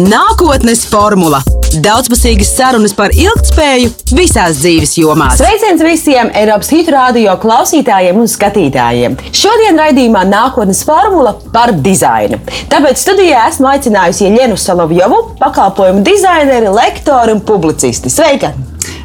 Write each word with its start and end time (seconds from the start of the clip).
Nākotnes 0.00 0.86
formula- 0.88 1.42
daudzpusīgas 1.84 2.54
sarunas 2.56 2.94
par 2.96 3.12
ilgspēju 3.12 3.90
visās 4.16 4.62
dzīves 4.62 4.94
jomās. 4.96 5.36
Sveiciens 5.36 5.82
visiem 5.84 6.30
Eiropas 6.32 6.70
Hitu 6.72 6.94
radio 6.94 7.34
klausītājiem 7.36 8.16
un 8.16 8.24
skatītājiem! 8.24 9.18
Šodien 9.36 9.76
raidījumā 9.76 10.24
nākotnes 10.30 10.80
formula 10.88 11.34
par 11.52 11.74
dizainu. 11.74 12.40
Tāpēc 12.72 13.04
studijā 13.04 13.44
esmu 13.50 13.68
aicinājusi 13.68 14.32
Ienu 14.32 14.56
Solovjovu, 14.56 15.36
pakalpojumu 15.42 16.00
dizaineru, 16.02 16.72
lektoru 16.72 17.36
un 17.36 17.44
publicisti. 17.44 18.08
Sveika! 18.08 18.54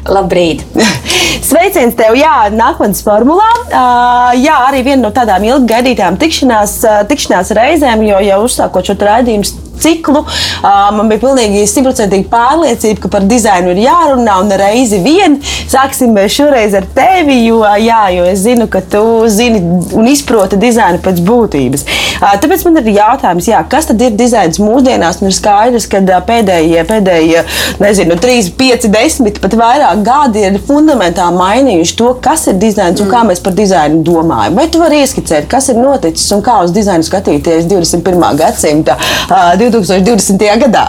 Labrīt! 0.08 0.64
Sveiciens 1.50 1.94
tev, 2.00 2.16
jā, 2.16 2.48
nākotnes 2.48 3.04
formulā. 3.04 3.52
Uh, 3.68 4.40
jā, 4.40 4.56
arī 4.70 4.86
viena 4.88 5.02
no 5.04 5.12
tādām 5.12 5.44
ilgi 5.44 5.68
gaidītām 5.68 6.16
tikšanās, 6.16 6.80
uh, 6.88 7.00
tikšanās 7.08 7.52
reizēm, 7.60 8.08
jo 8.08 8.24
jau 8.24 8.44
uzsākot 8.48 8.88
šo 8.88 8.96
raidījumu 9.04 9.67
ciklu. 9.82 10.24
Man 10.62 11.10
bija 11.10 11.22
pilnīgi 11.26 11.64
simtprocentīga 11.70 12.28
pārliecība, 12.32 13.02
ka 13.04 13.12
par 13.12 13.26
dizainu 13.28 13.72
ir 13.74 13.82
jārunā 13.86 14.38
un 14.42 14.52
reizi 14.60 15.00
vien. 15.04 15.38
Sāksim 15.68 16.16
šoreiz 16.28 16.74
ar 16.78 16.86
tevi, 16.96 17.40
jo, 17.46 17.62
jā, 17.82 18.02
jo 18.16 18.26
es 18.28 18.42
zinu, 18.44 18.68
ka 18.70 18.82
tu 18.82 19.02
zini 19.32 19.60
un 19.96 20.08
izproti 20.10 20.58
dizainu 20.60 21.02
pēc 21.04 21.22
būtības. 21.24 21.86
Tāpēc 22.18 22.64
man 22.66 22.80
ir 22.80 22.90
jautājums, 22.96 23.46
jā, 23.50 23.60
kas 23.70 23.86
tad 23.90 24.02
ir 24.02 24.16
dizains 24.18 24.58
mūsdienās? 24.62 25.20
Un 25.22 25.30
ir 25.30 25.36
skaidrs, 25.36 25.86
ka 25.90 26.02
pēdējie, 26.26 26.82
pēdējie 26.88 27.44
nezinu, 27.82 28.16
3, 28.18 28.50
5, 28.58 28.88
10, 28.94 29.40
pat 29.42 29.54
vairāk 29.58 30.02
gadi 30.06 30.44
ir 30.48 30.58
fundamentāli 30.66 31.38
mainījuši 31.38 31.96
to, 31.98 32.10
kas 32.24 32.48
ir 32.50 32.58
dizains 32.60 33.02
un 33.02 33.10
kā 33.12 33.22
mēs 33.28 33.42
par 33.44 33.54
dizainu 33.58 34.02
domājam. 34.06 34.58
Vai 34.58 34.66
tu 34.72 34.82
vari 34.82 35.02
ieskicēt, 35.04 35.48
kas 35.50 35.70
ir 35.72 35.78
noticis 35.78 36.26
un 36.34 36.42
kā 36.44 36.58
uz 36.64 36.74
dizainu 36.74 37.06
skatīties 37.06 37.68
21. 37.70 38.26
gadsimta? 38.40 38.98
Uh, 39.28 39.52
2020. 39.70 40.38
gadā. 40.64 40.88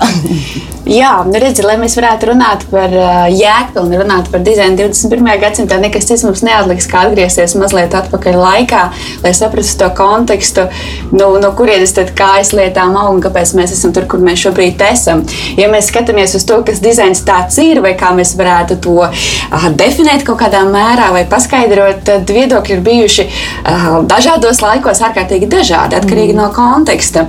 Jā, 0.90 1.20
nu 1.22 1.38
redzi, 1.38 1.62
lai 1.62 1.76
mēs 1.78 1.94
varētu 2.00 2.32
runāt 2.32 2.64
par 2.72 2.90
uh, 2.98 3.28
jēgpilnu, 3.30 3.94
runāt 4.00 4.32
par 4.34 4.42
dizainu 4.42 4.74
21. 4.80 5.28
gadsimtā, 5.38 5.78
nekas 5.78 6.08
cits 6.10 6.24
mums 6.26 6.42
neatliks, 6.42 6.88
kā 6.90 7.04
atgriezties 7.06 7.54
mazliet 7.62 7.94
atpakaļ 7.94 8.38
laikā, 8.40 8.80
lai 9.22 9.32
saprastu 9.38 9.84
to 9.84 9.90
kontekstu, 9.94 10.66
nu, 11.14 11.28
no 11.44 11.52
kurienes 11.54 11.94
tad 11.94 12.10
kājas 12.18 12.56
lietām 12.58 12.98
aug 12.98 13.20
un 13.20 13.22
kāpēc 13.22 13.52
mēs 13.60 13.76
esam 13.76 13.94
tur, 13.94 14.08
kur 14.10 14.24
mēs 14.26 14.42
šobrīd 14.48 14.82
esam. 14.88 15.22
Ja 15.62 15.68
mēs 15.70 15.92
skatāmies 15.92 16.34
uz 16.40 16.48
to, 16.50 16.58
kas 16.66 16.82
dizains 16.82 17.22
tāds 17.28 17.62
ir, 17.62 17.84
vai 17.86 17.94
kā 18.00 18.10
mēs 18.18 18.34
varētu 18.40 18.80
to 18.82 18.98
uh, 19.04 19.70
definēt 19.78 20.26
kaut 20.26 20.42
kādā 20.42 20.64
mērā 20.66 21.12
vai 21.14 21.22
paskaidrot, 21.30 22.02
tad 22.10 22.34
viedokļi 22.34 22.78
ir 22.80 22.84
bijuši 22.90 23.28
uh, 23.28 23.88
dažādos 24.10 24.64
laikos 24.66 25.06
ārkārtīgi 25.06 25.54
dažādi, 25.54 26.02
atkarīgi 26.02 26.34
mm. 26.34 26.42
no 26.42 26.50
konteksta. 26.58 27.28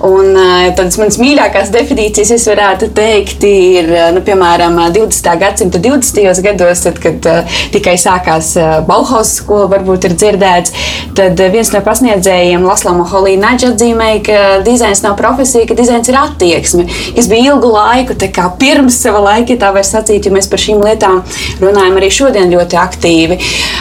Un, 0.00 0.32
uh, 0.32 0.72
tādas 0.72 0.96
manas 1.02 1.20
mīļākās 1.20 1.76
definīcijas 1.76 2.36
es 2.40 2.48
varētu 2.48 2.88
teikt, 2.88 3.01
teikt, 3.02 3.42
ir 3.46 3.90
nu, 4.14 4.22
piemēram 4.24 4.78
20. 4.94 5.30
gadsimta 5.40 5.80
20. 5.82 6.42
gados, 6.46 6.84
tad, 6.86 6.98
kad 7.02 7.28
uh, 7.28 7.60
tikai 7.74 7.96
sākās 8.00 8.54
uh, 8.60 8.78
Bauhaus 8.86 9.34
skola, 9.40 9.68
varbūt 9.72 10.06
ir 10.08 10.16
dzirdēts, 10.18 10.74
tad 11.18 11.40
viens 11.54 11.72
no 11.74 11.82
pasniedzējiem, 11.84 12.64
Laslama 12.66 13.06
Holīna 13.10 13.54
atzīmēja, 13.56 14.20
ka 14.26 14.40
dizains 14.66 15.02
nav 15.04 15.16
profesija, 15.18 15.66
ka 15.68 15.76
dizains 15.78 16.08
ir 16.10 16.18
attieksme, 16.20 16.86
kas 17.16 17.28
bija 17.30 17.52
ilgu 17.52 17.72
laiku, 17.72 18.16
tā 18.18 18.30
kā 18.34 18.48
pirms 18.60 19.00
sava 19.02 19.22
laika, 19.26 19.56
tā 19.60 19.72
var 19.74 19.86
sacīt, 19.86 20.26
jo 20.26 20.34
mēs 20.34 20.48
par 20.50 20.62
šīm 20.62 20.82
lietām 20.84 21.22
runājam 21.62 21.98
arī 21.98 22.10
šodien 22.12 22.52
ļoti 22.52 22.78
aktīvi. 22.82 23.38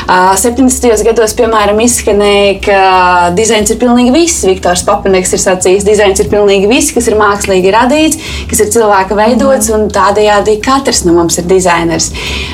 Uh, 0.08 0.32
70. 0.40 1.06
gados, 1.08 1.36
piemēram, 1.38 1.80
izskanēja, 1.86 2.58
ka 2.66 2.82
dizains 3.38 3.72
ir 3.74 3.80
pilnīgi 3.82 4.14
viss. 4.16 4.46
Viktors 4.48 4.84
Papaneks 4.88 5.36
ir 5.36 5.44
sacījis, 5.44 5.86
dizains 5.88 6.22
ir 6.24 6.32
pilnīgi 6.32 6.70
viss, 6.72 6.94
kas 6.96 7.10
ir 7.12 7.20
mākslīgi 7.20 7.74
radīts, 7.76 8.32
kas 8.50 8.64
ir 8.64 8.72
cilvēka 8.74 9.11
cilvēka 9.12 9.16
veidots, 9.18 9.70
un 9.72 9.90
tādējādi 9.92 10.60
katrs 10.64 11.04
no 11.06 11.14
mums 11.14 11.38
ir 11.40 11.46
dizainers. 11.48 12.12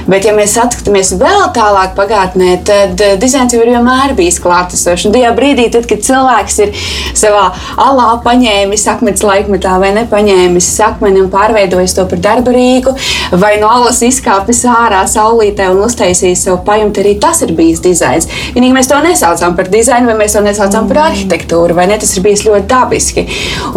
Bet, 0.07 0.25
ja 0.25 0.33
mēs 0.33 0.55
skatāmies 0.57 1.13
vēl 1.19 1.51
tālāk 1.53 1.95
pagātnē, 1.95 2.63
tad 2.65 2.99
eh, 3.01 3.17
dizains 3.17 3.53
jau 3.53 3.61
ir 3.61 3.71
vienmēr 3.75 4.15
bijis 4.15 4.39
klātesošs. 4.41 5.07
Un 5.07 5.13
tajā 5.13 5.33
brīdī, 5.35 5.69
tad, 5.71 5.87
kad 5.87 6.01
cilvēks 6.01 6.59
ir 6.63 6.73
savā 7.17 7.51
alā 7.77 8.17
paņēmis 8.23 8.87
akmens 8.87 9.23
laikmetā 9.23 9.77
vai 9.79 9.93
nepaņēmis 9.97 10.69
akmeni 10.87 11.21
un 11.21 11.29
pārveidojis 11.31 11.95
to 11.97 12.07
par 12.09 12.21
darba 12.23 12.53
rīku, 12.55 12.95
vai 13.37 13.57
no 13.61 13.69
alas 13.69 14.01
izkāpis 14.05 14.63
ārā 14.71 15.03
saulītē 15.09 15.69
un 15.73 15.83
uztaisījis 15.85 16.47
savu 16.47 16.61
pajumti, 16.67 17.03
arī 17.03 17.17
tas 17.21 17.43
ir 17.45 17.53
bijis 17.57 17.83
dizains. 17.83 18.29
Vienīgi 18.55 18.75
mēs 18.77 18.89
to 18.89 18.99
nesaucam 19.03 19.57
par 19.57 19.69
dizainu, 19.73 20.09
vai 20.09 20.17
mēs 20.23 20.37
to 20.37 20.43
nesaucam 20.45 20.89
par 20.89 21.03
arhitektūru, 21.09 21.77
vai 21.77 21.89
ne? 21.91 21.99
Tas 22.01 22.15
ir 22.15 22.25
bijis 22.25 22.45
ļoti 22.47 22.67
dabiski. 22.71 23.25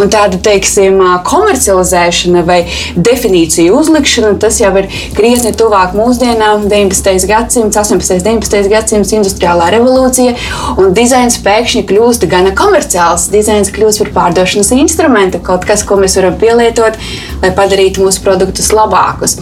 Un 0.00 0.12
tāda, 0.12 0.38
teiksim, 0.44 1.00
komercializēšana 1.26 2.44
vai 2.46 2.60
definīciju 2.96 3.76
uzlikšana, 3.80 4.34
tas 4.42 4.60
jau 4.60 4.72
ir 4.80 4.88
krietni 5.16 5.52
tuvāk 5.56 5.94
mūsdienām, 5.98 6.66
19. 6.70 7.26
gadsimts, 7.30 7.78
18. 7.80 8.18
un 8.18 8.40
19. 8.40 8.70
gadsimts, 8.72 9.14
industriālā 9.16 9.70
revolūcija, 9.76 10.34
un 10.80 10.94
dizains 10.96 11.38
pēkšņi 11.44 11.84
kļūst 11.90 12.26
gan 12.30 12.50
komerciāls. 12.56 13.28
Dizains 13.32 13.72
kļūst 13.74 14.04
par 14.04 14.12
pārdošanas 14.18 14.72
instrumentu, 14.76 15.40
kaut 15.44 15.66
kas, 15.68 15.84
ko 15.86 15.98
mēs 16.00 16.16
varam 16.18 16.36
pielietot, 16.40 16.98
lai 17.42 17.52
padarītu 17.56 18.04
mūsu 18.04 18.22
produktus 18.24 18.70
labākus. 18.74 19.36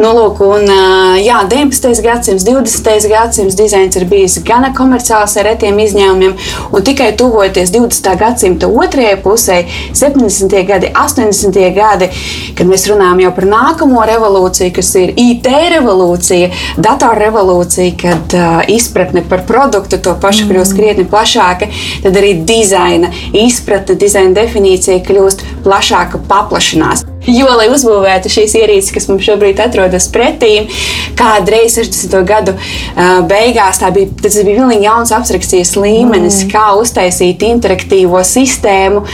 Nu, 0.00 0.12
lūk, 0.16 0.42
un, 0.46 0.66
jā, 1.22 1.42
19. 1.50 2.02
gadsimts, 2.04 2.46
20. 2.48 3.08
gadsimts 3.12 3.58
dizains 3.58 3.98
ir 3.98 4.06
bijis 4.10 4.38
gan 4.46 4.66
komerciāls 4.76 5.34
ar 5.40 5.48
retiem 5.50 5.78
izņēmumiem, 5.82 6.36
un 6.72 6.84
tikai 6.86 7.10
tuvojoties 7.18 7.72
20. 7.74 8.12
gadsimta 8.20 8.68
otrajai 8.70 9.16
pusē, 9.24 9.62
70. 9.98 10.54
gadi, 10.68 10.92
80. 10.94 11.58
gadi, 11.76 12.08
kad 12.62 12.70
mēs 12.70 12.84
runājam 12.86 13.24
jau 13.24 13.30
par 13.34 13.46
nākamo 13.50 14.02
revolūciju, 14.06 14.70
kas 14.76 14.92
ir 15.00 15.10
IT 15.18 15.48
revolūcija, 15.72 16.50
datorrevolūcija, 16.86 17.96
kad 17.98 18.36
uh, 18.38 18.60
izpratne 18.70 19.24
par 19.26 19.42
produktu 19.48 19.98
to 19.98 20.14
pašu 20.22 20.46
kļūst 20.50 20.76
krietni 20.78 21.06
plašāka, 21.10 21.72
tad 22.04 22.20
arī 22.22 22.36
dizaina 22.46 23.10
izpratne, 23.34 23.98
dizaina 23.98 24.36
definīcija 24.38 25.02
kļūst 25.08 25.42
plašāka, 25.66 26.22
paplašinās. 26.30 27.02
Jo, 27.22 27.46
lai 27.54 27.68
uzbūvētu 27.70 28.30
šīs 28.32 28.56
ierīces, 28.58 28.90
kas 28.90 29.04
mums 29.06 29.22
šobrīd 29.22 29.60
atrodas 29.62 30.08
pretī, 30.10 30.64
kādreiz 31.14 31.76
60. 31.78 32.16
gadu 32.26 32.54
beigās 33.30 33.78
bija, 33.94 34.10
tas 34.24 34.38
bija 34.42 34.56
pilnīgi 34.58 34.88
jauns 34.88 35.12
abstrakcijas 35.14 35.76
līmenis, 35.78 36.40
mm. 36.42 36.50
kā 36.50 36.72
uztaisīt 36.80 37.44
interaktīvo 37.46 38.18
sistēmu, 38.26 39.04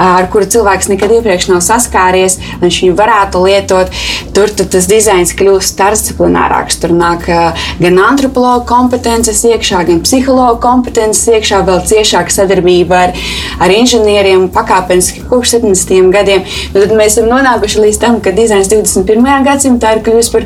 ar 0.00 0.30
kuru 0.32 0.48
cilvēks 0.48 0.88
nekad 0.94 1.12
iepriekš 1.18 1.50
nav 1.50 1.60
saskāries, 1.66 2.38
lai 2.56 2.62
viņš 2.70 2.78
viņu 2.86 2.96
varētu 3.02 3.44
lietot. 3.44 3.92
Tur 4.32 4.54
tas 4.56 4.88
dizains 4.88 5.34
kļūst 5.36 5.74
starpdisciplinārāks. 5.74 6.80
Tur 6.80 6.96
nāk 6.96 7.28
gan 7.28 8.00
antropologa 8.06 8.64
kompetences 8.68 9.44
iekšā, 9.44 9.82
gan 9.90 10.00
psihologa 10.06 10.56
kompetences 10.64 11.28
iekšā, 11.34 11.60
vēl 11.68 11.84
ciešāka 11.90 12.32
sadarbība 12.32 13.04
ar, 13.08 13.14
ar 13.60 13.76
inženieriem 13.76 14.48
pakāpeniski 14.56 15.26
kopš 15.28 15.58
70. 15.58 16.12
gadiem. 16.16 16.48
Nu, 16.72 16.80
tad 16.80 16.96
mēs 16.96 17.18
esam 17.18 17.28
nonākuši 17.32 17.57
nonākuši 17.58 17.82
līdz 17.82 17.98
tam, 17.98 18.20
ka 18.22 18.30
dizains 18.32 18.68
21. 18.70 19.24
gadsimtā 19.44 19.96
ir 19.96 20.02
kļuvis 20.06 20.30
par, 20.30 20.44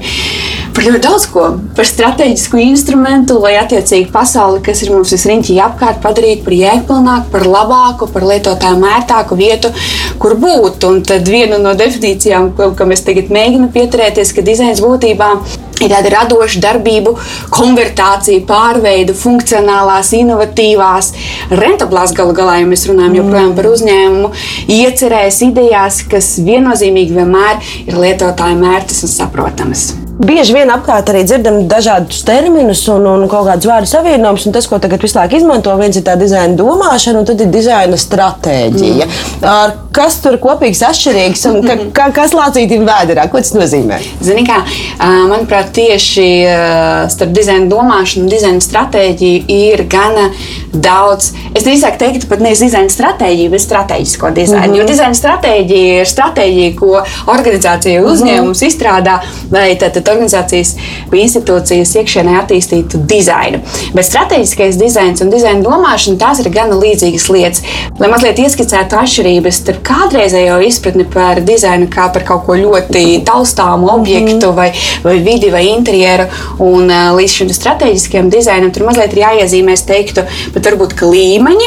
par 0.75 0.87
ļoti 0.87 1.03
daudz 1.05 1.27
ko, 1.29 1.45
par 1.77 1.87
strateģisku 1.87 2.61
instrumentu, 2.63 3.39
lai 3.43 3.59
attiecīgi 3.61 4.11
pasauli, 4.13 4.63
kas 4.65 4.83
ir 4.83 4.93
mums 4.95 5.13
visriņķī 5.13 5.59
apkārt, 5.61 6.01
padarītu 6.03 6.45
par 6.47 6.57
jēgpilnāku, 6.57 7.33
par 7.35 7.47
labāku, 7.47 8.09
par 8.13 8.25
lietotāju 8.31 8.81
mērtāku 8.81 9.37
vietu, 9.37 9.73
kur 10.19 10.37
būt. 10.41 10.87
Un 10.89 11.03
tad 11.05 11.29
viena 11.29 11.61
no 11.61 11.75
definīcijām, 11.77 12.55
ko, 12.57 12.73
ko 12.77 12.89
mēs 12.89 13.05
tagad 13.05 13.33
mēģinām 13.33 13.73
pieturēties, 13.75 14.33
ka 14.33 14.47
dizains 14.47 14.81
būtībā 14.85 15.35
ir 15.37 15.72
tāda 15.91 16.13
radoša 16.17 16.63
darbību, 16.63 17.15
konvertācija, 17.55 18.45
pārveidu, 18.49 19.17
funkcionālās, 19.19 20.13
inovatīvās, 20.19 21.13
rentablās 21.63 22.15
galu 22.17 22.37
galā, 22.37 22.61
ja 22.63 22.69
mēs 22.71 22.87
runājam 22.91 23.19
joprojām 23.23 23.57
par 23.59 23.71
uzņēmumu, 23.73 24.33
iecerēs, 24.79 25.43
idejās, 25.49 26.05
kas 26.13 26.37
viennozīmīgi 26.47 27.19
vienmēr 27.19 27.75
ir 27.87 28.01
lietotāju 28.07 28.63
mērķis 28.63 29.05
un 29.09 29.15
saprotamas. 29.17 29.91
Bieži 30.23 30.55
vien 30.55 30.71
apkārt 30.71 31.09
arī 31.11 31.25
dzirdam 31.27 31.65
dažādus 31.67 32.21
terminus 32.23 32.85
un, 32.93 33.09
un 33.11 33.25
kaut 33.31 33.49
kādus 33.49 33.67
vārdu 33.67 33.91
savienojumus. 33.91 34.45
Tas, 34.55 34.69
ko 34.71 34.79
tagad 34.83 35.03
visu 35.03 35.19
laiku 35.19 35.41
izmanto, 35.41 35.73
viens 35.81 35.99
ir 35.99 36.05
tā 36.07 36.15
dizaina 36.21 36.55
domāšana, 36.59 37.23
un 37.23 37.27
tad 37.27 37.43
ir 37.43 37.51
dizaina 37.51 37.99
stratēģija. 37.99 39.09
Mm. 39.09 39.47
Ar 39.51 39.75
kas 39.95 40.21
tur 40.23 40.39
kopīgs 40.43 40.85
atšķirīgs 40.87 41.43
un 41.51 41.59
ka, 41.67 41.77
ka, 41.97 42.07
kas 42.21 42.37
lācītim 42.39 42.87
vēderā? 42.87 43.27
Ko 43.33 43.43
tas 43.43 43.51
nozīmē? 43.57 43.99
Zini, 44.23 44.47
kā, 44.47 44.61
manuprāt, 45.03 45.73
tieši 45.75 46.29
starp 47.13 47.35
dizaina 47.35 47.67
domāšanu 47.73 48.29
un 48.29 48.31
dizaina 48.31 48.63
stratēģiju 48.63 49.43
ir 49.59 49.87
gan 49.91 50.31
daudz, 50.73 51.33
es 51.55 51.65
drīzāk 51.67 51.99
teiktu, 52.01 52.27
pat 52.31 52.41
nevis 52.41 52.63
dizaina 52.65 52.91
stratēģiju, 52.93 53.51
bet 53.53 53.65
strateģisko 53.65 54.31
dizainu. 54.31 54.67
Mm 54.67 54.73
-hmm. 54.73 54.79
Jo 54.79 54.87
dizaina 54.89 55.15
stratēģija 55.15 56.01
ir 56.01 56.07
stratēģija, 56.07 56.75
ko 56.79 57.03
organizācija 57.27 58.03
uzņēmums 58.03 58.63
mm 58.63 58.67
-hmm. 58.67 58.69
izstrādā, 58.69 59.19
lai 59.51 59.75
tad, 59.77 59.93
tad 59.93 60.09
organizācijas 60.09 60.75
vai 61.11 61.21
institūcijas 61.27 61.95
iekšienē 62.01 62.39
attīstītu 62.43 63.03
dizainu. 63.15 63.61
Bet 63.95 64.05
strateģiskais 64.07 64.79
dizains 64.81 65.21
un 65.21 65.31
dizaina 65.31 65.63
domāšana 65.63 66.19
tās 66.19 66.41
ir 66.41 66.51
gana 66.51 66.75
līdzīgas 66.75 67.29
lietas. 67.33 67.63
Lai 67.99 68.09
mazliet 68.09 68.39
ieskicētu 68.39 68.97
atšķirības 68.97 69.61
starp 69.63 69.83
kādreizējo 69.87 70.61
izpratni 70.67 71.05
par 71.05 71.41
dizainu 71.41 71.87
kā 71.87 72.13
par 72.13 72.25
kaut 72.25 72.47
ko 72.47 72.57
ļoti 72.57 73.25
taustāmu 73.25 73.91
objektu 73.93 74.37
mm 74.37 74.41
-hmm. 74.41 74.55
vai, 74.55 74.73
vai 75.05 75.19
vidi 75.19 75.51
vai 75.51 75.67
interjeru 75.67 76.27
un 76.59 76.91
uh, 76.91 77.13
līdz 77.17 77.33
šim 77.33 77.49
strateģiskajam 77.49 78.31
dizainam 78.31 78.73
tur 78.73 78.87
mazliet 78.87 79.13
ir 79.13 79.19
jāiezīmē, 79.19 79.73
es 79.73 79.83
teiktu, 79.83 80.25
pat 80.63 80.71
varbūt 80.71 81.01
līmeņi. 81.03 81.67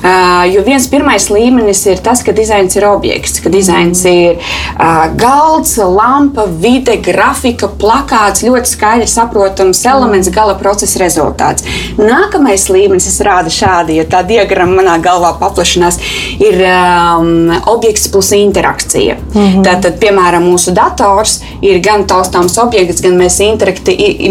Uh, 0.00 0.46
jo 0.54 0.62
viens 0.64 0.86
pirmais 0.88 1.26
līmenis 1.30 1.82
ir 1.90 2.00
tas, 2.04 2.22
ka 2.24 2.32
dizains 2.32 2.76
ir 2.76 2.86
objekts, 2.88 3.40
ka 3.44 3.52
dizains 3.52 4.00
ir 4.08 4.38
uh, 4.40 5.10
galds, 5.20 5.76
lampa, 5.76 6.46
vide, 6.62 6.96
grafika, 7.04 7.68
plakāts, 7.80 8.44
ļoti 8.46 8.72
skaidrs 8.72 9.16
saprotams 9.18 9.82
elements, 9.86 10.30
gala 10.32 10.56
procesa 10.60 11.02
rezultāts. 11.02 11.66
Nākamais 12.00 12.68
līmenis, 12.72 13.10
es 13.10 13.20
rādu 13.26 13.52
šādi, 13.52 13.98
jo 14.00 14.06
tā 14.08 14.22
diagramma 14.26 14.80
manā 14.80 14.96
galvā 15.04 15.34
paplašinās, 15.40 16.00
ir 16.40 16.60
um, 16.64 17.50
objekts 17.70 18.08
plus 18.08 18.32
interakcija. 18.36 19.16
Mm 19.34 19.40
-hmm. 19.40 19.64
Tātad, 19.64 19.98
piemēram, 20.00 20.48
mūsu 20.48 20.72
dators 20.74 21.40
ir 21.62 21.80
gan 21.84 22.06
taustāms 22.06 22.58
objekts, 22.62 23.02
gan 23.02 23.18
mēs 23.20 23.40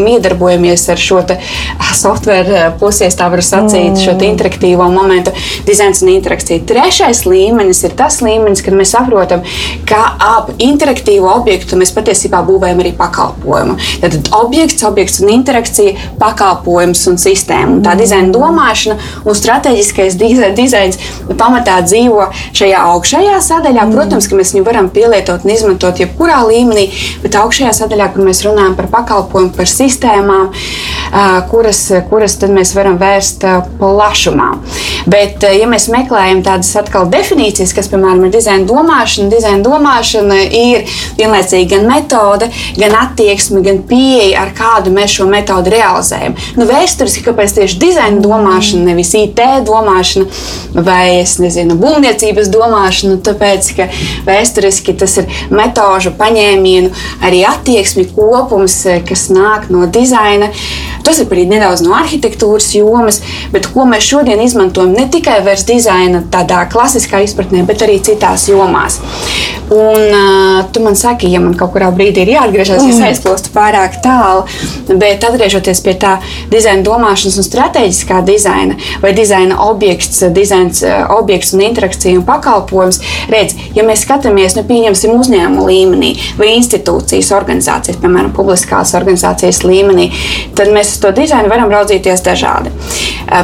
iedarbojamies 0.09 0.89
ar 0.89 0.97
šo 0.97 1.21
software 1.95 2.71
pusies, 2.79 3.15
tā 3.17 3.29
var 3.31 3.43
sacīt, 3.43 3.93
mm. 3.93 4.03
šo 4.03 4.15
interaktīvo 4.25 4.89
momentu 4.91 5.31
dizains 5.67 6.03
un 6.03 6.11
interakcija. 6.13 6.63
Trešais 6.69 7.23
līmenis 7.27 7.83
ir 7.87 7.95
tas 7.99 8.19
līmenis, 8.25 8.63
kad 8.65 8.75
mēs 8.77 8.93
saprotam, 8.95 9.43
ka 9.89 10.01
ap 10.19 10.51
interaktīvu 10.59 11.27
objektu 11.29 11.79
mēs 11.79 11.93
patiesībā 11.95 12.41
būvējam 12.47 12.83
arī 12.83 12.93
pakalpojumu. 12.97 13.77
Tad 14.03 14.31
objekts, 14.37 14.83
objekts 14.87 15.19
un 15.23 15.33
interakcija, 15.33 15.95
pakalpojums 16.19 17.05
un 17.11 17.19
sistēma. 17.21 17.77
Un 17.77 17.83
tā 17.85 17.95
dizaina 17.99 18.31
domāšana 18.33 18.97
un 19.25 19.37
strateģiskais 19.37 20.17
dizains 20.57 20.99
pamatā 21.39 21.79
dzīvo 21.85 22.29
šajā 22.57 22.83
augšējā 22.93 23.39
sadaļā. 23.49 23.87
Protams, 23.93 24.27
ka 24.29 24.39
mēs 24.39 24.53
viņu 24.55 24.67
varam 24.67 24.89
pielietot 24.93 25.45
un 25.45 25.53
izmantot 25.53 25.99
jebkurā 26.01 26.41
līmenī, 26.47 26.87
bet 27.23 27.37
augšējā 27.39 27.73
sadaļā, 27.81 28.11
kur 28.13 28.27
mēs 28.27 28.43
runājam 28.47 28.75
par 28.77 28.89
pakalpojumu, 28.93 29.53
par 29.55 29.69
sistēmām, 29.69 30.51
kuras, 31.51 31.85
kuras 32.09 32.37
mēs 32.49 32.73
varam 32.77 32.99
vērst 33.01 33.45
plašumā. 33.79 34.49
Bet, 35.09 35.43
ja 35.55 35.67
mēs 35.69 35.87
meklējam 35.91 36.41
tādas 36.45 36.71
atkal 36.79 37.07
definīcijas, 37.11 37.73
kas, 37.75 37.89
piemēram, 37.91 38.25
ir 38.27 38.33
dizaina 38.33 38.67
domāšana, 38.69 39.29
dizaina 39.31 39.63
domāšana 39.65 40.39
ir 40.45 40.85
vienlaicīgi 41.19 41.69
gan 41.73 41.87
metode, 41.89 42.49
gan 42.77 42.95
attieksme, 43.03 43.63
gan 43.65 43.81
pieeja, 43.89 44.43
ar 44.43 44.53
kādu 44.57 44.93
mēs 44.95 45.17
šo 45.17 45.29
metodi 45.29 45.73
realizējam. 45.73 46.37
Nu, 46.59 46.67
vēsturiski, 46.69 47.25
kāpēc 47.27 47.55
tieši 47.57 47.79
dizaina 47.81 48.23
domāšana, 48.23 48.89
nevis 48.91 49.13
IT 49.17 49.41
domāšana 49.67 50.27
vai, 50.85 51.21
es 51.21 51.37
nezinu, 51.41 51.77
būvniecības 51.79 52.51
domāšana, 52.53 53.19
tāpēc, 53.25 53.71
ka 53.77 53.89
vēsturiski 54.27 54.95
tas 54.99 55.17
ir 55.21 55.29
metožu 55.53 56.13
paņēmienu, 56.19 56.91
arī 57.25 57.43
attieksmi 57.47 58.07
kopums, 58.13 58.81
kas 59.07 59.27
nāk 59.33 59.69
no 59.73 59.87
dizaina. 59.89 60.51
Tas 61.05 61.21
ir 61.21 61.31
arī 61.31 61.45
nedaudz 61.49 61.81
no 61.85 61.95
arhitektūras 61.97 62.69
jomas, 62.75 63.21
bet 63.53 63.69
ko 63.73 63.87
mēs 63.89 64.05
šodien 64.09 64.41
izmantojam 64.43 64.93
ne 64.93 65.07
tikai 65.11 65.38
vairs 65.45 65.65
dizaina 65.67 66.23
tādā 66.31 66.63
klasiskā 66.71 67.21
izpratnē, 67.25 67.63
bet 67.67 67.83
arī 67.85 67.99
citās 68.03 68.47
jomās. 68.49 68.99
Un 69.69 70.01
uh, 70.01 70.65
tu 70.73 70.81
man 70.81 70.95
saki, 70.97 71.29
ja 71.29 71.39
man 71.43 71.53
kaut 71.57 71.75
kurā 71.75 71.91
brīdī 71.93 72.23
ir 72.25 72.31
jāatgriežas, 72.33 72.81
mm. 72.81 72.89
es 72.89 73.01
aizplūstu 73.05 73.51
pārāk 73.53 73.99
tālu, 74.01 74.47
bet 74.89 75.21
atgriežoties 75.27 75.83
pie 75.85 75.93
tā 76.01 76.15
dizaina 76.49 76.81
domāšanas 76.87 77.37
un 77.37 77.45
strateģiskā 77.45 78.23
dizaina 78.25 78.77
vai 79.03 79.13
dizaina 79.13 79.59
objekts, 79.67 80.23
dizains, 80.33 80.81
objekts 81.13 81.53
un 81.53 81.61
interakcija 81.67 82.17
un 82.17 82.25
pakalpojums, 82.25 82.97
redz, 83.29 83.53
ja 83.77 83.85
mēs 83.85 84.07
skatāmies, 84.07 84.57
nu, 84.57 84.65
pieņemsim 84.69 85.13
uzņēmumu 85.13 85.67
līmenī 85.69 86.11
vai 86.39 86.55
institūcijas, 86.55 87.29
organizācijas, 87.37 88.01
piemēram, 88.01 88.33
publiskās 88.33 88.95
organizācijas 88.97 89.61
līmenī, 89.67 90.09
tad 90.57 90.73
mēs 90.73 90.95
uz 90.95 91.03
to 91.05 91.13
dizainu 91.13 91.53
varam 91.53 91.69
raudzīties 91.69 92.25
dažādi. 92.25 92.73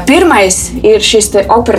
Pirmais 0.09 0.57
ir 0.81 1.03
šis 1.05 1.29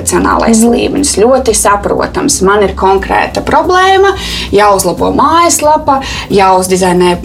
operacionālais 0.06 0.62
mm. 0.62 0.70
līmenis, 0.72 1.16
ļoti 1.18 1.54
saprotams. 1.56 2.40
Man 2.46 2.62
ir 2.62 2.74
konkrēta 2.78 3.42
problēma, 3.44 4.14
jāuzlabo 4.54 5.10
mājaslapa, 5.16 6.00
jāuzdizainē 6.30 7.16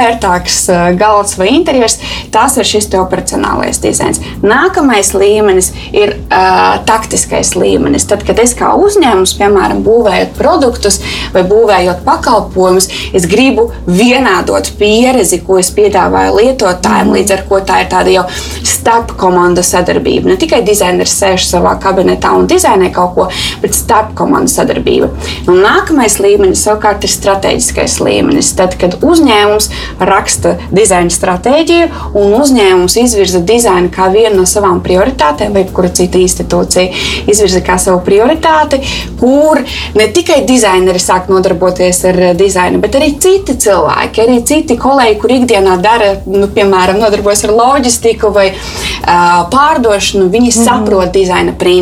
ērtāks 0.00 0.58
galds 0.98 1.36
vai 1.38 1.50
interjers. 1.54 1.98
Tas 2.32 2.56
ir 2.58 2.66
šis 2.66 2.90
operacionālais 2.98 3.80
dizains. 3.82 4.20
Nākamais 4.42 5.12
līmenis 5.14 5.70
ir 5.92 6.16
uh, 6.16 6.80
taktiskais 6.86 7.54
līmenis. 7.54 8.08
Tad, 8.10 8.24
kad 8.26 8.40
es 8.42 8.54
kā 8.58 8.72
uzņēmums, 8.74 9.36
piemēram, 9.38 9.84
būvējot 9.86 10.34
produktus 10.38 11.00
vai 11.34 11.44
būvējot 11.46 12.02
pakalpojumus, 12.06 12.90
es 13.14 13.26
gribu 13.30 13.68
vienādot 13.86 14.72
pieredzi, 14.80 15.40
ko 15.46 15.60
es 15.60 15.70
piedāvāju 15.76 16.36
lietotājiem, 16.40 17.14
līdz 17.14 17.36
ar 17.36 17.46
ko 17.48 17.60
tā 17.66 17.82
ir 17.84 17.90
tāda 17.92 18.14
jau 18.14 18.26
starp 18.66 19.14
komandu 19.20 19.62
sadarbība. 19.66 20.32
Ne 20.32 20.38
tikai 20.40 20.62
dizainers 20.66 21.14
sēž 21.20 21.46
savā 21.46 21.76
kabinetā 21.90 22.32
un 22.38 22.48
dizainē 22.50 22.90
kaut 22.94 23.14
ko, 23.16 23.28
bet 23.62 23.76
starp 23.76 24.14
komandu 24.18 24.52
sadarbība. 24.52 25.10
Un 25.50 25.60
nākamais 25.64 26.18
līmenis 26.22 26.64
savukārt 26.66 27.04
ir 27.04 27.12
strateģiskais 27.12 27.98
līmenis. 28.04 28.52
Tad, 28.58 28.76
kad 28.80 28.98
uzņēmums 29.04 29.70
raksta 30.06 30.56
dizaina 30.70 31.12
stratēģiju 31.12 32.14
un 32.20 32.34
uzņēmums 32.40 32.96
izvirza 33.02 33.42
dizainu 33.46 33.90
kā 33.94 34.10
vienu 34.12 34.40
no 34.40 34.46
savām 34.48 34.80
prioritātēm, 34.84 35.54
vai 35.56 35.64
kura 35.74 35.90
cita 35.94 36.20
institūcija 36.20 37.26
izvirza 37.30 37.62
kā 37.64 37.76
savu 37.80 38.02
prioritāti, 38.06 38.80
kur 39.20 39.60
ne 39.96 40.08
tikai 40.14 40.42
dizaineri 40.48 41.02
sāk 41.02 41.30
nodarboties 41.32 42.02
ar 42.10 42.20
dizainu, 42.38 42.80
bet 42.82 42.98
arī 42.98 43.12
citi 43.22 43.56
cilvēki, 43.60 44.24
arī 44.24 44.38
citi 44.46 44.78
kolēģi, 44.80 45.18
kur 45.20 45.34
ikdienā 45.34 45.76
dara, 45.82 46.12
nu, 46.30 46.48
piemēram, 46.54 47.00
nodarbojas 47.00 47.44
ar 47.48 47.54
loģistiku 47.56 48.32
vai 48.34 48.50
uh, 48.52 49.42
pārdošanu, 49.52 50.28
viņi 50.32 50.52
mm. 50.52 50.66
saprot 50.68 51.12
dizaina 51.14 51.54
principus. 51.56 51.79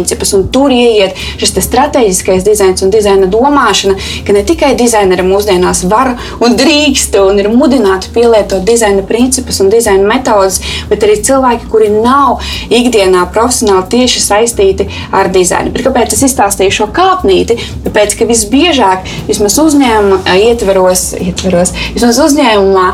Tur 0.52 0.72
ieiet 0.74 1.16
šis 1.38 1.54
strateģiskais 1.64 2.44
dizains 2.46 2.82
un 2.84 2.92
dizaina 2.94 3.28
domāšana, 3.30 3.96
ka 4.26 4.34
ne 4.36 4.42
tikai 4.46 4.74
dizaineri 4.78 5.24
mūsdienās 5.26 5.84
var 5.90 6.14
un 6.44 6.56
drīkst 6.58 7.16
un 7.22 7.40
ir 7.40 7.50
mudināti 7.52 8.12
pielietot 8.14 8.64
dizaina 8.66 9.02
principus 9.06 9.60
un 9.64 9.70
dizaina 9.72 10.06
metodas, 10.08 10.60
bet 10.90 11.04
arī 11.06 11.18
cilvēki, 11.24 11.68
kuri 11.72 11.90
nav 11.94 12.42
ikdienā 12.70 13.26
profesionāli 13.34 13.88
tieši 13.94 14.24
saistīti 14.24 14.88
ar 15.14 15.30
dizainu. 15.34 15.72
Bet 15.74 15.86
kāpēc 15.86 16.14
es 16.16 16.24
izstāstīju 16.28 16.76
šo 16.80 16.88
kāpnīti? 16.96 17.58
Tāpēc, 17.86 18.18
ka 18.18 18.28
visbiežāk, 18.28 19.08
vismaz 19.28 19.58
uzņēmuma 19.62 20.36
ietveros, 20.38 21.10
ietveros 21.18 21.74
vismaz 21.96 22.20
uzņēmumā 22.28 22.88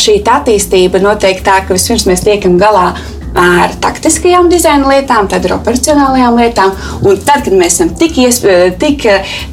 šī 0.00 0.18
attīstība 0.28 1.00
notiek 1.02 1.40
tā, 1.44 1.62
ka 1.66 1.76
vispirms 1.76 2.06
mēs 2.08 2.24
tiekam 2.26 2.58
galā 2.60 2.92
ar 3.38 3.74
taktiskajām 3.82 4.48
dizaina 4.50 4.88
lietām, 4.90 5.28
tad 5.30 5.46
ar 5.46 5.56
operacionālajām 5.58 6.38
lietām. 6.38 6.74
Un 7.06 7.18
tad, 7.22 7.44
kad 7.46 7.54
mēs 7.54 7.78
esam 7.78 7.92
tik, 7.98 8.18
iespē, 8.24 8.56
tik, 8.80 9.04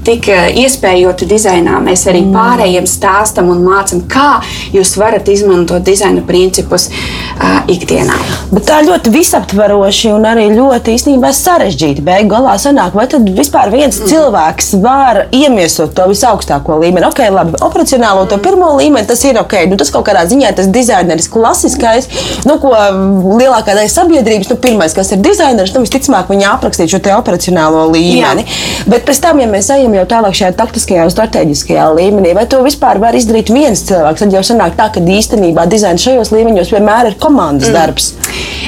tik 0.08 0.30
iespējoti 0.64 1.28
dizainā, 1.30 1.78
mēs 1.84 2.06
arī 2.10 2.24
mm. 2.26 2.34
pārējiem 2.36 2.90
stāstam 2.90 3.52
un 3.54 3.62
mācām, 3.66 4.04
kā 4.10 4.42
jūs 4.74 4.96
varat 5.00 5.30
izmantot 5.32 5.86
dizaina 5.86 6.24
principus 6.26 6.88
uh, 6.90 7.62
ikdienā. 7.72 8.18
Bet 8.52 8.68
tā 8.70 8.82
ļoti 8.86 9.14
visaptvaroši 9.14 10.14
un 10.16 10.28
arī 10.30 10.48
ļoti 10.56 10.96
īstenībā 10.98 11.32
sarežģīti. 11.36 12.04
Beigu 12.06 12.34
galā 12.36 12.58
sanāk, 12.62 12.96
vai 12.98 13.08
tad 13.12 13.28
vispār 13.38 13.74
viens 13.74 14.00
mm. 14.02 14.10
cilvēks 14.12 14.74
var 14.84 15.26
iemiesot 15.36 15.94
to 15.98 16.10
visaugstāko 16.12 16.80
līmeni. 16.82 17.06
Ok, 17.10 17.22
labi, 17.34 17.60
operacionālo 17.66 18.26
to 18.32 18.40
pirmo 18.42 18.74
līmeni 18.80 19.08
tas 19.10 19.22
ir 19.28 19.40
ok. 19.42 19.58
Nu, 19.70 19.80
tas 19.80 19.94
kaut 19.94 20.08
kādā 20.10 20.26
ziņā 20.30 20.54
tas 20.58 20.70
dizaineris 20.74 21.30
klasiskais, 21.32 22.10
nu, 22.48 22.58
ko 22.62 22.74
lielākā 23.38 23.75
daļai 23.76 23.92
sabiedrības, 23.92 24.50
nu, 24.52 24.58
pirmais, 24.62 24.96
kas 24.96 25.14
ir 25.14 25.22
dizainers, 25.26 25.74
nu, 25.76 25.84
visticamāk, 25.86 26.32
viņi 26.32 26.48
aprakstīs 26.50 26.94
šo 26.96 27.02
operacionālo 27.16 27.86
līmeni. 27.94 28.46
Jā. 28.48 28.90
Bet 28.92 29.06
pēc 29.08 29.22
tam, 29.24 29.44
ja 29.44 29.50
mēs 29.52 29.70
ejam 29.76 29.96
jau 30.00 30.08
tālāk 30.16 30.38
šajā 30.40 30.56
taktiskajā 30.58 31.06
un 31.06 31.14
strateģiskajā 31.14 31.88
līmenī, 32.00 32.34
vai 32.38 32.48
to 32.50 32.64
vispār 32.66 33.02
var 33.04 33.18
izdarīt 33.18 33.54
viens 33.54 33.86
cilvēks, 33.88 34.26
tad 34.26 34.36
jau 34.40 34.44
sanāk 34.46 34.78
tā, 34.80 34.90
ka 34.96 35.04
īstenībā 35.04 35.68
dizains 35.72 36.04
šajos 36.06 36.34
līmeņos 36.36 36.76
vienmēr 36.76 37.14
ir 37.14 37.20
komandas 37.22 37.72
mm. 37.72 37.80
darbs. 37.80 38.14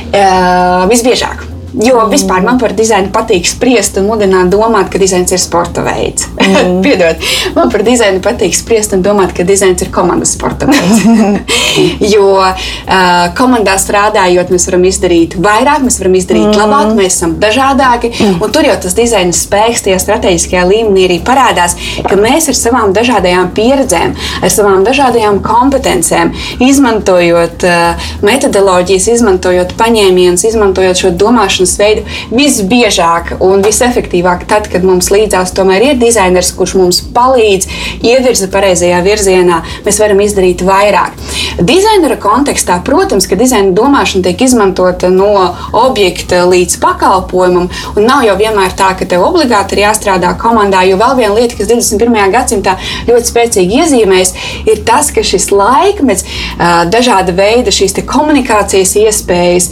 Uh, 0.07 0.87
visbiežāk. 0.91 1.56
Jo 1.77 2.00
mm. 2.01 2.10
vispār 2.10 2.41
man 2.46 2.57
par 2.57 2.74
dizainu 2.77 3.12
patīk 3.13 3.46
spriest 3.46 4.00
un 4.01 4.07
mudināt 4.10 4.50
domāt, 4.50 4.89
ka 4.89 4.98
dizains 5.01 5.31
ir 5.34 5.41
sporta 5.41 5.84
veids. 5.86 6.25
Mm. 6.41 6.79
Piedod, 6.86 7.22
man 7.57 7.69
par 7.74 7.84
dizainu 7.86 8.22
patīk 8.25 8.55
spriest 8.57 8.96
un 8.98 9.03
domāt, 9.05 9.36
ka 9.38 9.46
dizains 9.46 9.84
ir 9.86 9.91
komandas 9.93 10.34
sporta 10.34 10.69
veids. 10.69 11.03
jo 12.13 12.31
uh, 12.41 12.55
komandā 13.38 13.75
strādājot, 13.81 14.50
mēs 14.53 14.65
varam 14.69 14.88
izdarīt 14.89 15.38
vairāk, 15.38 15.86
mēs 15.86 16.00
varam 16.01 16.17
izdarīt 16.17 16.48
mm. 16.48 16.57
labāk, 16.57 16.96
mēs 16.98 17.19
esam 17.19 17.38
dažādāki. 17.41 18.12
Mm. 18.15 18.41
Un 18.41 18.55
tur 18.55 18.65
jau 18.65 18.79
tas 18.88 18.98
dizaina 18.98 19.36
spēks, 19.36 19.86
tajā 19.86 20.00
strateģiskajā 20.01 20.65
līmenī 20.72 21.05
arī 21.12 21.19
parādās, 21.27 21.77
ka 22.07 22.17
mēs 22.17 22.50
ar 22.50 22.57
savām 22.57 22.96
dažādajām 22.98 23.53
pieredzēm, 23.57 24.17
ar 24.41 24.53
savām 24.53 24.81
dažādajām 24.88 25.43
kompetencēm, 25.46 26.34
izmantojot 26.72 27.67
uh, 27.69 28.10
metodoloģijas, 28.25 29.12
izmantojot 29.17 29.77
paņēmienus, 29.77 30.48
izmantojot 30.50 31.05
šo 31.05 31.13
domāšanas 31.13 31.66
veidu, 31.79 32.05
visbiežāk 32.31 33.36
un 33.43 33.65
visefektīvāk 33.65 34.45
tad, 34.47 34.69
kad 34.71 34.86
mums 34.88 35.12
līdzās 35.12 35.51
tomēr 35.57 35.89
ir 35.89 36.00
dizainers, 36.00 36.53
kurš 36.55 36.77
mums 36.79 37.01
palīdz, 37.15 37.67
ievirza 38.07 38.47
pareizajā 38.53 39.01
virzienā, 39.05 39.59
mēs 39.86 40.00
varam 40.01 40.21
izdarīt 40.24 40.63
vairāk. 40.67 41.17
Dizainera 41.67 42.15
kontekstā, 42.21 42.79
protams, 42.86 43.27
ka 43.27 43.38
dizaina 43.39 43.74
domāšana 43.75 44.29
tiek 44.29 44.45
izmantota 44.45 45.09
no 45.12 45.33
objekta 45.75 46.43
līdz 46.47 46.77
pakalpojumam, 46.83 47.67
un 47.97 48.07
nav 48.07 48.24
jau 48.27 48.38
vienmēr 48.39 48.75
tā, 48.77 48.93
ka 48.97 49.07
tev 49.09 49.25
obligāti 49.27 49.75
ir 49.77 49.83
jāstrādā 49.88 50.33
komandā, 50.39 50.83
jo 50.88 51.00
vēl 51.01 51.17
viena 51.19 51.33
lieta, 51.36 51.57
kas 51.57 51.69
21. 51.71 52.31
gadsimtā 52.33 52.77
ļoti 53.09 53.31
spēcīgi 53.31 53.81
iezīmējas, 53.81 54.33
ir 54.69 54.83
tas, 54.88 55.09
ka 55.13 55.25
šis 55.25 55.50
laikmets, 55.51 56.25
dažāda 56.93 57.33
veida 57.38 57.74
šīs 57.74 57.97
komunikācijas 58.07 58.93
iespējas, 59.01 59.69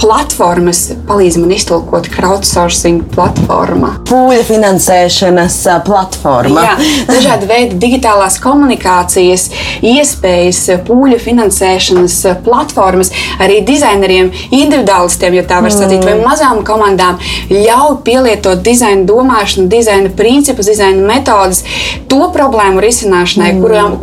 platformas 0.00 0.90
palīdz 1.06 1.38
man 1.40 1.52
iztulkot 1.54 2.08
crowdsourcing 2.12 3.04
platforma. 3.14 3.92
Pūļa 4.08 4.42
finansēšanas 4.48 5.58
platforma. 5.86 6.64
Jā, 6.66 6.74
dažāda 7.08 7.48
veida 7.48 7.78
digitālās 7.80 8.38
komunikācijas 8.42 9.48
iespējas, 9.86 10.62
pūļu 10.86 11.18
finansēšanas 11.22 12.18
platformas 12.46 13.12
arī 13.42 13.60
dizaineriem, 13.66 14.32
individuālistiem, 14.50 15.38
ja 15.38 15.46
tā 15.46 15.60
var 15.64 15.74
sacīt, 15.74 16.00
mm. 16.00 16.08
vai 16.08 16.16
mazām 16.26 16.62
komandām 16.66 17.20
ļauj 17.52 18.00
pielietot 18.06 18.62
dizaina 18.66 19.06
domāšanu, 19.08 19.68
dizaina 19.72 20.12
principus, 20.16 20.70
dizaina 20.72 21.02
metodas 21.06 21.62
to 22.10 22.30
problēmu 22.34 22.82
risināšanai, 22.82 23.52
mm. 23.54 23.62
kurām, 23.62 23.96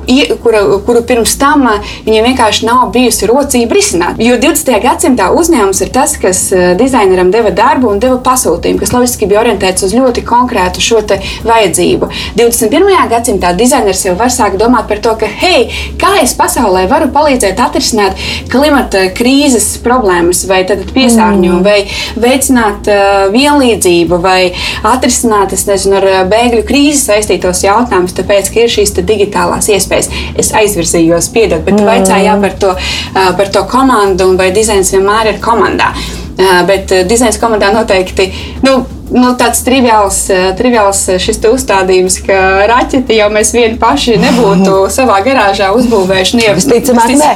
kura, 0.44 0.64
kuru 0.88 1.04
pirms 1.08 1.36
tam 1.42 1.68
viņiem 2.06 2.30
vienkārši 2.30 2.68
nav 2.68 2.88
bijusi 2.96 3.28
rocība 3.30 3.78
risināt. 3.78 4.20
Jo 4.22 4.38
20. 4.42 4.74
gadsimtā 4.84 5.30
uzņēmums 5.36 5.84
ir 5.86 5.92
tas, 5.94 6.16
kas 6.22 6.46
dizaineram 6.94 7.32
deva 7.32 7.50
darbu 7.50 7.90
un 7.90 8.00
deva 8.00 8.20
pasūtījumu, 8.22 8.80
kas 8.84 8.92
loģiski 8.94 9.28
bija 9.30 9.42
orientēts 9.42 9.86
uz 9.88 9.96
ļoti 9.98 10.22
konkrētu 10.28 10.82
šo 10.84 11.02
vajadzību. 11.44 12.10
21. 12.38 12.86
gadsimtā 13.10 13.54
dizainers 13.58 14.04
jau 14.06 14.14
var 14.20 14.30
sākt 14.32 14.60
domāt 14.62 14.88
par 14.88 15.02
to, 15.02 15.16
ka, 15.20 15.26
hei, 15.26 15.66
kā 16.00 16.14
es 16.22 16.36
pasaulē 16.38 16.86
varu 16.92 17.10
palīdzēt 17.14 17.60
atrisināt 17.60 18.20
klimata 18.52 19.08
krīzes 19.18 19.80
problēmas, 19.84 20.46
vai 20.48 20.62
piesārņojumu, 20.70 21.60
mm. 21.60 21.66
vai 21.66 22.24
veicināt 22.28 22.90
uh, 22.94 23.26
vienlīdzību, 23.34 24.20
vai 24.22 24.54
atrisināt 24.94 25.58
nezinu, 25.68 25.98
ar 26.00 26.30
bēgļu 26.30 26.64
krīzi 26.70 27.02
saistītos 27.08 27.66
jautājumus, 27.66 28.16
tāpēc, 28.20 28.52
ka 28.54 28.64
ir 28.64 28.74
šīs 28.78 28.96
digitālās 29.02 29.72
iespējas. 29.74 30.12
Es 30.40 30.54
aizvirzījos, 30.56 31.32
piedod, 31.34 31.66
bet 31.66 31.80
mm. 31.80 31.90
vaicājāt 31.90 32.46
par 32.48 32.60
to, 32.64 32.76
uh, 32.78 33.32
par 33.40 33.54
to 33.58 33.66
komandu, 33.72 34.30
un 34.30 34.40
vai 34.40 34.54
dizains 34.56 34.94
vienmēr 34.94 35.34
ir 35.34 35.42
komandā. 35.44 35.92
Uh, 36.34 36.64
bet 36.66 36.92
uh, 36.92 37.04
dizains 37.10 37.38
komandā 37.42 37.70
noteikti. 37.76 38.30
Nu, 38.66 38.80
nu, 39.14 39.32
tāds 39.40 39.64
triviāls, 39.66 40.20
triviāls 40.60 41.06
šis 41.22 41.42
uzstādījums, 41.50 42.20
ka 42.26 42.40
raķeti 42.70 43.20
jau 43.20 43.30
mēs 43.34 43.54
vieni 43.56 43.80
paši 43.82 44.18
nebūtu 44.22 44.84
savā 44.98 45.20
garāžā 45.26 45.72
uzbūvējuši. 45.78 46.40
Nu, 46.40 46.54
Visticamāk, 46.60 47.16
nē. 47.20 47.34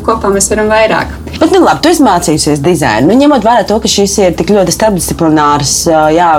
kopā 0.06 0.30
mēs 0.32 0.50
varam 0.52 0.70
vairāk. 0.72 1.14
Bet, 1.36 1.50
nu, 1.52 1.60
labi, 1.60 1.82
tu 1.84 1.90
esi 1.90 2.04
mācījusies 2.04 2.62
dizainu. 2.64 3.10
Nu, 3.10 3.16
ņemot 3.20 3.44
vērā 3.44 3.66
to, 3.68 3.76
ka 3.82 3.90
šis 3.90 4.14
ir 4.22 4.36
tik 4.38 4.52
ļoti 4.54 4.72
starpdisciplinārs 4.72 5.74
jā, 6.14 6.30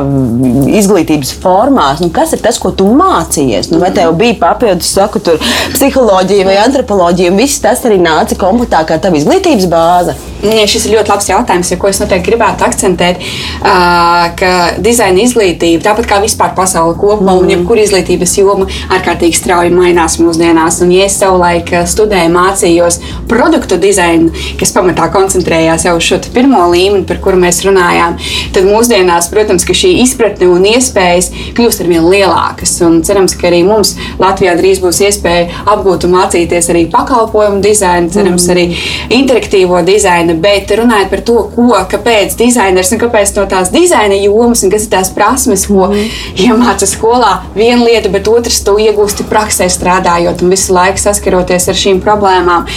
izglītības 0.79 1.36
formās, 1.43 2.01
nu, 2.01 2.09
kas 2.13 2.33
ir 2.33 2.41
tas, 2.41 2.57
ko 2.62 2.71
tu 2.75 2.88
mācījies? 2.97 3.69
Nu, 3.74 3.81
vai 3.83 3.91
tev 3.95 4.15
bija 4.17 4.39
papildus, 4.41 4.89
saku, 4.97 5.21
tur, 5.24 5.38
psiholoģija 5.75 6.47
vai 6.47 6.57
antropoloģija, 6.63 7.36
viss 7.38 7.62
tas 7.62 7.86
arī 7.86 8.00
nāca 8.01 8.39
komplektā 8.41 8.81
kā 8.89 8.97
tava 9.03 9.19
izglītības 9.19 9.69
bāze? 9.69 10.17
Ja 10.41 10.65
šis 10.69 10.88
ir 10.88 10.97
ļoti 10.97 11.13
labs 11.13 11.29
jautājums, 11.29 11.71
ja 11.74 11.79
ko 11.81 11.89
es 11.89 12.01
noteikti 12.01 12.31
gribētu 12.31 12.65
akcentēt, 12.65 13.21
ka 13.62 14.52
dizaina 14.84 15.24
izglītība, 15.24 15.84
tāpat 15.86 16.08
kā 16.10 16.20
vispār 16.24 16.54
pasaule 16.58 16.96
kopumā, 16.98 17.36
mm. 17.36 17.44
un 17.44 17.54
jebkura 17.54 17.84
izglītības 17.84 18.36
joma 18.40 18.68
ārkārtīgi 18.96 19.40
strauji 19.40 19.74
mainās 19.76 20.18
mūsdienās. 20.22 20.80
Un, 20.86 20.94
ja 20.96 21.08
es 21.08 21.18
savulaik 21.20 21.74
studēju, 21.90 22.34
mācījos 22.34 23.00
produktu 23.30 23.80
dizainu, 23.82 24.32
kas 24.60 24.74
pamatā 24.76 25.10
koncentrējās 25.14 25.88
jau 25.88 25.98
uz 26.00 26.08
šo 26.08 26.22
pirmo 26.34 26.64
līmeni, 26.72 27.06
par 27.08 27.22
kuru 27.24 27.40
mēs 27.42 27.62
runājām, 27.66 28.18
tad 28.56 28.68
mūsdienās, 28.68 29.30
protams, 29.34 29.68
šī 29.78 29.94
izpratne 30.02 30.48
un 30.50 30.66
iespējas 30.66 31.30
kļūst 31.58 31.84
ar 31.84 31.92
vien 31.92 32.08
lielākas. 32.08 32.74
Un 32.88 33.02
cerams, 33.06 33.36
ka 33.38 33.50
arī 33.52 33.62
mums 33.68 33.94
Latvijā 34.18 34.56
drīz 34.58 34.82
būs 34.82 35.04
iespēja 35.06 35.66
apgūt 35.70 36.08
un 36.08 36.16
mācīties 36.16 36.72
arī 36.74 36.88
pakalpojumu 36.94 37.62
dizainu, 37.62 38.10
cerams, 38.14 38.48
mm. 38.48 38.56
arī 38.56 39.20
interaktīvo 39.20 39.84
dizainu 39.86 40.38
bet 40.42 40.72
runājot 40.78 41.12
par 41.12 41.24
to, 41.28 41.38
ko, 41.56 41.68
kāpēc 41.92 42.36
dizainers 42.40 42.92
un 42.94 43.02
kāpēc 43.02 43.34
no 43.38 43.47
tās 43.51 43.72
dizaina 43.74 44.18
jomas 44.20 44.63
un 44.63 44.74
kas 44.74 44.88
ir 44.88 44.94
tās 44.94 45.12
prasmes, 45.16 45.68
ko 45.70 45.89
mm. 45.89 46.08
iemāca 46.48 46.88
skolā, 46.89 47.34
viena 47.56 47.84
lieta, 47.86 48.12
bet 48.13 48.27
otrs 48.32 48.62
to 48.66 48.77
iegūsti 48.82 49.27
praksē 49.30 49.70
strādājot 49.72 50.44
un 50.44 50.54
visu 50.54 50.75
laiku 50.75 51.01
saskaroties 51.01 51.70
ar 51.72 51.77
šīm 51.77 52.01
problēmām, 52.04 52.68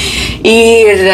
ir, 0.47 1.05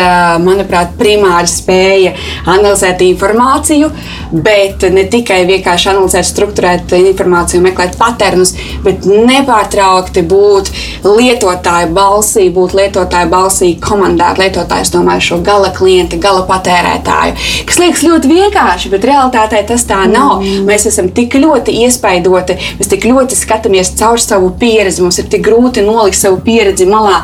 manuprāt, 0.44 0.94
primāra 0.98 1.48
spēja 1.50 2.14
analizēt 2.52 3.02
informāciju, 3.06 3.90
bet 4.32 4.86
ne 4.92 5.06
tikai 5.10 5.42
vienkārši 5.48 5.90
analizēt, 5.92 6.28
struktūrēt 6.28 6.94
informāciju, 6.98 7.62
meklēt 7.64 7.96
paternus, 8.00 8.54
bet 8.84 9.06
nepārtraukti 9.06 10.24
būt 10.26 10.72
lietotāju 11.06 11.92
balsī, 11.96 12.48
būt 12.54 12.76
lietotāju 12.78 13.30
balsī, 13.32 13.72
komandēt 13.82 14.40
lietotājus, 14.42 14.92
domāju, 14.94 15.26
šo 15.30 15.40
gala 15.46 15.72
klienta, 15.76 16.18
gala 16.20 16.44
patērētāju. 16.48 17.36
Kas 17.68 17.80
liekas 17.82 18.04
ļoti 18.06 18.32
vienkārši, 18.32 18.92
bet 18.92 19.06
realitātē 19.46 19.66
tas 19.66 19.84
tā 19.86 20.06
nav. 20.10 20.42
Mēs 20.66 20.86
esam 20.86 21.08
tik 21.14 21.34
ļoti 21.34 21.74
iespaidoti, 21.84 22.56
mēs 22.78 22.90
tik 22.90 23.06
ļoti 23.06 23.36
skatāmies 23.36 23.94
caur 23.98 24.18
savu 24.18 24.52
pieredzi. 24.58 25.02
Mums 25.02 25.18
ir 25.18 25.28
tik 25.30 25.44
grūti 25.46 25.84
nolikt 25.84 26.16
savu 26.18 26.40
pieredzi 26.40 26.86
malā 26.86 27.22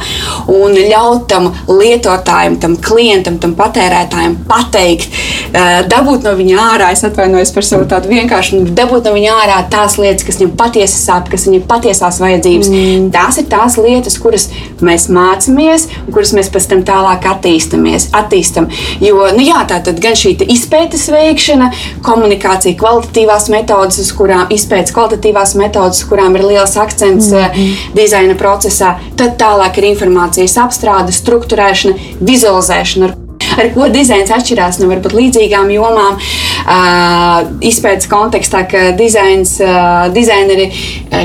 un 0.48 0.74
ļaut 0.74 1.26
tam 1.28 1.52
lietotājam, 1.68 2.58
tam 2.60 2.76
klientam, 2.76 3.38
tam 3.38 3.54
patērētājam 3.54 4.36
pateikt, 4.48 5.08
eh, 5.52 5.82
dabūt 5.88 6.24
no 6.24 6.34
viņa 6.36 6.58
ārā. 6.72 6.92
Es 6.92 7.04
atvainojos 7.04 7.52
par 7.54 7.62
savu 7.62 7.86
tādu 7.86 8.08
vienkāršu, 8.08 8.74
dabūt 8.74 9.04
no 9.04 9.14
viņa 9.14 9.32
ārā 9.42 9.58
tās 9.70 9.98
lietas, 9.98 10.24
kas 10.26 10.38
viņam 10.38 10.56
patiesi 10.56 10.98
sāp, 10.98 11.30
kas 11.30 11.46
viņam 11.46 11.66
patiesās 11.66 12.20
vajadzības. 12.20 12.68
Mm. 12.68 13.10
Tās 13.12 13.38
ir 13.38 13.44
tās 13.44 13.76
lietas, 13.76 14.18
kuras 14.18 14.48
mēs 14.80 15.08
mācāmies 15.08 15.88
un 16.06 16.12
kuras 16.12 16.32
mēs 16.32 16.50
pēc 16.52 16.68
tam 16.68 16.82
tālāk 16.82 17.26
attīstamies, 17.26 18.10
attīstam. 18.12 18.68
Jo 19.00 19.30
nu 19.32 19.42
jā, 19.44 19.62
tā 19.68 19.82
tad 19.84 20.00
gan 20.02 20.14
šī 20.18 20.36
izpētes 20.52 21.08
veikšana, 21.12 21.70
komunikācija, 22.02 22.78
kvalitatīvās 22.80 23.48
metodas, 23.52 23.98
uz 24.02 24.12
kurām 24.16 24.52
izpētes 24.54 24.94
kvalitatīvās 24.96 25.56
metodas, 25.60 26.02
uz 26.02 26.08
kurām 26.10 26.36
ir 26.38 26.46
liels 26.50 26.76
akcents 26.76 27.30
mm 27.30 27.36
-hmm. 27.36 27.90
dizaina 27.96 28.34
procesā, 28.34 28.94
tad 29.16 29.38
tālāk 29.40 29.78
ir 29.78 29.90
informācijas 29.94 30.56
apstrāde, 30.64 31.12
struktūrēšana, 31.12 31.94
vizualizēšana 32.20 33.14
ar 33.58 33.70
ko 33.74 33.88
dizains 33.92 34.30
atšķirās 34.32 34.80
no 34.80 34.88
varbūt 34.90 35.14
līdzīgām 35.16 35.70
jomām. 35.74 36.18
Uh, 36.62 37.50
izpētes 37.66 38.08
kontekstā, 38.10 38.62
ka 38.70 38.82
dizains, 38.96 39.56
uh, 39.64 40.06
dizaineri 40.14 40.68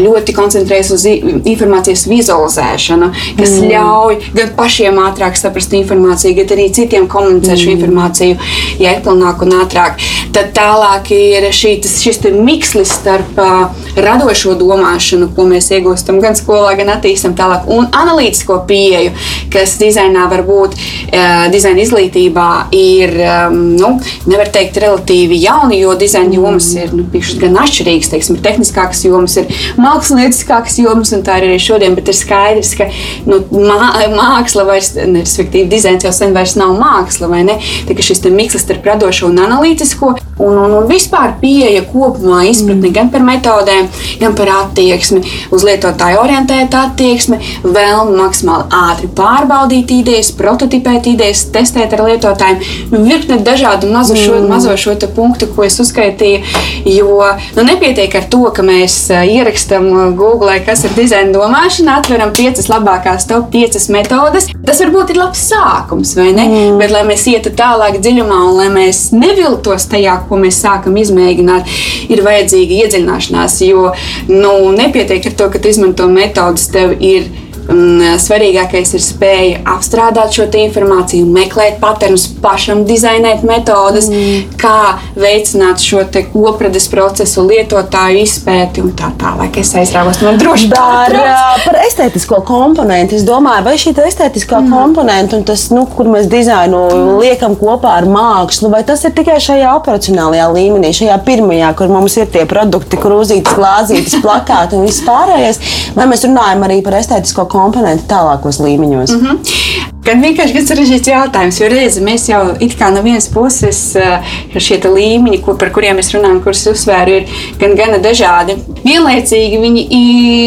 ļoti 0.01 0.33
koncentrējas 0.35 0.89
uz 0.95 1.05
informācijas 1.07 2.07
vizualizēšanu, 2.09 3.11
kas 3.37 3.53
mm. 3.59 3.67
ļauj 3.71 4.17
gan 4.37 4.51
pašiem 4.57 4.97
ātrāk 5.03 5.37
saprast 5.39 5.75
informāciju, 5.77 6.39
gan 6.39 6.55
arī 6.57 6.67
citiem 6.73 7.05
komunicēt 7.11 7.53
mm. 7.53 7.61
šo 7.63 7.75
informāciju, 7.75 8.39
ja 8.81 8.95
ir 8.95 9.03
planāk 9.05 9.45
un 9.45 9.53
ātrāk. 9.61 10.01
Tad 10.35 10.51
tālāk 10.57 11.11
ir 11.15 11.47
šī, 11.53 11.77
tas, 11.85 11.99
šis 12.03 12.23
mikslis 12.33 12.95
starp 12.97 13.37
uh, 13.41 13.85
radošo 13.97 14.57
domāšanu, 14.57 15.29
ko 15.37 15.45
mēs 15.49 15.69
iegūstam 15.77 16.19
gan 16.23 16.37
skolā, 16.37 16.73
gan 16.79 16.95
attīstam 16.97 17.37
tālāk, 17.37 17.69
un 17.73 17.87
analītisko 17.93 18.59
pieeju, 18.67 19.13
kas 19.53 19.77
dizainā 19.81 20.25
var 20.33 20.43
būt 20.47 20.73
uh, 20.77 21.47
dizaina 21.53 21.85
izglītība 21.85 22.16
izglītībā 22.17 22.69
ir, 22.75 23.13
um, 23.21 23.57
nu, 23.77 23.91
nevar 24.27 24.49
teikt, 24.53 24.77
relatīvi 24.81 25.39
jauni, 25.41 25.81
jo 25.81 25.95
dizaina 25.97 26.33
jomas 26.35 26.69
ir 26.75 26.93
nu, 26.93 27.05
gan 27.41 27.57
atšķirīgas. 27.63 28.11
Teiksim, 28.11 28.37
ir 28.37 28.43
tehniskākas 28.45 29.05
jomas, 29.05 29.37
ir 29.37 29.47
mākslinieckākas 29.77 30.79
jomas, 30.81 31.13
un 31.13 31.23
tā 31.23 31.39
ir 31.39 31.49
arī 31.49 31.59
šodien. 31.61 31.95
Bet 31.97 32.09
ir 32.09 32.17
skaidrs, 32.17 32.75
ka 32.77 32.89
nu, 33.25 33.41
mā, 33.51 33.91
māksla 34.15 34.65
vairs, 34.67 34.93
respektīvi, 34.97 35.69
dizains 35.69 36.05
jau 36.05 36.13
sen 36.13 36.35
vairs 36.35 36.57
nav 36.59 36.77
māksla, 36.79 37.29
vai 37.31 37.43
ne? 37.47 37.59
Tā, 37.87 37.97
šis 37.97 38.25
mikslis 38.27 38.65
starp 38.65 38.87
radošo 38.87 39.31
un 39.31 39.45
analītisko 39.45 40.15
un, 40.37 40.57
un, 40.57 40.75
un 40.79 40.87
vispār 40.89 41.35
pieeja 41.41 41.83
kopumā 41.89 42.43
izpratni 42.49 42.89
mm. 42.89 42.95
gan 42.95 43.11
par 43.13 43.25
metodēm, 43.27 43.89
gan 44.21 44.35
par 44.37 44.51
attieksmi, 44.61 45.21
uz 45.53 45.65
lietotāju 45.67 46.21
orientētu 46.21 46.79
attieksmi, 46.79 47.39
vēlmu 47.65 48.17
maksimāli 48.19 48.67
ātri 48.77 49.09
pārbaudīt 49.17 49.93
idejas, 49.97 50.31
prototipēt 50.37 51.09
idejas, 51.11 51.45
testēt 51.53 51.95
ar 51.97 52.05
lietotājiem. 52.07 52.61
Virkne 53.07 53.39
dažādu 53.45 53.89
mazo 53.91 54.17
šo, 54.17 54.37
mm. 54.39 54.49
mazo 54.51 54.75
šo 54.79 54.95
punktu, 55.15 55.49
ko 55.55 55.65
es 55.67 55.77
uzskaitīju. 55.81 56.43
Jo 56.87 57.21
nu, 57.55 57.63
nepietiek 57.65 58.13
ar 58.17 58.27
to, 58.31 58.43
ka 58.53 58.65
mēs 58.65 59.07
ierakstām 59.11 59.89
Google, 60.17 60.57
kas 60.65 60.83
ir 60.87 60.95
dizaina 60.97 61.33
domāšana, 61.35 61.99
atveram 62.01 62.33
piecas 62.35 62.69
labākās 62.71 63.27
top 63.29 63.49
piecas 63.53 63.87
metodes. 63.93 64.49
Tas 64.67 64.81
varbūt 64.83 65.13
ir 65.13 65.21
labs 65.21 65.45
sākums, 65.49 66.13
vai 66.17 66.31
ne? 66.35 66.47
Mm. 66.47 66.77
Bet, 66.81 66.93
lai 66.93 67.03
mēs 67.07 67.25
ietu 67.31 67.53
tālāk 67.57 67.99
dziļumā 68.03 68.39
un 68.49 68.57
lai 68.59 68.67
mēs 68.73 69.07
neviltos 69.15 69.87
tajā, 69.91 70.17
ko 70.29 70.39
mēs 70.41 70.61
sākam 70.63 70.97
izmēģināt, 70.99 71.73
ir 72.11 72.23
vajadzīga 72.25 72.81
iedziļināšanās. 72.83 73.59
Jo 73.67 73.91
nu, 74.29 74.53
nepietiek 74.77 75.31
ar 75.31 75.37
to, 75.39 75.49
ka 75.53 75.61
tu 75.61 75.71
izmanto 75.71 76.07
metodas, 76.11 76.67
tev 76.73 76.95
ir 76.99 77.27
eh, 77.27 77.46
svarīgākais 77.67 78.93
ir 78.95 79.03
spēja 79.03 79.61
apstrādāt 79.67 80.35
šo 80.35 80.45
informāciju, 80.47 81.27
meklēt 81.35 81.81
patērnus, 81.81 82.27
pašam 82.41 82.85
dizainēt 82.87 83.43
metodes, 83.47 84.07
mm. 84.11 84.55
kā 84.59 84.97
veicināt 85.19 85.83
šo 85.83 86.05
koprades 86.31 86.87
procesu, 86.91 87.43
lietotāju 87.47 88.23
izpēti 88.23 88.83
un 88.83 88.93
tā 88.97 89.11
tālāk. 89.19 89.59
Es 89.59 89.73
aizrāvos 89.75 90.21
no 90.23 90.33
droši 90.39 90.69
par, 90.71 91.11
eh, 91.11 91.65
par 91.65 91.79
estētisko 91.83 92.39
komponentu. 92.47 93.17
Es 93.17 93.25
domāju, 93.27 93.65
vai 93.67 93.75
šī 93.79 93.93
estētiskā 94.07 94.61
mm. 94.61 94.71
komponenta 94.71 95.37
un 95.37 95.43
tas, 95.47 95.67
nu, 95.75 95.83
kur 95.91 96.07
mēs 96.11 96.29
dizainu 96.31 96.85
mm. 96.87 97.11
liekam 97.23 97.57
kopā 97.59 97.97
ar 97.99 98.07
mākslu, 98.07 98.71
vai 98.71 98.83
tas 98.87 99.03
ir 99.07 99.15
tikai 99.17 99.39
šajā 99.43 99.75
operacionālajā 99.81 100.47
līmenī, 100.55 100.93
šajā 100.95 101.19
pirmajā, 101.27 101.73
kur 101.77 101.91
mums 101.91 102.15
ir 102.17 102.31
tie 102.31 102.47
produkti, 102.49 102.99
krūzītes, 103.01 103.57
glāzītes, 103.59 104.19
plakāti 104.23 104.79
un 104.79 104.87
viss 104.87 105.03
pārējais, 105.07 105.61
vai 105.97 106.07
mēs 106.07 106.23
runājam 106.27 106.63
arī 106.67 106.79
par 106.85 106.99
estētisko 107.01 107.43
komponentu 107.43 107.56
komponenti 107.57 108.05
tālākos 108.11 108.61
līmeņos? 108.63 109.15
Mm 109.17 109.25
-hmm. 109.25 109.96
Gan 110.07 110.21
vienkārši 110.23 110.55
gan 110.55 110.67
sarežģīts 110.69 111.09
jautājums, 111.11 111.57
jo 111.59 111.67
reizē 111.67 112.01
mēs 112.05 112.29
jau 112.29 112.39
it 112.63 112.77
kā 112.79 112.87
no 112.95 113.01
vienas 113.03 113.25
puses 113.27 113.79
eh, 113.99 114.35
šie 114.55 114.77
līmeņi, 114.79 115.41
kur, 115.43 115.57
par 115.59 115.73
kuriem 115.75 115.97
mēs 115.99 116.13
runājam, 116.15 116.39
kurus 116.45 116.61
uzsvēru, 116.71 117.17
ir 117.17 117.41
gan 117.59 117.73
gana 117.75 117.97
dažādi. 117.99 118.55
Vienlaicīgi 118.85 119.59
viņi, 119.59 119.83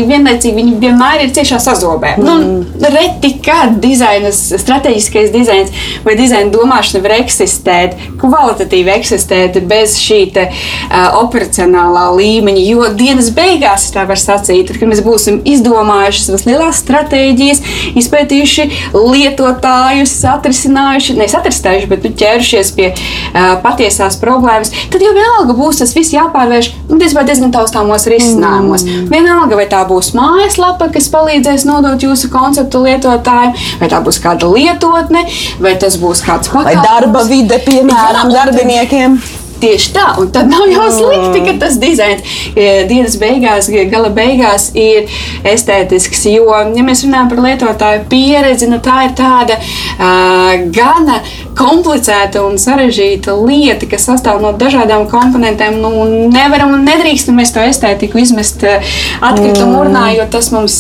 vienlaicīgi 0.09 0.57
viņi 0.57 0.77
vienmēr 0.81 1.27
ir 1.27 1.35
ciešā 1.37 1.59
sazobē. 1.61 2.15
Mm. 2.17 2.55
Nu, 2.81 2.93
reti, 2.95 3.35
kad 3.45 3.77
dizainas, 3.83 4.41
strateģiskais 4.63 5.29
dizains 5.35 5.75
vai 6.07 6.17
dizaina 6.17 6.49
domāšana 6.55 7.05
var 7.05 7.17
eksistēt, 7.19 7.99
kvalitatīvi 8.23 8.95
eksistēt 8.95 9.61
bez 9.69 9.99
šī 10.01 10.21
te, 10.39 10.47
uh, 10.49 11.21
operacionālā 11.21 12.07
līmeņa. 12.17 12.65
Jo 12.65 12.89
dienas 12.97 13.29
beigās, 13.37 13.91
tā 13.93 14.07
var 14.09 14.21
sacīt, 14.21 14.73
kad 14.73 14.89
mēs 14.89 15.05
būsim 15.05 15.43
izdomājuši 15.49 16.27
savas 16.31 16.47
lielās 16.49 16.81
stratēģijas, 16.87 17.63
izpētījuši 18.01 18.69
lietot 18.97 19.50
lietotājus 19.51 20.13
atrisinājuši, 20.31 21.17
nevis 21.19 21.35
atrisinājuši, 21.39 21.89
bet 21.91 22.05
nu, 22.05 22.13
ķērušies 22.21 22.73
pie 22.77 22.89
uh, 22.93 23.59
patiesās 23.63 24.19
problēmas, 24.21 24.73
tad 24.93 25.03
jau 25.03 25.13
vienalga 25.17 25.57
būs 25.59 25.81
tas 25.81 25.95
viss 25.97 26.15
jāpārvērš 26.15 26.71
nu, 26.91 26.99
diezgan 27.01 27.53
taustāmos 27.55 28.07
risinājumos. 28.11 28.85
Mm. 28.87 29.11
Vienalga, 29.11 29.59
vai 29.59 29.67
tā 29.71 29.83
būs 29.89 30.13
mājaslapa, 30.17 30.91
kas 30.95 31.11
palīdzēs 31.13 31.67
nodot 31.69 32.01
jūsu 32.01 32.31
konceptu 32.33 32.85
lietotājiem, 32.87 33.55
vai 33.81 33.91
tā 33.91 34.01
būs 34.05 34.21
kāda 34.23 34.51
lietotne, 34.51 35.27
vai 35.61 35.77
tas 35.81 35.99
būs 36.01 36.25
kāds 36.27 36.51
pakalpojums. 36.51 36.81
Vai 36.81 36.89
darba 36.89 37.27
vide, 37.29 37.61
piemēram, 37.67 38.35
darbiniekiem. 38.35 39.21
Tieši 39.61 39.93
tā, 39.93 40.07
un 40.21 40.31
tad 40.33 40.49
nav 40.49 40.65
jau 40.71 40.87
slikti, 40.95 41.43
ka 41.45 41.55
tas 41.61 41.77
dizains 41.81 42.25
e, 42.55 42.87
dienas 42.89 43.17
beigās, 43.21 43.69
gala 43.93 44.09
beigās 44.15 44.71
ir 44.79 45.11
estētisks. 45.45 46.25
Jo, 46.31 46.47
ja 46.77 46.85
mēs 46.87 47.05
runājam 47.05 47.29
par 47.33 47.43
lietotāju 47.45 48.07
pieredzi, 48.11 48.71
nu 48.71 48.81
tā 48.85 49.03
ir 49.09 49.15
tāda 49.19 49.59
uh, 49.61 50.65
gana 50.73 51.21
komplicēta 51.59 52.43
un 52.47 52.57
sarežģīta 52.61 53.35
lieta, 53.37 53.89
kas 53.91 54.07
sastāv 54.09 54.41
no 54.41 54.55
dažādām 54.57 55.07
komponentēm. 55.11 55.77
Nu, 55.83 56.07
nevaram 56.33 56.75
un 56.79 56.87
nedrīkstam 56.89 57.37
mēs 57.41 57.53
to 57.55 57.65
estētiku 57.65 58.21
izmest 58.23 58.65
atkritumu 58.65 59.75
mm. 59.75 59.81
urnā, 59.83 60.07
jo 60.17 60.27
tas 60.33 60.51
mums 60.55 60.79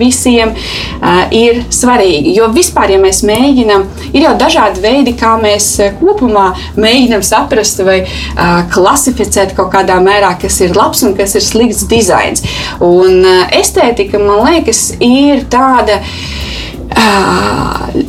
visiem 0.00 0.52
uh, 0.52 1.24
ir 1.34 1.64
svarīgi. 1.72 2.34
Jo 2.36 2.50
vispār, 2.52 2.92
ja 2.96 3.00
mēs 3.02 3.22
mēģinām, 3.28 3.86
ir 4.12 4.28
jau 4.28 4.36
dažādi 4.40 4.84
veidi, 4.84 5.16
kā 5.18 5.36
mēs 5.40 5.70
kopumā 6.00 6.50
mēģinām 6.76 7.24
saprast 7.26 7.80
vai 7.86 8.02
klasificēt 8.74 9.54
kaut 9.58 9.72
kādā 9.74 9.98
mērā, 10.02 10.34
kas 10.40 10.60
ir 10.64 10.76
labs 10.78 11.04
un 11.06 11.16
kas 11.18 11.36
ir 11.38 11.44
slikts 11.44 11.86
dizains. 11.90 12.44
Un 12.84 13.24
estētika, 13.54 14.20
man 14.22 14.44
liekas, 14.48 14.92
ir 15.04 15.46
tāda. 15.52 16.02
Uh, 16.02 16.48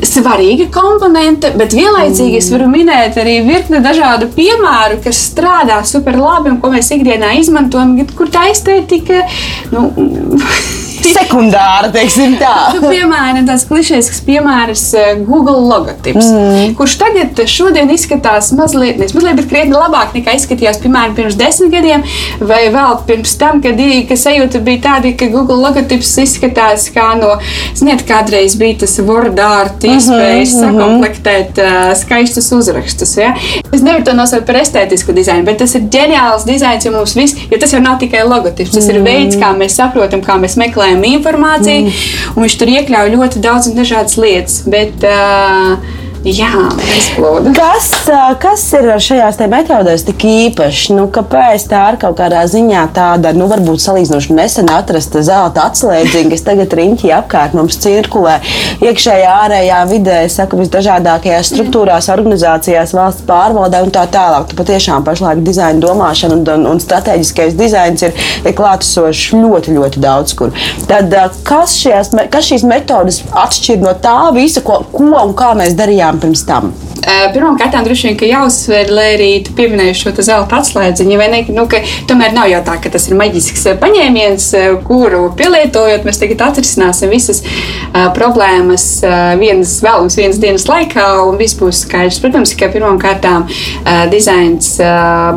svarīga 0.07 0.69
komponente, 0.71 1.51
bet 1.59 1.75
vienlaicīgi 1.75 2.39
es 2.39 2.49
varu 2.53 2.69
minēt 2.71 3.17
arī 3.19 3.39
virkni 3.47 3.81
dažādu 3.83 4.29
piemēru, 4.35 5.01
kas 5.03 5.19
strādā 5.33 5.81
super 5.87 6.17
labi 6.19 6.53
un 6.53 6.59
ko 6.63 6.71
mēs 6.73 6.91
ikdienā 6.95 7.35
izmantojam, 7.41 7.97
kur 8.15 8.31
tā 8.31 8.47
estētika. 8.53 9.25
Nu, 9.73 9.89
sekundāra, 11.17 11.91
teiksim 11.93 12.37
tā. 12.39 12.55
Nu, 12.79 12.87
piemēram, 12.87 13.43
tāds 13.47 13.65
klišejisks 13.69 14.21
piemērs 14.27 14.83
eh, 14.97 15.09
Google 15.27 15.59
logotips, 15.67 16.27
mm. 16.31 16.75
kurš 16.79 16.95
tagad 17.01 17.39
eh, 17.41 17.49
šodien 17.49 17.89
izskatās 17.93 18.51
mazliet, 18.55 18.99
nevis 18.99 19.15
mazliet, 19.17 19.37
bet 19.39 19.49
krietni 19.51 19.75
labāk 19.75 20.13
nekā 20.15 20.35
izskatījās, 20.37 20.79
piemēram, 20.83 21.15
pirms 21.17 21.37
desmit 21.39 21.73
gadiem, 21.73 22.05
vai 22.39 22.61
vēl 22.73 22.99
pirms 23.09 23.35
tam, 23.41 23.61
kad, 23.63 23.79
kad 24.09 24.21
sajūta 24.21 24.61
bija 24.65 24.83
tāda, 24.87 25.13
ka 25.19 25.29
Google 25.33 25.59
logotips 25.63 26.13
izskatās 26.23 26.87
kā 26.93 27.11
no, 27.19 27.35
ziniet, 27.77 28.05
kādreiz 28.07 28.57
bija 28.59 28.81
tas 28.85 28.97
WordArt 29.03 29.83
mhm, 29.83 29.97
iespējas 29.97 30.55
mm 30.55 30.61
-hmm. 30.61 30.79
sakomplektēt 30.79 31.61
uh, 31.63 31.79
skaistus 31.99 32.51
uzrakstus. 32.55 33.17
Ja? 33.17 33.33
Es 33.73 33.81
nevaru 33.81 34.03
to 34.03 34.13
nosaukt 34.13 34.45
par 34.47 34.55
estētisku 34.61 35.13
dizainu, 35.15 35.45
bet 35.45 35.57
tas 35.61 35.75
ir 35.75 35.81
ģeniāls 35.81 36.45
dizains, 36.47 36.85
jo 36.85 36.91
mums 36.91 37.15
viss, 37.15 37.35
jo 37.51 37.57
tas 37.59 37.73
jau 37.73 37.81
nav 37.81 37.99
tikai 37.99 38.23
logotips, 38.27 38.71
tas 38.71 38.87
mm. 38.87 38.95
ir 38.95 39.03
veids, 39.03 39.39
kā 39.39 39.53
mēs 39.57 39.77
saprotam, 39.79 40.21
kā 40.25 40.37
mēs 40.41 40.57
meklējam 40.59 40.88
meklējam 40.89 41.19
informāciju, 41.19 41.85
mm. 41.85 42.35
un 42.35 42.45
viņš 42.45 42.57
tur 42.59 42.71
iekļauj 42.73 43.13
ļoti 43.15 43.43
daudz 43.43 43.69
un 43.69 43.77
dažādas 43.77 44.17
lietas. 44.17 44.61
Bet, 44.69 45.03
uh, 45.05 45.77
Jā, 46.27 46.51
izplūda. 46.97 47.53
Kas, 47.55 47.85
kas 48.43 48.63
ir 48.75 48.89
šajās 48.99 49.37
metodēs 49.47 50.03
tik 50.03 50.25
īpašs? 50.27 50.89
Nu, 50.97 51.05
kāpēc 51.15 51.63
tā 51.71 51.83
ir 51.93 51.97
kaut 52.01 52.17
kādā 52.19 52.41
ziņā 52.49 52.81
tāda, 52.95 53.31
nu, 53.37 53.47
varbūt 53.47 53.79
salīdzinoši 53.79 54.35
nesen 54.35 54.67
atrasta 54.73 55.21
zelta 55.23 55.69
atslēdziņa, 55.69 56.31
kas 56.33 56.43
tagad 56.43 56.75
riņķī 56.75 57.13
apkārt 57.15 57.55
mums 57.55 57.79
cirkulē 57.79 58.33
iekšējā, 58.83 59.35
ārējā 59.45 59.77
vidē, 59.93 60.17
saku, 60.33 60.59
visdažādākajās 60.59 61.53
struktūrās, 61.53 62.11
organizācijās, 62.11 62.91
valsts 62.99 63.23
pārvaldē 63.29 63.81
un 63.87 63.95
tā 63.95 64.03
tālāk. 64.11 64.51
Tu 64.51 64.59
patiešām 64.59 65.07
pašlaik 65.07 65.39
dizaina 65.47 65.79
domāšana 65.85 66.35
un, 66.35 66.43
un, 66.57 66.67
un 66.73 66.83
strateģiskais 66.83 67.55
dizains 67.59 68.03
ir, 68.09 68.19
ir 68.43 68.57
klātesošs 68.59 69.31
ļoti, 69.39 69.77
ļoti 69.79 70.03
daudz 70.03 70.35
kur. 70.35 70.51
Tad 70.91 71.15
kas, 71.47 71.79
šajās, 71.79 72.11
kas 72.35 72.51
šīs 72.51 72.67
metodas 72.67 73.23
atšķir 73.31 73.79
no 73.87 73.95
tā 74.03 74.19
visa, 74.35 74.65
ko, 74.67 74.81
ko 74.91 75.09
un 75.23 75.35
kā 75.39 75.53
mēs 75.55 75.79
darījām? 75.79 76.08
Bijām 76.09 76.19
pirms 76.21 76.45
tam? 76.45 76.71
Pirmkārt, 77.33 77.77
droši 77.85 78.09
vien, 78.09 78.17
ka 78.19 78.27
jāuzsver, 78.27 78.89
lai 78.93 79.07
arī 79.15 79.29
pieminēju 79.55 79.95
šo 79.97 80.13
zelta 80.19 80.59
atslēdziņu, 80.59 81.17
vai 81.19 81.29
ne? 81.31 81.41
Nu, 81.53 81.65
ka 81.69 81.79
tomēr 82.09 82.33
nav 82.35 82.49
jau 82.51 82.61
tā, 82.67 82.75
ka 82.83 82.91
tas 82.93 83.07
ir 83.09 83.17
maģisks 83.19 83.67
paņēmiens, 83.81 84.47
kuru 84.87 85.29
pielietojot, 85.39 86.05
mēs 86.07 86.19
tagad 86.21 86.43
atrisināsim 86.49 87.11
visas 87.13 87.41
problēmas 88.15 88.85
vienas 89.39 89.77
vēlams, 89.83 90.17
vienas 90.19 90.41
dienas 90.41 90.67
laikā, 90.69 91.07
un 91.29 91.39
viss 91.39 91.57
būs 91.59 91.83
skaidrs. 91.85 92.19
Protams, 92.23 92.53
ka 92.59 92.69
pirmkārt, 92.73 93.25
dizains 94.11 94.71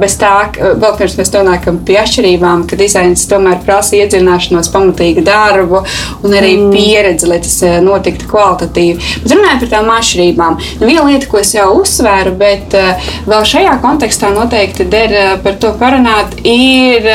bez 0.03 0.19
tā, 0.21 0.35
vēl 0.59 0.97
pirms 0.99 1.17
mēs 1.21 1.33
nonākam 1.37 1.81
pie 1.87 1.99
atšķirībām, 2.03 2.67
ka 2.71 2.79
dizains 2.81 3.25
tomēr 3.31 3.63
prasa 3.67 3.97
iedziļināšanos, 4.01 4.73
pamatīgu 4.75 5.25
darbu 5.27 5.83
un 6.27 6.37
arī 6.37 6.57
mm. 6.59 6.73
pieredzi, 6.75 7.31
lai 7.31 7.41
tas 7.45 7.59
notiktu 7.85 8.29
kvalitatīvi. 8.31 9.11
Bet 9.25 9.37
runājot 9.37 9.65
par 9.65 9.73
tām 9.77 9.93
atšķirībām, 9.97 10.59
nu, 10.81 10.89
viena 10.89 11.07
lieta, 11.09 11.31
ko 11.31 11.41
es 11.41 11.52
jau 11.57 11.69
uzsvēru, 11.81 12.35
bet 12.41 12.77
uh, 12.79 13.11
vēl 13.29 13.47
šajā 13.55 13.77
kontekstā 13.85 14.33
noteikti 14.35 14.89
der 14.93 15.17
uh, 15.17 15.33
par 15.45 15.59
to 15.63 15.75
parunāt, 15.81 16.39
ir. 16.47 17.11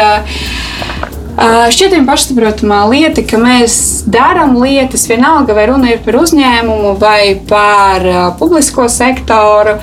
Uh, 1.38 1.68
Šķietami 1.70 2.08
pašsaprotamā 2.08 2.80
lieta, 2.90 3.22
ka 3.22 3.38
mēs 3.38 4.04
darām 4.10 4.56
lietas, 4.58 5.04
vienalga 5.10 5.54
vai 5.54 5.68
runa 5.70 5.92
ir 5.92 6.00
par 6.02 6.16
uzņēmumu 6.18 6.96
vai 6.98 7.36
par 7.46 8.06
publisko 8.40 8.88
sektoru, 8.90 9.76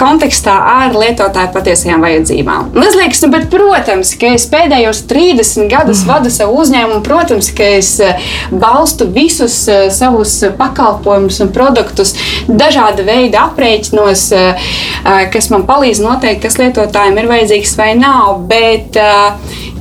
kontekstā 0.00 0.54
ar 0.70 0.96
lietotāju 0.96 1.52
patiesajām 1.52 2.06
vajadzībām. 2.06 2.70
Man 2.78 2.96
liekas, 2.96 3.20
nu, 3.26 3.30
bet, 3.34 3.50
protams, 3.52 4.14
ka 4.20 4.32
es 4.38 4.46
pēdējos 4.48 5.02
30 5.10 5.68
gadus 5.72 6.04
mm. 6.04 6.12
vadu 6.14 6.32
savu 6.32 6.62
uzņēmumu, 6.62 7.02
protams, 7.04 7.50
ka 7.56 7.68
es 7.76 7.92
balstu 8.54 9.10
visus 9.12 9.58
savus 9.92 10.38
pakalpojumus 10.56 11.42
un 11.44 11.52
produktus 11.52 12.14
dažāda 12.48 13.04
veida 13.04 13.44
aprēķinos, 13.50 14.26
kas 15.34 15.52
man 15.52 15.68
palīdz 15.68 16.02
noteikt, 16.06 16.44
kas 16.46 16.58
lietotājiem 16.62 17.20
ir 17.20 17.30
vajadzīgs 17.34 17.78
vai 17.80 17.92
nav. 18.00 18.46
Bet, 18.48 18.96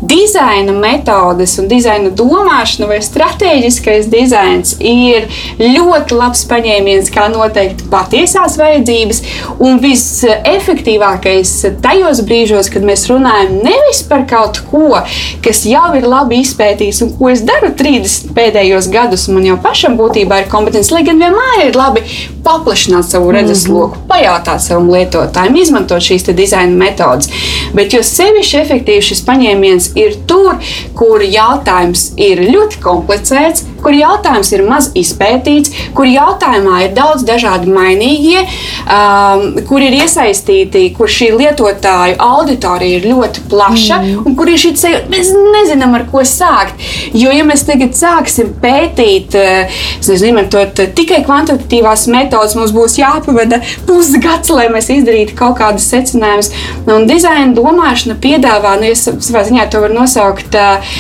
dizaina 0.10 0.74
metodes 0.76 1.56
un 1.62 1.68
dizaina 1.72 2.12
domāšana 2.18 2.90
vai 2.90 3.00
strateģiskais 3.04 4.10
dizains 4.12 4.76
ir 4.80 5.28
ļoti 5.62 6.18
labs 6.18 6.44
paņēmiens, 6.50 7.12
kā 7.14 7.30
noteikt 7.32 7.86
patiesās 7.92 8.58
vajadzības. 8.60 9.22
Un 9.64 9.80
visefektīvākais 9.84 11.54
tajos 11.84 12.24
brīžos, 12.28 12.70
kad 12.74 12.86
mēs 12.86 13.08
runājam 13.12 13.60
nevis 13.64 14.04
par 14.10 14.26
kaut 14.30 14.60
ko, 14.72 15.00
kas 15.46 15.64
jau 15.70 15.94
ir 15.98 16.08
labi 16.10 16.42
izpētīts 16.44 17.04
un 17.06 17.14
ko 17.18 17.32
es 17.32 17.44
daru 17.48 17.72
30 17.80 18.34
pēdējos 18.36 18.90
gadus, 18.94 19.30
man 19.32 19.48
jau 19.48 19.58
pašam 19.64 19.98
būtībā 20.00 20.44
ir 20.44 20.52
kompetence, 20.52 20.94
lai 20.94 21.06
gan 21.08 21.22
vienmēr 21.22 21.70
ir 21.70 21.80
labi 21.80 22.04
paplašināt 22.44 23.08
savu 23.08 23.32
redzesloku, 23.32 23.96
mm 23.96 24.02
-hmm. 24.02 24.08
pajautāt 24.12 24.62
savam 24.62 24.90
lietotājam, 24.92 25.56
izmantot 25.62 26.04
šīs 26.04 26.28
dizaina 26.36 26.76
metodes. 26.76 27.30
Bet 27.74 27.94
jo 27.94 28.04
sevišķi 28.04 28.58
efektīvi 28.60 29.02
šis 29.02 29.24
paņēmiens 29.28 29.93
ir 30.00 30.18
tur, 30.30 30.58
kur 30.98 31.24
jautājums 31.24 32.12
ir 32.22 32.42
ļoti 32.48 32.82
komplicēts, 32.84 33.68
kur 33.84 33.96
jautājums 33.96 34.52
ir 34.56 34.64
maz 34.68 34.90
izpētīts, 34.98 35.74
kur 35.96 36.08
jautājumā 36.08 36.86
ir 36.86 36.94
daudz 36.96 37.26
dažādi 37.28 37.72
mainīgie, 37.74 38.44
um, 38.88 39.60
kur 39.68 39.84
ir 39.84 39.98
iesaistīti, 40.04 40.86
kur 40.98 41.12
šī 41.12 41.34
lietotāju 41.36 42.18
auditorija 42.24 43.00
ir 43.00 43.10
ļoti 43.12 43.46
plaša 43.52 44.00
mm. 44.00 44.24
un 44.24 44.38
kur 44.40 44.52
ir 44.52 44.62
šī 44.62 44.74
ceļa, 44.80 45.02
mēs 45.12 45.34
nezinām, 45.36 45.98
ar 46.00 46.08
ko 46.12 46.24
sākt. 46.28 46.80
Jo, 47.14 47.34
ja 47.36 47.44
mēs 47.48 47.66
tagad 47.68 47.98
sāksim 47.98 48.54
pētīt, 48.64 49.36
uh, 49.38 49.84
nezinu, 50.08 50.46
to 50.52 50.88
tikai 50.96 51.22
kvantitatīvās 51.28 52.08
metodas, 52.12 52.56
mums 52.58 52.74
būs 52.76 52.98
jāpavada 53.02 53.60
pusgads, 53.88 54.52
lai 54.54 54.70
mēs 54.74 54.90
izdarītu 54.94 55.36
kaut 55.40 55.60
kādus 55.60 55.90
secinājumus. 55.92 56.52
Un 56.88 57.08
dizaina 57.10 57.52
domāšana 57.58 58.16
piedāvā, 58.24 58.78
nu, 58.80 58.92
es 58.94 59.06
savā 59.08 59.44
ziņā 59.48 59.68
to 59.74 59.83
varu 59.84 60.00
nosaukt 60.02 60.58
uh, 60.60 60.98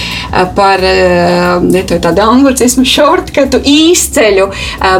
par 0.57 0.83
uh, 0.83 1.89
tādu 1.93 2.23
angļu 2.23 2.53
esmu 2.63 2.85
šortkatu 2.87 3.59
īsceļu, 3.67 4.47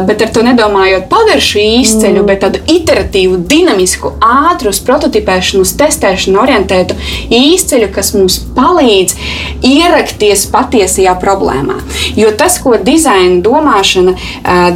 bet 0.08 0.22
ar 0.24 0.30
to 0.34 0.42
nedomājot 0.44 1.06
paviršu 1.10 1.60
īsceļu, 1.60 2.20
mm. 2.20 2.28
bet 2.28 2.42
tādu 2.44 2.60
iteratīvu, 2.70 3.38
dinamisku, 3.50 4.14
ātru, 4.24 4.72
uz 4.74 4.80
prototipēšanu, 4.84 5.64
testēšanu 5.78 6.40
orientētu 6.42 6.96
īsceļu, 7.34 7.90
kas 7.94 8.12
mums 8.16 8.38
palīdz 8.56 9.16
ierakties 9.64 10.46
patiesajā 10.52 11.14
problēmā. 11.22 11.78
Jo 12.18 12.32
tas, 12.38 12.58
ko 12.62 12.76
dizaina 12.80 13.40
domāšana, 13.44 14.16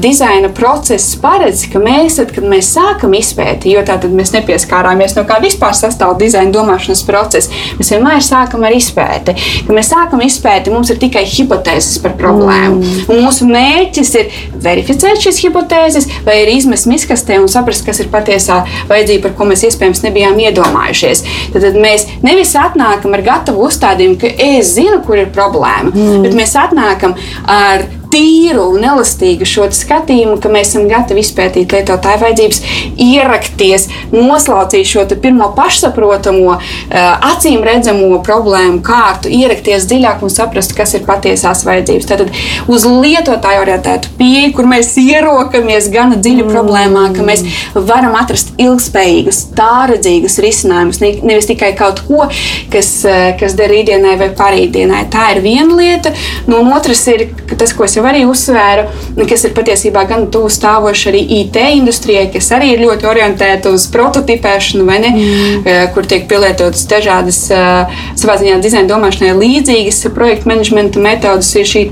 dizaina 0.02 0.50
process 0.54 1.16
paredz, 1.20 1.66
ka 1.72 1.82
mēs, 1.82 2.18
tad, 2.20 2.32
kad 2.36 2.46
mēs 2.48 2.72
sākam 2.76 3.16
izpēti, 3.18 3.74
jo 3.74 3.84
tā 3.86 3.98
tad 4.02 4.14
mēs 4.14 4.34
nepieskārāmies 4.36 5.16
no 5.18 5.26
kā 5.28 5.40
vispār 5.44 5.76
sastāv 5.76 6.16
dizaina 6.20 6.54
domāšanas 6.54 7.04
process, 7.08 7.52
mēs 7.78 7.92
vienmēr 7.94 8.24
sākam 8.24 8.66
ar 8.66 8.76
izpēti. 8.76 8.97
Kad 8.98 9.74
mēs 9.74 9.90
sākam 9.92 10.22
izpēti, 10.24 10.72
mums 10.74 10.92
ir 10.92 11.00
tikai 11.00 11.24
hipotēzes 11.28 12.00
par 12.04 12.16
problēmu. 12.20 12.80
Mm. 12.82 13.22
Mūsu 13.24 13.48
mērķis 13.48 14.14
ir 14.20 14.32
verificēt 14.64 15.22
šīs 15.24 15.42
hipotēzes, 15.46 16.08
vai 16.26 16.40
arī 16.44 16.58
izmest 16.58 16.88
miskastē 16.90 17.38
un 17.42 17.48
saprast, 17.52 17.86
kas 17.86 18.02
ir 18.02 18.10
patiesā 18.12 18.62
vajadzība, 18.90 19.28
par 19.28 19.36
ko 19.38 19.48
mēs 19.50 19.64
iespējams 19.68 20.04
nebijām 20.06 20.38
iedomājušies. 20.48 21.24
Tad, 21.54 21.62
tad 21.68 21.78
mēs 21.80 22.08
nevis 22.24 22.54
atnākam 22.58 23.16
ar 23.16 23.24
gatavu 23.26 23.68
uzstādījumu, 23.68 24.18
ka 24.22 24.32
es 24.48 24.74
zinu, 24.76 25.00
kur 25.06 25.20
ir 25.20 25.32
problēma, 25.34 25.92
mm. 25.94 26.26
bet 26.26 26.36
mēs 26.38 26.56
atnākam 26.58 27.16
ar 27.48 27.86
tīru 28.12 28.68
un 28.74 28.84
elastīgu 28.84 29.46
šo 29.48 29.68
skatījumu, 29.74 30.38
ka 30.42 30.50
mēs 30.52 30.72
esam 30.72 30.88
gatavi 30.90 31.22
izpētīt 31.24 31.72
lietotāju 31.74 32.22
vajadzības, 32.22 32.60
ierakties, 33.04 33.88
noslaucīt 34.14 34.88
šo 34.88 35.04
pirmo 35.22 35.50
pašsaprotamo, 35.56 36.58
eh, 36.58 37.08
acīm 37.30 37.62
redzamo 37.64 38.20
problēmu 38.24 38.80
kārtu, 38.84 39.30
ierakties 39.32 39.86
dziļāk 39.90 40.22
un 40.22 40.32
saprast, 40.32 40.74
kas 40.76 40.94
ir 40.94 41.06
patiesās 41.08 41.64
vajadzības. 41.66 42.08
Tad 42.08 42.24
uz 42.68 42.84
lietotāju 42.84 43.62
orientētu 43.64 44.14
pieeju, 44.18 44.54
kur 44.56 44.68
mēs 44.70 44.94
ierokamies 45.00 45.90
gana 45.92 46.16
dziļi 46.16 46.44
mm. 46.44 46.54
problēmā, 46.54 47.04
ka 47.16 47.26
mēs 47.26 47.44
varam 47.74 48.16
atrast 48.18 48.54
ilgspējīgus, 48.58 49.44
tāredzīgus 49.58 50.38
risinājumus, 50.44 51.00
nevis 51.00 51.48
tikai 51.50 51.74
kaut 51.78 52.02
ko, 52.08 52.28
kas, 52.72 52.92
eh, 53.04 53.34
kas 53.40 53.56
der 53.58 53.72
rītdienai 53.72 54.16
vai 54.20 54.30
parītdienai. 54.38 55.04
Tā 55.12 55.30
ir 55.36 55.42
viena 55.44 55.78
lieta, 55.78 56.14
nu, 56.46 56.62
un 56.62 56.72
otrs 56.76 57.06
ir 57.12 57.28
tas, 57.58 57.72
ko 57.76 57.84
es 57.84 57.97
jau 57.98 58.06
arī 58.08 58.24
uzsvēru, 58.28 58.86
kas 59.28 59.46
ir 59.48 59.54
patiesībā 59.56 60.04
gan 60.08 60.26
tuvu 60.32 60.50
stāvoši 60.52 61.10
arī 61.12 61.22
IT 61.40 61.58
industrijai, 61.78 62.28
kas 62.32 62.50
arī 62.56 62.72
ir 62.74 62.84
ļoti 62.86 63.08
orientēta 63.10 63.72
uz 63.74 63.88
prototipēšanu, 63.92 64.86
ne, 64.88 65.12
mm. 65.12 65.66
Eh, 65.68 65.84
kur 65.94 66.06
tiek 66.08 66.24
pielietotas 66.30 66.84
dažādas 66.88 67.38
eh, 67.54 67.98
savā 68.18 68.38
ziņā 68.40 68.58
dizaina 68.62 68.88
domāšanai 68.90 69.34
līdzīgas 69.36 70.00
projektu 70.14 70.50
menedžmenta 70.50 71.02
metodas, 71.02 71.50
ir 71.58 71.66
šī 71.68 71.84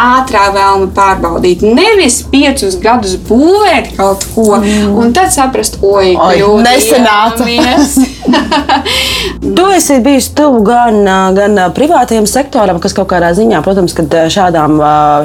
ātrā 0.00 0.44
vēlme 0.54 0.90
pārbaudīt. 0.96 1.58
Nevis 1.64 2.22
piecus 2.30 2.76
gadus 2.82 3.16
būvēt 3.28 3.86
kaut 3.98 4.26
ko 4.34 4.58
mm. 4.58 4.94
un 4.98 5.14
tad 5.16 5.28
saprast, 5.34 5.74
oi, 5.82 6.14
oi 6.14 6.38
nesenāca. 6.64 7.44
tu 9.56 9.64
esi 9.76 10.00
bijis 10.04 10.30
tuvu 10.36 10.62
gan, 10.66 10.94
gan 11.36 11.52
privātajam 11.76 12.26
sektoram, 12.30 12.80
kas 12.82 12.92
kaut 12.96 13.08
kādā 13.12 13.28
ziņā, 13.36 13.58
protams, 13.64 13.92
kad 13.96 14.08
šādām, 14.32 14.70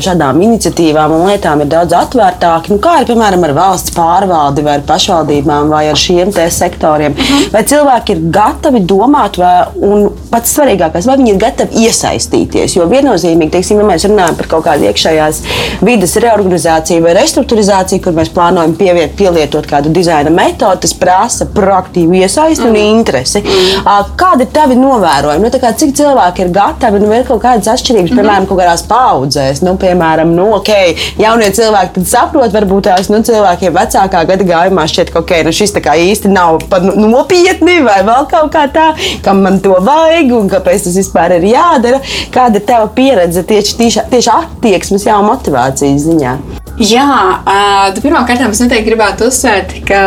šādām 0.03 0.18
šādām 0.19 0.41
iniciatīvām 0.43 1.13
un 1.15 1.27
lietām 1.29 1.61
ir 1.63 1.69
daudz 1.71 1.93
atvērtāki. 1.95 2.73
Nu, 2.73 2.79
kā 2.83 2.99
ir 3.01 3.07
piemēram 3.07 3.43
ar 3.47 3.53
valsts 3.55 3.93
pārvaldi 3.95 4.63
vai 4.65 4.75
ar 4.77 4.83
pašvaldībām 4.87 5.69
vai 5.71 5.87
ar 5.89 5.97
šiem 5.97 6.31
sektoriem? 6.31 7.13
Uh 7.13 7.19
mhm. 7.19 7.39
-huh. 7.39 7.51
Vai 7.53 7.63
cilvēki 7.63 8.11
ir 8.11 8.19
gatavi 8.31 8.79
domāt, 8.79 9.37
vai, 9.37 9.65
un 9.75 10.09
pats 10.29 10.55
svarīgākais, 10.57 11.05
vai 11.05 11.17
viņi 11.17 11.29
ir 11.33 11.37
gatavi 11.37 11.85
iesaistīties? 11.85 12.75
Jo 12.75 12.87
viennozīmīgi, 12.87 13.49
teiksim, 13.51 13.79
ja 13.79 13.85
mēs 13.85 14.05
runājam 14.07 14.35
par 14.35 14.47
kaut 14.47 14.65
kādu 14.65 14.83
iekšējās 14.89 15.41
vidas 15.81 16.15
reorganizāciju 16.15 17.01
vai 17.03 17.13
restruktūrizāciju, 17.13 18.03
kur 18.03 18.13
mēs 18.13 18.29
plānojam 18.29 18.75
pieviet, 18.75 19.15
pielietot 19.15 19.65
kādu 19.65 19.89
dizaina 19.89 20.29
metodi, 20.29 20.81
tas 20.81 20.93
prasa 20.93 21.45
proaktīvu 21.45 22.13
iesaisti 22.13 22.63
-huh. 22.63 22.67
un 22.67 22.73
mhm. 22.73 22.99
interesi. 22.99 23.43
-huh. 23.43 24.05
Kādi 24.17 24.41
ir 24.41 24.47
tavi 24.53 24.75
novērojumi? 24.75 25.43
Nu, 25.43 25.49
kā, 25.49 25.73
cik 25.75 25.95
cilvēki 25.95 26.41
ir 26.41 26.49
gatavi? 26.49 26.99
Nu, 26.99 27.13
ir 27.13 27.23
kaut 27.23 27.41
kādas 27.43 27.67
atšķirības, 27.67 28.11
-huh. 28.11 28.15
piemēram, 28.15 28.45
kaut 28.45 28.59
kādās 28.59 28.83
paudzēs. 28.87 29.61
Nu, 29.61 29.77
piemēram, 29.77 30.08
piemēram, 30.09 30.33
nu, 30.35 30.47
okay, 30.57 30.95
jaunie 31.19 31.49
cilvēki 31.53 32.03
saprot, 32.07 32.51
varbūt 32.53 32.87
tās 32.89 33.09
nu, 33.09 33.21
cilvēkiem 33.25 33.73
vecākā 33.75 34.23
gada 34.25 34.47
gājumā 34.47 34.85
šķiet, 34.89 35.11
ka 35.13 35.21
okay, 35.21 35.43
nu, 35.45 35.53
šis 35.53 35.75
īsti 35.79 36.31
nav 36.33 36.59
pat 36.69 36.83
nu, 36.83 37.07
nopietni 37.09 37.79
vai 37.85 38.01
vēl 38.07 38.27
kaut 38.29 38.51
kā 38.53 38.67
tā, 38.73 38.93
kam 39.23 39.43
man 39.43 39.59
to 39.59 39.77
vajag 39.79 40.31
un 40.33 40.49
kāpēc 40.49 40.87
tas 40.87 40.97
vispār 40.97 41.37
ir 41.39 41.49
jādara. 41.53 42.01
Kāda 42.33 42.59
ir 42.59 42.65
tava 42.65 42.89
pieredze 42.93 43.43
tieši, 43.43 43.77
tieši, 43.77 44.07
tieši 44.09 44.33
attieksmes, 44.33 45.05
jau 45.09 45.21
motivācijas 45.25 46.07
ziņā? 46.07 46.37
Jā, 46.79 47.05
uh, 47.43 47.89
pirmkārt, 47.99 48.39
es 48.39 48.61
noteikti 48.63 48.87
gribētu 48.87 49.27
uzsvērt, 49.27 49.73
ka, 49.83 50.03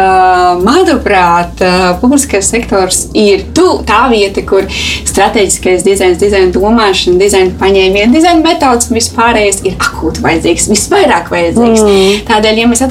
manuprāt, 0.64 1.60
uh, 1.60 1.90
publiskais 2.00 2.48
sektors 2.48 3.02
ir 3.12 3.42
tu, 3.52 3.66
tā 3.84 4.06
vieta, 4.08 4.40
kur 4.48 4.64
strateģiskais 4.72 5.84
dizains, 5.84 6.16
dizaina 6.22 6.48
domāšana, 6.54 7.20
dizaina 7.20 7.52
paņēmieni, 7.60 8.14
dizaina 8.16 8.40
metodas 8.46 8.88
un 8.88 8.96
vispārējais 8.96 9.60
ir 9.68 9.76
akūti 9.92 10.24
vajadzīgs, 10.24 10.68
visvairāk 10.72 11.31
vajadzīgs. 11.33 11.83
Mm. 11.85 12.22
Tādēļ, 12.28 12.61
ja 12.62 12.68
mēs, 12.70 12.83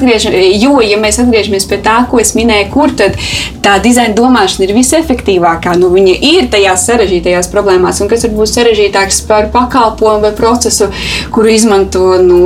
jo, 0.62 0.78
ja 0.86 0.98
mēs 1.02 1.20
atgriežamies 1.22 1.66
pie 1.68 1.78
tā, 1.84 1.98
ko 2.10 2.20
es 2.22 2.34
minēju, 2.38 2.68
kur 2.72 2.94
tad 2.96 3.18
tā 3.62 3.76
dizaina 3.82 4.14
domāšana 4.16 4.66
ir 4.66 4.74
visefektīvākā, 4.76 5.74
nu, 5.80 5.90
viņa 5.92 6.16
ir 6.32 6.48
tajās 6.52 6.86
sarežģītajās 6.88 7.50
problēmās, 7.52 8.00
un 8.02 8.10
kas 8.10 8.26
varbūt 8.26 8.52
sarežģītāks 8.52 9.22
par 9.28 9.50
pakalpojumu 9.54 10.26
vai 10.26 10.32
procesu, 10.38 10.90
kuru 11.34 11.52
izmanto 11.52 12.16
nu, 12.22 12.40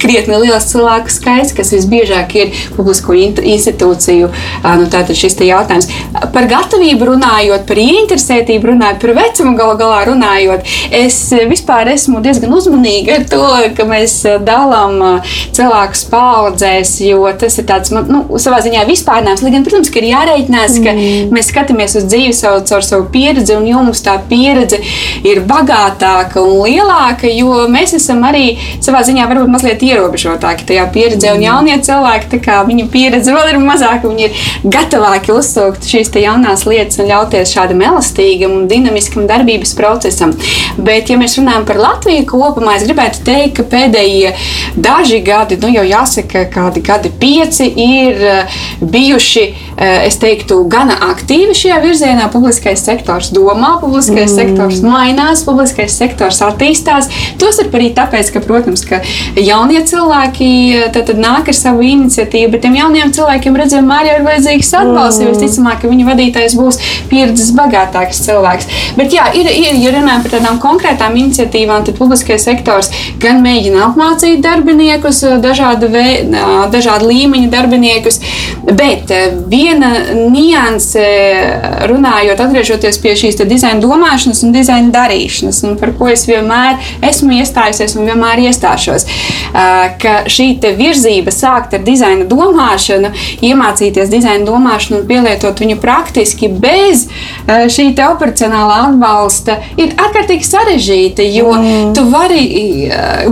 krietni 0.00 0.38
liels 0.42 0.68
cilvēku 0.70 1.12
skaits, 1.12 1.54
kas 1.56 1.72
visbiežāk 1.74 2.36
ir 2.38 2.54
publisko 2.76 3.16
institūciju. 3.16 4.30
Nu, 4.64 4.88
tātad 4.92 5.16
šis 5.18 5.36
jautājums 5.44 5.88
par 6.34 6.48
gatavību 6.50 7.10
runājot, 7.12 7.66
par 7.68 7.80
ieinteresētību 7.80 8.72
runājot, 8.72 9.00
par 9.02 9.14
vecumu 9.18 9.54
galu 9.58 9.76
galā 9.80 10.00
runājot. 10.08 10.68
Es 10.94 11.18
vispār 11.48 11.92
esmu 11.94 12.22
diezgan 12.24 12.54
uzmanīga 12.54 13.18
ar 13.18 13.26
to, 13.30 13.44
ka 13.76 13.86
mēs 13.88 13.93
dalām 14.44 15.22
cilvēkus 15.54 16.04
paudzēs, 16.12 16.94
jo 17.06 17.22
tas 17.38 17.58
ir 17.60 17.68
tāds, 17.68 17.92
nu, 17.94 18.24
savā 18.40 18.60
ziņā 18.64 18.84
vispārnājums. 18.88 19.44
Lai 19.44 19.52
gan, 19.54 19.66
protams, 19.66 19.92
ka 19.92 20.00
ir 20.00 20.08
jārēķinās, 20.10 20.78
ka 20.84 20.94
mm. 20.94 21.34
mēs 21.34 21.50
skatāmies 21.52 21.96
uz 22.00 22.08
dzīvi 22.10 22.34
savu, 22.36 22.64
caur 22.68 22.84
savu 22.86 23.08
pieredzi, 23.14 23.56
un 23.58 23.68
jums 23.68 24.02
tā 24.04 24.16
pieredze 24.28 24.80
ir 25.26 25.42
bagātāka 25.48 26.42
un 26.42 26.64
lielāka, 26.64 27.30
jo 27.30 27.66
mēs 27.70 27.96
esam 27.98 28.24
arī 28.26 28.56
savā 28.84 29.04
ziņā 29.06 29.28
varbūt 29.30 29.52
mazliet 29.52 29.84
ierobežotāki 29.84 30.68
tajā 30.70 30.86
pieredzē, 30.94 31.34
un 31.36 31.44
jaunie 31.44 31.78
cilvēki, 31.84 32.30
tā 32.34 32.42
kā 32.44 32.60
viņu 32.68 32.88
pieredze 32.92 33.34
vēl 33.34 33.54
ir 33.54 33.60
mazāka, 33.62 34.10
viņi 34.10 34.28
ir 34.28 34.44
gatavāki 34.74 35.34
uzsākt 35.34 35.86
šīs 35.88 36.12
jaunās 36.24 36.64
lietas 36.68 37.00
un 37.02 37.10
ļauties 37.10 37.52
šādam 37.54 37.82
elastīgam 37.84 38.54
un 38.58 38.68
dinamiskam 38.70 39.28
darbības 39.28 39.74
procesam. 39.78 40.34
Bet, 40.76 41.10
ja 41.10 41.18
mēs 41.20 41.36
runājam 41.38 41.66
par 41.68 41.80
Latviju 41.82 42.26
kopumā, 42.30 42.76
es 42.78 42.86
gribētu 42.86 43.24
teikt, 43.26 43.56
ka 43.58 43.66
pēdējie 43.84 44.32
daži 44.76 45.20
gadi, 45.24 45.58
nu 45.60 45.70
jau 45.72 45.84
jāsaka, 45.84 46.46
kādi 46.52 46.82
gadi 46.84 47.12
pieci 47.20 47.68
ir 47.68 48.24
eh, 48.24 48.58
bijuši, 48.80 49.44
es 49.78 50.18
teiktu, 50.22 50.60
gana 50.70 50.96
aktīvi 51.10 51.54
šajā 51.56 51.80
virzienā. 51.82 52.28
Publiskais 52.32 52.82
sektors 52.84 53.30
domā, 53.34 53.74
publiskais 53.82 54.30
mm. 54.30 54.36
sektors 54.36 54.82
mainās, 54.84 55.44
publiskais 55.46 55.94
sektors 55.98 56.40
attīstās. 56.44 57.10
Tostarp 57.40 57.74
arī 57.78 57.90
tāpēc, 57.96 58.30
ka, 58.34 58.42
protams, 58.44 58.84
ka 58.88 59.00
jaunie 59.38 59.82
cilvēki 59.86 60.50
tad, 60.94 61.04
tad 61.10 61.20
nāk 61.22 61.50
ar 61.50 61.58
savu 61.58 61.84
iniciatīvu, 61.86 62.52
bet 62.54 62.64
tiem 62.66 62.78
jauniem 62.78 63.12
cilvēkiem 63.14 63.58
redzam, 63.58 63.90
arī 63.94 64.14
ir 64.16 64.26
vajadzīgs 64.26 64.72
atbalsts. 64.80 65.22
Mm. 65.22 65.34
Visticamāk, 65.34 65.80
ka 65.82 65.90
viņu 65.90 66.08
vadītājs 66.08 66.56
būs 66.58 66.80
pieredzes 67.10 67.52
bagātāks 67.56 68.22
cilvēks. 68.26 68.70
Bet, 68.98 69.14
jā, 69.14 69.26
ir, 69.36 69.50
ir, 69.50 69.78
ja 69.82 69.94
runājam 69.94 70.24
par 70.24 70.36
tādām 70.36 70.60
konkrētām 70.62 71.18
iniciatīvām, 71.20 71.86
tad 71.86 71.98
publiskais 71.98 72.46
sektors 72.46 72.90
gan 73.22 73.42
mēģina 73.44 73.82
apmācīt 73.88 74.42
darbiniekus, 74.44 75.22
dažādu, 75.44 75.90
vē, 75.92 76.06
dažādu 76.72 77.10
līmeņu 77.10 77.50
darbiniekus, 77.52 78.20
bet 78.64 79.10
viena 79.64 79.90
nianse 80.30 81.04
runājot, 81.88 82.40
atgriežoties 82.44 83.00
pie 83.02 83.14
šīs 83.18 83.40
dizaina 83.48 83.80
domāšanas 83.82 84.42
un 84.44 84.54
dizaina 84.54 84.92
darīšanas, 84.94 85.62
un 85.68 85.78
par 85.80 85.94
ko 85.98 86.08
es 86.12 86.26
vienmēr 86.28 86.78
esmu 87.04 87.38
iestājusies 87.40 87.96
un 87.98 88.08
vienmēr 88.10 88.44
iestāšos, 88.48 89.06
ka 90.02 90.14
šī 90.30 90.48
virzība 90.78 91.32
sākt 91.34 91.76
ar 91.76 91.84
dizaina 91.86 92.26
domāšanu, 92.28 93.12
iemācīties 93.44 94.12
dizaina 94.12 94.46
domāšanu 94.48 95.00
un 95.00 95.08
pielietot 95.08 95.60
viņu 95.60 95.80
praktiski 95.82 96.48
bez 96.48 97.06
šī 97.48 97.90
operacionālā 98.04 98.80
atbalsta, 98.88 99.58
ir 99.80 99.94
ārkārtīgi 100.00 100.48
sarežģīta. 100.48 101.26
Jo 101.34 101.52
mm. 101.56 101.92
tu 101.96 102.06
vari, 102.12 102.42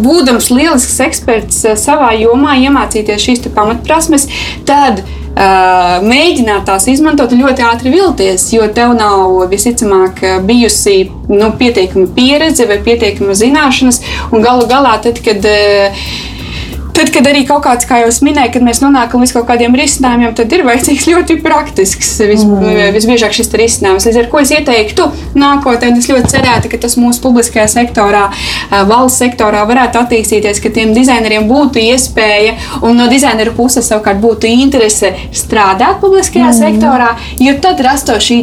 būdams 0.03 0.51
lielisks 0.53 1.01
eksperts 1.09 1.65
savā 1.83 2.13
jomā, 2.21 2.57
iemācīties 2.63 3.27
šīs 3.27 3.51
pamatprasmes, 3.57 4.29
tad 4.69 5.03
mēģināt 5.35 6.67
tās 6.69 6.87
izmantot 6.93 7.33
ļoti 7.37 7.65
ātri 7.65 7.93
vilties, 7.95 8.45
jo 8.53 8.67
tev 8.75 8.93
nav 8.99 9.39
visticamāk 9.51 10.21
bijusi 10.47 11.07
nu, 11.31 11.53
pietiekama 11.59 12.11
pieredze 12.17 12.67
vai 12.69 12.79
pietiekama 12.85 13.37
zināšanas. 13.39 14.03
Galu 14.33 14.69
galā, 14.71 14.99
tad, 15.05 15.23
kad 15.25 15.49
uh, 15.49 16.05
Tad, 16.93 17.09
kad 17.15 17.27
arī 17.29 17.45
kaut 17.49 17.63
kāds, 17.65 17.87
kā 17.89 18.03
jau 18.03 18.11
minēju, 18.27 18.53
kad 18.57 18.65
mēs 18.67 18.83
nonākam 18.83 19.23
līdz 19.25 19.33
kaut 19.37 19.47
kādiem 19.49 19.75
risinājumiem, 19.79 20.35
tad 20.37 20.53
ir 20.53 20.65
vajadzīgs 20.67 21.09
ļoti 21.13 21.39
praktisks, 21.45 22.11
vis, 22.29 22.45
mm. 22.45 22.93
visbiežāk 22.97 23.33
šis 23.37 23.53
risinājums. 23.57 24.07
Līdz 24.09 24.21
ar 24.21 24.29
to 24.33 24.43
es 24.43 24.53
ieteiktu 24.59 25.09
nākotnē, 25.39 25.93
es 25.99 26.11
ļoti 26.11 26.33
cerētu, 26.35 26.73
ka 26.73 26.83
tas 26.85 26.99
mūsu 27.01 27.23
publiskajā 27.25 27.65
sektorā, 27.73 28.27
valsts 28.91 29.23
sektorā 29.23 29.65
varētu 29.69 30.03
attīstīties, 30.03 30.61
ka 30.63 30.73
tiem 30.75 30.93
dizaineriem 30.97 31.49
būtu 31.49 31.81
iespēja 31.81 32.57
un 32.85 33.01
no 33.01 33.09
dizaineru 33.11 33.55
puses 33.57 33.89
savukārt 33.89 34.21
būtu 34.23 34.51
interese 34.51 35.15
strādāt 35.33 36.01
publiskajā 36.03 36.51
mm. 36.51 36.59
sektorā, 36.61 37.11
jo 37.41 37.57
tad 37.65 37.81
rastos 37.85 38.25
šī 38.29 38.43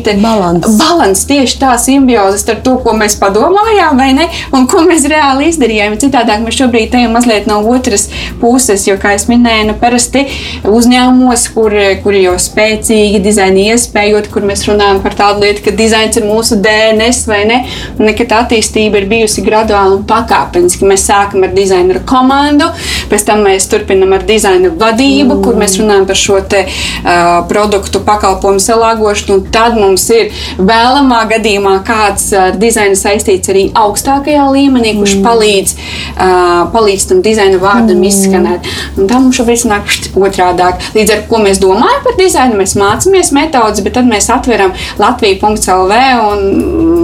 balans, 0.80 1.26
tieši 1.30 1.60
tā 1.62 1.76
simbioze 1.82 2.40
starp 2.42 2.64
to, 2.66 2.78
ko 2.84 2.94
mēs 2.98 3.18
padomājām, 3.22 4.00
vai 4.00 4.12
ne, 4.18 4.30
un 4.56 4.68
ko 4.70 4.84
mēs 4.88 5.06
reāli 5.10 5.50
izdarījām. 5.52 5.98
Citādāk 6.00 6.44
mēs 6.46 6.60
šobrīd 6.60 6.96
ejam 6.96 7.16
mazliet 7.18 7.50
no 7.50 7.60
otras 7.74 8.08
puses, 8.42 8.88
jo, 8.88 8.98
kā 9.00 9.14
jau 9.16 9.30
minēju, 9.34 9.68
nu, 9.70 9.76
parasti 9.80 10.26
uzņēmumos, 10.68 11.46
kur, 11.56 11.74
kur 12.04 12.16
jau 12.18 12.36
spēcīgi 12.42 13.22
dizaina 13.24 13.66
iespējot, 13.74 14.30
kur 14.34 14.46
mēs 14.48 14.66
runājam 14.70 15.02
par 15.04 15.16
tādu 15.20 15.44
lietu, 15.44 15.64
ka 15.66 15.74
dizains 15.76 16.18
ir 16.20 16.28
mūsu 16.28 16.60
DNS 16.64 17.22
vai 17.30 17.42
ne, 17.50 17.60
un 17.98 18.10
nekad 18.10 18.34
attīstība 18.42 19.02
ir 19.02 19.10
bijusi 19.12 19.44
graduāli 19.46 20.00
un 20.00 20.06
pakāpeniski. 20.10 20.88
Mēs 20.90 21.06
sākam 21.10 21.46
ar 21.46 21.54
dizaineru 21.56 22.04
komandu, 22.10 22.70
pēc 23.12 23.28
tam 23.28 23.44
mēs 23.48 23.68
turpinam 23.72 24.16
ar 24.18 24.26
dizaina 24.28 24.72
vadību, 24.72 25.36
mm. 25.36 25.44
kur 25.46 25.60
mēs 25.60 25.78
runājam 25.82 26.08
par 26.10 26.20
šo 26.20 26.40
te, 26.50 26.64
uh, 26.66 27.30
produktu 27.50 28.02
pakalpojumu 28.08 28.64
salāgošanu, 28.64 29.40
un 29.40 29.54
tad 29.54 29.78
mums 29.80 30.08
ir 30.16 30.34
vēlamā 30.58 31.22
gadījumā 31.36 31.76
kāds 31.88 32.30
ar 32.38 32.58
dizainu 32.60 32.98
saistīts 33.00 33.52
arī 33.52 33.68
augstākajā 33.78 34.48
līmenī, 34.54 34.96
kurš 34.98 35.18
mm. 35.20 35.28
palīdz, 35.28 35.76
uh, 36.16 36.66
palīdz 36.74 37.10
tam 37.12 37.24
dizaina 37.26 37.60
vārdam 37.62 38.00
mm. 38.00 38.10
izskatīt 38.10 38.29
izskanēt. 38.30 38.62
Un 38.98 39.04
tā 39.10 39.16
mums 39.22 39.38
šobrīd 39.40 39.60
sanāk 39.64 39.84
otrādi. 40.18 40.64
Līdz 40.96 41.10
ar 41.16 41.22
to 41.30 41.38
mēs 41.44 41.58
domājam 41.62 42.02
par 42.06 42.14
dizainu, 42.20 42.54
mēs 42.60 42.74
mācāmies 42.80 43.30
metodas, 43.36 43.84
bet 43.86 43.94
tad 43.98 44.06
mēs 44.10 44.26
atveram 44.34 44.72
Latviju.CLV 45.00 45.94
un. 46.30 46.40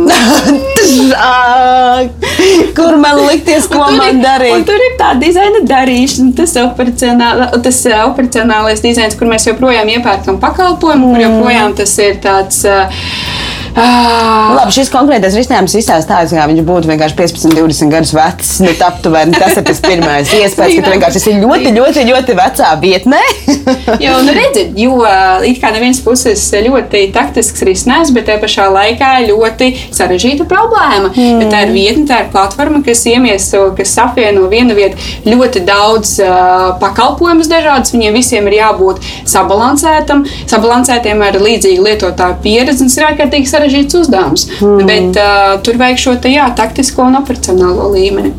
Kur 2.77 2.93
man 3.01 3.15
likties, 3.25 3.65
ko 3.71 3.83
man 3.95 4.15
darīt? 4.21 4.65
Tur 4.67 4.79
ir 4.87 4.93
tā 4.99 5.09
dizaina 5.19 5.59
darīšana, 5.65 6.31
tas, 6.37 6.51
operacionāla, 6.61 7.45
tas 7.65 7.77
operacionālais 8.03 8.83
dizains, 8.85 9.17
kur 9.17 9.27
mēs 9.31 9.47
joprojām 9.49 9.87
iepērkam 9.95 10.35
pakalpojumu, 10.43 11.05
mm. 11.07 11.11
kur 11.15 11.21
joprojām 11.25 11.69
tas 11.79 11.93
ir 12.05 12.13
tāds. 12.23 12.57
Uh, 12.69 13.54
Ah. 13.75 14.55
Labi, 14.55 14.71
šis 14.71 14.89
konkrētais 14.93 15.35
risinājums 15.35 15.73
izstāsta 15.75 16.15
tā, 16.15 16.19
ka 16.31 16.45
viņš 16.47 16.61
būtu 16.63 16.87
vienkārši 16.87 17.17
15, 17.19 17.55
20 17.57 17.91
gadus 17.91 18.13
vecs. 18.15 18.51
Nu, 18.63 18.71
aptuveni, 18.87 19.35
tas 19.35 19.57
ir 19.59 19.65
tas 19.67 19.81
pirmais 19.83 20.31
iespējas, 20.31 20.77
ka 20.77 20.85
tu 20.85 20.91
vienkārši 20.95 21.19
esi 21.19 21.33
ļoti, 21.41 21.73
ļoti, 21.75 22.05
ļoti 22.07 22.35
vecā 22.39 22.69
vietnē. 22.79 23.19
jo, 24.05 24.13
nu, 24.23 24.35
redziet, 24.37 24.77
jo 24.79 25.01
it 25.45 25.59
kā 25.59 25.73
no 25.75 25.81
vienas 25.83 25.99
puses 26.05 26.45
ļoti 26.65 27.01
taktisks 27.15 27.65
risinājums, 27.67 28.13
bet 28.15 28.29
te 28.29 28.37
pašā 28.39 28.69
laikā 28.71 29.11
ļoti 29.27 29.69
sarežģīta 29.95 30.47
problēma. 30.47 31.11
Mm. 31.11 31.43
Bet 31.43 31.51
tā 31.51 31.65
ir 31.67 31.75
vietne, 31.75 32.05
tā 32.07 32.21
ir 32.23 32.31
platforma, 32.31 32.79
kas 32.85 33.03
iemieso, 33.11 33.67
kas 33.75 33.97
apvieno 34.05 34.47
vienu 34.51 34.77
vietu 34.77 35.03
ļoti 35.27 35.65
daudz 35.67 36.15
uh, 36.23 36.71
pakalpojumus 36.79 37.51
dažādus. 37.51 37.91
Viņiem 37.95 38.15
visiem 38.15 38.47
ir 38.47 38.59
jābūt 38.61 39.03
sabalansētam, 39.27 40.23
sabalansētiem 40.47 41.27
ar 41.27 41.41
līdzīgu 41.43 41.89
lietotāju 41.89 42.39
pieredzi. 42.45 42.85
Tas 42.85 42.99
ir 42.99 43.09
ārkārtīgi 43.09 43.49
sarežģīti 43.49 43.64
sarežģīts 43.65 43.97
uzdevums. 43.99 44.45
Mm. 44.61 44.85
Bet 44.89 45.19
uh, 45.19 45.57
tur 45.65 45.79
vajag 45.79 46.01
šo 46.01 46.15
te, 46.21 46.31
jā, 46.33 46.45
taktisko 46.57 47.05
un 47.09 47.17
operacionālo 47.19 47.89
līmeni. 47.93 48.33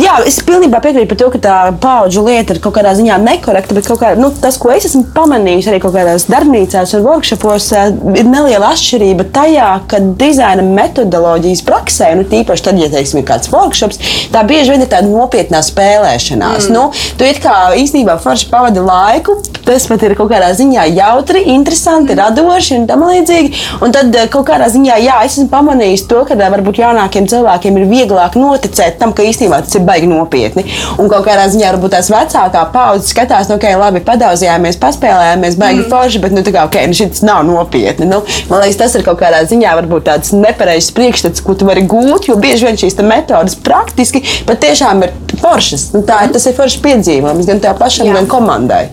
Jā, 0.00 0.16
es 0.28 0.38
pilnībā 0.46 0.80
piekrītu 0.82 1.10
par 1.10 1.18
to, 1.20 1.28
ka 1.34 1.40
tā 1.42 1.56
paudžu 1.82 2.24
lieta 2.24 2.54
ir 2.54 2.60
kaut 2.64 2.76
kādā 2.78 2.94
ziņā 2.96 3.18
nekorekta. 3.20 3.76
Bet 3.76 3.88
kā, 4.00 4.14
nu, 4.18 4.30
tas, 4.42 4.56
ko 4.60 4.72
es 4.72 4.86
esmu 4.88 5.04
pamanījis 5.12 5.68
arī 5.70 5.82
kaut 5.82 5.94
kādās 5.96 6.26
darbnīcās 6.32 6.94
un 6.96 7.04
workshopos, 7.06 7.68
ir 8.16 8.28
neliela 8.28 8.72
atšķirība 8.72 9.28
tajā, 9.34 9.68
ka 9.90 10.00
dizaina 10.20 10.64
metodoloģijas 10.64 11.64
praksē, 11.68 12.12
nu, 12.18 12.26
tīpaši 12.28 12.66
tad, 12.68 12.80
ja 12.80 12.88
teiksim, 12.92 13.20
ir 13.20 13.28
kāds 13.28 13.52
workshops, 13.52 14.00
tā 14.32 14.44
bieži 14.48 14.72
vien 14.72 14.86
ir 14.86 14.90
tāda 14.92 15.10
nopietnā 15.12 15.60
spēlēšanās. 15.66 16.70
Mm. 16.70 16.76
Nu, 16.78 16.88
tu 17.20 17.28
it 17.28 17.42
kā 17.44 17.74
īstenībā 17.76 18.16
forši 18.22 18.48
pavadi 18.52 18.80
laiku, 18.84 19.36
tas 19.66 19.86
pat 19.90 20.06
ir 20.06 20.16
kaut 20.18 20.32
kādā 20.32 20.48
ziņā 20.56 20.88
jautri, 20.96 21.44
interesanti, 21.52 22.16
radoši 22.18 22.80
un 22.80 22.88
tam 22.88 23.04
līdzīgi. 23.10 23.52
Un 23.84 23.92
tad 23.94 24.16
kaut 24.32 24.46
kādā 24.48 24.61
ziņā, 24.70 24.98
jā, 25.02 25.18
es 25.26 25.36
esmu 25.36 25.48
pamanījis 25.52 26.04
to, 26.10 26.22
ka 26.28 26.36
varbūt 26.38 26.80
jaunākiem 26.82 27.26
cilvēkiem 27.30 27.78
ir 27.80 27.88
vieglāk 27.90 28.36
noticēt 28.38 28.98
tam, 29.00 29.14
ka 29.16 29.26
īstenībā 29.26 29.62
tas 29.64 29.76
ir 29.78 29.84
baigi 29.86 30.10
nopietni. 30.10 30.64
Un 31.00 31.10
kaut 31.12 31.26
kādā 31.26 31.48
ziņā 31.52 31.72
varbūt 31.74 31.94
tās 31.96 32.10
vecākā 32.12 32.64
paudze 32.74 33.10
skatās, 33.10 33.50
nu, 33.50 33.58
ok, 33.58 33.68
labi, 33.80 34.02
padaudzījāmies, 34.06 34.78
paspēlējāmies, 34.82 35.58
baigi 35.60 35.82
mm. 35.82 35.88
forši, 35.92 36.22
bet 36.24 36.36
nu, 36.36 36.44
kā, 36.46 36.66
ok, 36.68 36.78
nu, 36.90 36.98
šis 36.98 37.24
nav 37.26 37.42
nopietni. 37.48 38.08
Nu, 38.10 38.22
man 38.50 38.64
liekas, 38.64 38.80
tas 38.82 38.98
ir 38.98 39.06
kaut 39.06 39.20
kādā 39.22 39.42
ziņā 39.48 39.74
varbūt 39.80 40.08
tāds 40.10 40.34
nepareizs 40.36 40.92
priekšstats, 40.96 41.44
ko 41.44 41.56
tu 41.58 41.68
vari 41.68 41.84
gūt, 41.88 42.28
jo 42.30 42.38
bieži 42.40 42.68
vien 42.68 42.80
šīs 42.80 42.98
metodas 43.02 43.58
praktiski 43.58 44.22
patiešām 44.48 45.06
ir 45.06 45.16
foršas. 45.42 45.90
Nu, 45.96 46.04
tā, 46.06 46.22
tas 46.32 46.46
ir 46.48 46.56
foršs 46.58 46.80
piedzīvojums 46.84 47.48
gan 47.48 47.62
tev 47.62 47.78
pašam, 47.80 48.08
jā. 48.10 48.16
gan 48.20 48.30
komandai. 48.30 48.86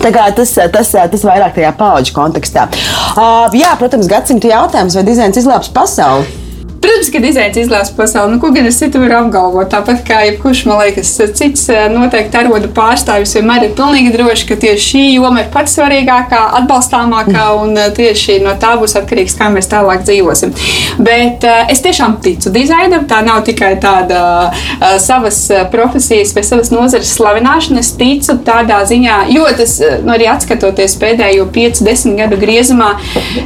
Tas, 0.00 0.54
tas, 0.72 0.92
tas 0.92 1.26
vairāk 1.28 1.56
tajā 1.58 1.72
paudžu 1.78 2.16
kontekstā. 2.16 2.68
Uh, 3.12 3.52
jā, 3.56 3.74
protams, 3.80 4.10
gadsimta 4.10 4.50
jautājums, 4.50 4.96
vai 4.98 5.04
dizains 5.06 5.42
izglābs 5.42 5.70
pasauli? 5.74 6.41
Protams, 6.82 7.10
ka 7.14 7.20
dizains 7.22 7.58
izlēs 7.60 7.92
pasauli. 7.94 8.32
Nu, 8.34 8.40
ko 8.42 8.48
gan 8.54 8.66
es 8.66 8.80
citu 8.80 8.98
varu 9.02 9.14
apgalvot? 9.20 9.68
Tāpat 9.70 10.00
kā 10.06 10.22
jebkurš, 10.26 10.64
man 10.66 10.80
liekas, 10.82 11.12
cits 11.38 11.68
eh, 11.70 11.84
noteikti 11.92 12.40
arodu 12.40 12.70
pārstāvis 12.74 13.36
vienmēr 13.36 13.68
ir 13.68 13.76
pilnīgi 13.78 14.10
droši, 14.16 14.48
ka 14.48 14.56
tieši 14.64 14.82
šī 14.88 15.02
joma 15.14 15.44
ir 15.44 15.52
pats 15.54 15.76
svarīgākā, 15.78 16.40
atbalstāmākā 16.58 17.44
un 17.60 17.78
eh, 17.78 17.92
tieši 17.94 18.40
no 18.42 18.56
tā 18.58 18.72
būs 18.80 18.96
atkarīgs, 18.98 19.36
kā 19.38 19.50
mēs 19.54 19.70
tālāk 19.70 20.02
dzīvosim. 20.08 20.54
Bet 21.02 21.46
uh, 21.46 21.62
es 21.72 21.80
tiešām 21.84 22.16
ticu 22.24 22.50
dizainam. 22.54 23.06
Tā 23.10 23.20
nav 23.24 23.42
tikai 23.46 23.72
tāda 23.82 24.50
savas 25.02 25.38
profesijas 25.72 26.34
vai 26.36 26.42
savas 26.46 26.70
nozares 26.74 27.12
slavināšana. 27.16 27.82
Es 27.82 27.92
ticu 27.98 28.36
tādā 28.46 28.82
ziņā, 28.88 29.18
jo 29.32 29.46
tas 29.58 29.78
nu, 30.02 30.12
arī 30.16 30.28
atskatoties 30.32 30.98
pēdējo 31.00 31.46
5-10 31.54 32.18
gadu 32.18 32.38
griezumā, 32.42 32.92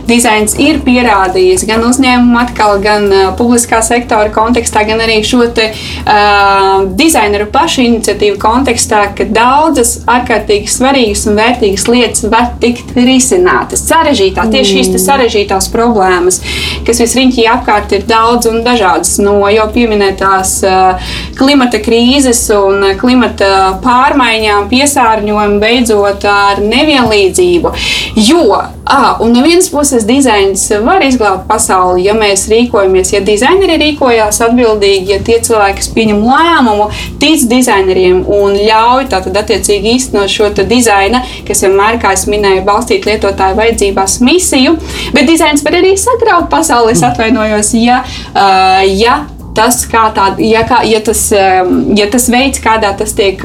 dizains 0.08 0.56
ir 0.62 0.80
pierādījis 0.86 1.66
gan 1.68 1.84
uzņēmumu 1.86 2.42
atkal, 2.42 2.80
gan 2.84 3.08
publiskā 3.38 3.80
sektora 3.84 4.30
kontekstā, 4.34 4.84
gan 4.88 5.02
arī 5.04 5.18
šo 5.26 5.46
te, 5.56 5.68
uh, 5.72 6.86
dizaineru 6.98 7.48
pašu 7.52 7.84
iniciatīvu 7.86 8.38
kontekstā, 8.42 9.02
ka 9.16 9.26
daudzas 9.30 9.98
ārkārtīgi 10.10 10.70
svarīgas 10.70 11.26
un 11.30 11.38
vērtīgas 11.40 11.86
lietas 11.90 12.26
var 12.32 12.52
tikt 12.62 12.94
risinātas. 12.96 13.84
Sarežģītās, 13.88 14.50
tieši 14.52 14.78
šīs 14.78 15.04
sarežģītās 15.04 15.70
problēmas, 15.74 16.40
kas 16.86 17.02
visriņķī 17.04 17.46
apkārt 17.56 17.96
ir 17.96 18.06
daudz 18.08 18.50
un 18.50 18.62
dažādas, 18.66 19.16
no 19.22 19.38
jau 19.52 19.68
pieminētās 19.74 20.56
uh, 20.66 21.12
klimata 21.38 21.80
krīzes 21.84 22.42
un 22.56 22.92
klimata 23.00 23.78
pārmaiņām, 23.84 24.68
piesārņojumu, 24.70 25.60
beidzot 25.62 26.26
ar 26.30 26.62
nevienlīdzību. 26.64 27.72
Jo, 28.16 28.46
ah, 28.84 29.16
un 29.20 29.34
no 29.34 29.42
vienas 29.44 29.68
puses, 29.72 30.06
dizains 30.08 30.68
var 30.84 31.04
izglābt 31.04 31.46
pasauli, 31.50 32.06
ja 32.06 32.14
mēs 32.16 32.46
rīkojamies 32.52 33.12
ja 33.16 33.22
dizaineri 33.24 33.78
rīkojās 33.80 34.40
atbildīgi, 34.46 35.14
ja 35.14 35.20
tie 35.24 35.38
cilvēki, 35.44 35.80
kas 35.80 35.90
pieņem 35.96 36.22
lēmumu, 36.26 36.88
tic 37.22 37.46
dizaineriem 37.50 38.22
un 38.38 38.56
ļauj 38.56 39.08
tātad 39.12 39.40
attiecīgi 39.42 39.96
īstenot 39.96 40.32
šo 40.32 40.50
dizaina, 40.56 41.22
kas 41.46 41.64
vienmēr, 41.66 42.00
kā 42.02 42.14
es 42.16 42.26
minēju, 42.30 42.64
balstīt 42.66 43.08
lietotāju 43.08 43.58
vajadzībās 43.60 44.18
misiju, 44.24 44.76
bet 45.16 45.28
dizains 45.28 45.64
var 45.66 45.78
arī 45.80 45.96
sagraut 46.00 46.50
pasauli, 46.52 46.94
es 46.96 47.04
atvainojos, 47.06 47.72
ja, 47.80 48.02
uh, 48.34 48.84
ja 48.96 49.24
tas, 49.56 49.82
kā 49.90 50.08
tā, 50.16 50.28
ja, 50.42 50.64
kā, 50.68 50.82
ja, 50.88 51.00
tas, 51.04 51.22
ja 51.30 52.08
tas 52.12 52.28
veids, 52.32 52.60
kādā 52.64 52.92
tas 52.98 53.14
tiek 53.16 53.42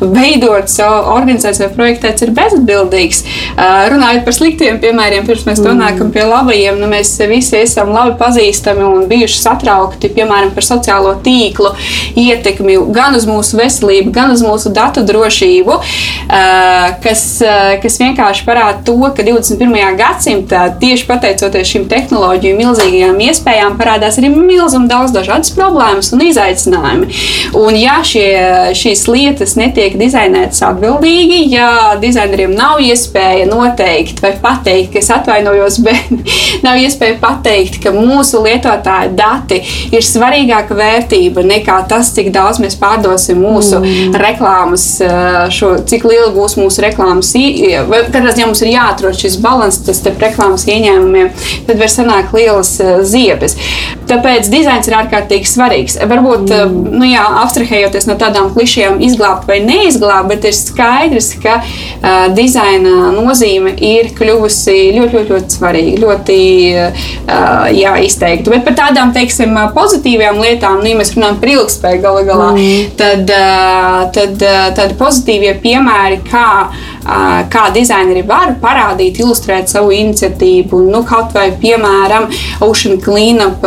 veidots, 0.00 0.78
organizēts 0.82 1.62
vai 1.64 1.70
projektēts, 1.74 2.26
ir 2.26 2.34
bezatbildīgs. 2.36 3.24
Runājot 3.92 4.24
par 4.26 4.36
sliktiem 4.36 4.80
piemēriem, 4.82 5.26
pirms 5.28 5.46
mēs 5.48 5.62
nonākam 5.64 6.12
pie 6.14 6.24
labajiem, 6.28 6.80
nu, 6.80 6.88
mēs 6.92 7.14
visi 7.30 7.58
esam 7.62 7.92
labi 7.94 8.16
pazīstami 8.20 8.86
un 8.86 9.06
bijuši 9.10 9.40
satraukti 9.42 10.12
piemēram 10.16 10.52
par 10.54 10.66
sociālo 10.66 11.14
tīklu 11.24 11.72
ietekmi 12.18 12.78
gan 12.94 13.16
uz 13.18 13.26
mūsu 13.28 13.58
veselību, 13.58 14.12
gan 14.14 14.32
uz 14.34 14.42
mūsu 14.44 14.72
datu 14.74 15.04
drošību, 15.06 15.78
kas, 17.04 17.24
kas 17.82 17.98
vienkārši 18.02 18.46
parāda 18.48 18.82
to, 18.86 18.98
ka 19.16 19.26
21. 19.26 19.98
gadsimtā 19.98 20.64
tieši 20.82 21.08
pateicoties 21.08 21.72
šīm 21.72 21.88
tehnoloģiju 21.90 22.58
milzīgajām 22.60 23.20
iespējām 23.28 23.78
parādās 23.80 24.20
arī 24.20 24.32
milzīgi 24.32 24.90
daudz 24.90 25.14
dažādu 25.14 25.41
dažādas 25.42 25.52
problēmas 25.56 26.12
un 26.12 26.22
izaicinājumi. 26.22 27.08
Un, 27.58 27.76
ja 27.76 28.00
šie, 28.04 28.72
šīs 28.78 29.06
lietas 29.08 29.56
netiek 29.56 29.96
dizainētas 29.98 30.62
atbildīgi, 30.62 31.50
ja 31.52 31.98
dizaineriem 32.00 32.54
nav 32.54 32.80
iespēja 32.80 33.46
noteikt 33.50 34.22
vai 34.22 34.34
pateikt, 34.40 34.92
ka 34.92 35.00
es 35.00 35.10
atvainojos, 35.10 35.80
bet 35.86 36.62
nav 36.62 36.78
iespēja 36.78 37.18
pateikt, 37.20 37.80
ka 37.82 37.92
mūsu 37.94 38.42
lietotāju 38.44 39.14
dati 39.16 39.60
ir 39.92 40.02
svarīgāka 40.02 40.76
vērtība 40.76 41.44
nekā 41.46 41.82
tas, 41.88 42.12
cik 42.14 42.32
daudz 42.32 42.60
mēs 42.62 42.78
pārdosim 42.80 43.40
mūsu 43.42 43.80
mm. 43.82 44.16
reklāmas, 44.22 44.86
šo, 45.52 45.74
cik 45.88 46.06
liela 46.08 46.30
būs 46.34 46.56
mūsu 46.60 46.84
reklāmas. 46.84 47.32
Katrā 48.12 48.32
ziņā 48.32 48.48
mums 48.48 48.62
ir 48.64 48.72
jāatrod 48.74 49.18
šis 49.18 49.38
līdzsvars 49.42 49.98
starp 49.98 50.22
reklāmas 50.22 50.66
ieņēmumiem, 50.70 51.30
tad 51.66 51.80
var 51.80 51.90
sanākt 51.92 52.34
lielas 52.36 52.74
ziepes. 53.08 53.56
Tāpēc 54.08 54.48
dizains 54.52 54.88
ir 54.88 54.96
ārkārtīgi 54.98 55.31
ārkārtīgi 55.32 55.48
svarīgs. 55.48 55.96
Varbūt, 56.08 56.50
mm. 56.50 56.98
nu, 56.98 57.06
jā, 57.08 57.24
abstrahējoties 57.42 58.06
no 58.08 58.16
tādām 58.20 58.52
klišajām, 58.52 59.00
izglābt 59.02 59.48
vai 59.48 59.60
neizglābt, 59.64 60.28
bet 60.28 60.44
ir 60.44 60.56
skaidrs, 60.56 61.32
ka 61.42 61.60
uh, 61.62 62.28
dizaina 62.36 63.12
nozīme 63.16 63.74
ir 63.78 64.12
kļuvusi 64.16 64.92
ļoti, 64.98 65.16
ļoti, 65.16 65.32
ļoti 65.32 65.56
svarīga, 65.56 66.00
ļoti 66.02 66.38
uh, 66.76 67.68
jā, 67.72 67.96
izteikta. 68.04 68.52
Bet 68.52 68.66
par 68.66 68.76
tādām, 68.78 69.12
teiksim, 69.16 69.56
pozitīvām 69.76 70.40
lietām, 70.42 70.80
nu, 70.82 70.90
ja 70.92 70.98
mēs 70.98 71.14
runājam 71.16 71.40
par 71.40 71.54
ilgspēju 71.56 72.02
gala 72.04 72.24
galā, 72.28 72.50
mm. 72.56 72.92
tad, 73.00 73.32
uh, 73.32 74.00
tad 74.14 74.46
uh, 74.46 74.66
tādi 74.76 74.98
pozitīvie 75.00 75.56
piemēri, 75.62 76.22
kā 76.28 76.48
kā 77.02 77.66
dizaineri 77.74 78.22
var 78.26 78.54
parādīt, 78.62 79.20
ilustrēt 79.22 79.70
savu 79.72 79.92
iniciatīvu. 79.96 80.82
Nu, 80.92 81.02
kaut 81.06 81.34
vai, 81.34 81.48
piemēram, 81.58 82.28
Ocean 82.64 83.00
Cleanup 83.02 83.64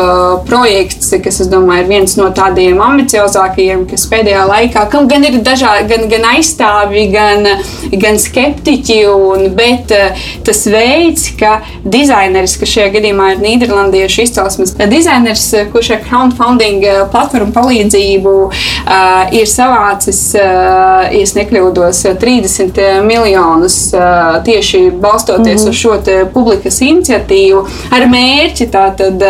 projekts, 0.48 1.12
kas, 1.24 1.41
es 1.43 1.52
domāju, 1.52 1.86
ir 1.86 1.91
viens 1.91 2.15
no 2.19 2.30
tādiem 2.36 2.80
ambiciozākajiem, 2.84 3.86
kas 3.89 4.08
pēdējā 4.12 4.45
laikā, 4.50 4.86
kam 4.91 5.10
gan 5.12 5.26
ir 5.28 5.39
dažādi, 5.45 5.88
gan, 5.91 6.08
gan 6.12 6.28
aizstāvji, 6.36 7.06
gan, 7.13 7.50
gan 8.02 8.19
skeptiķi, 8.21 9.00
un, 9.12 9.50
bet 9.58 9.91
tas 10.45 10.63
veids, 10.71 11.28
ka 11.39 11.60
dizaineris, 11.84 12.58
kas 12.62 12.74
šajā 12.76 12.93
gadījumā 12.98 13.34
ir 13.34 13.43
Nīderlandiešu 13.43 14.26
izcelsmes 14.26 14.76
dizaineris, 14.91 15.48
kurš 15.74 15.91
ar 15.98 16.04
crowdfunding 16.08 16.86
platformu 17.12 17.52
palīdzību 17.56 18.36
uh, 18.45 19.36
ir 19.36 19.50
savācis, 19.50 20.21
uh, 20.39 21.06
ja 21.12 21.26
nekļūdos, 21.36 22.04
30 22.21 22.80
miljonus 23.04 23.24
miljonus 23.25 23.93
tieši 24.45 24.91
balstoties 25.01 25.61
mm 25.61 25.67
-hmm. 25.67 25.69
uz 25.69 25.75
šo 25.75 25.99
publikas 26.33 26.81
iniciatīvu 26.81 27.65
ar 27.91 28.07
mērķi 28.09 28.67
tātad 28.71 29.23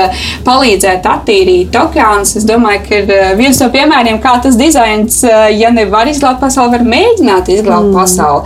palīdzēt 0.45 1.05
attīrīt 1.05 1.75
okeānus. 1.79 2.35
Es 2.35 2.45
domāju, 2.47 2.81
ka 2.89 2.95
ir 2.95 3.37
viens 3.37 3.59
no 3.59 3.69
piemēriem, 3.69 4.19
kā 4.21 4.41
tas 4.43 4.57
dizains, 4.57 5.23
ja 5.57 5.71
nevar 5.71 6.07
izglābt 6.07 6.39
pasauli, 6.39 6.71
var 6.71 6.85
mēģināt 6.95 7.49
izglābt 7.49 7.89
mm. 7.89 7.93
pasauli. 7.93 8.41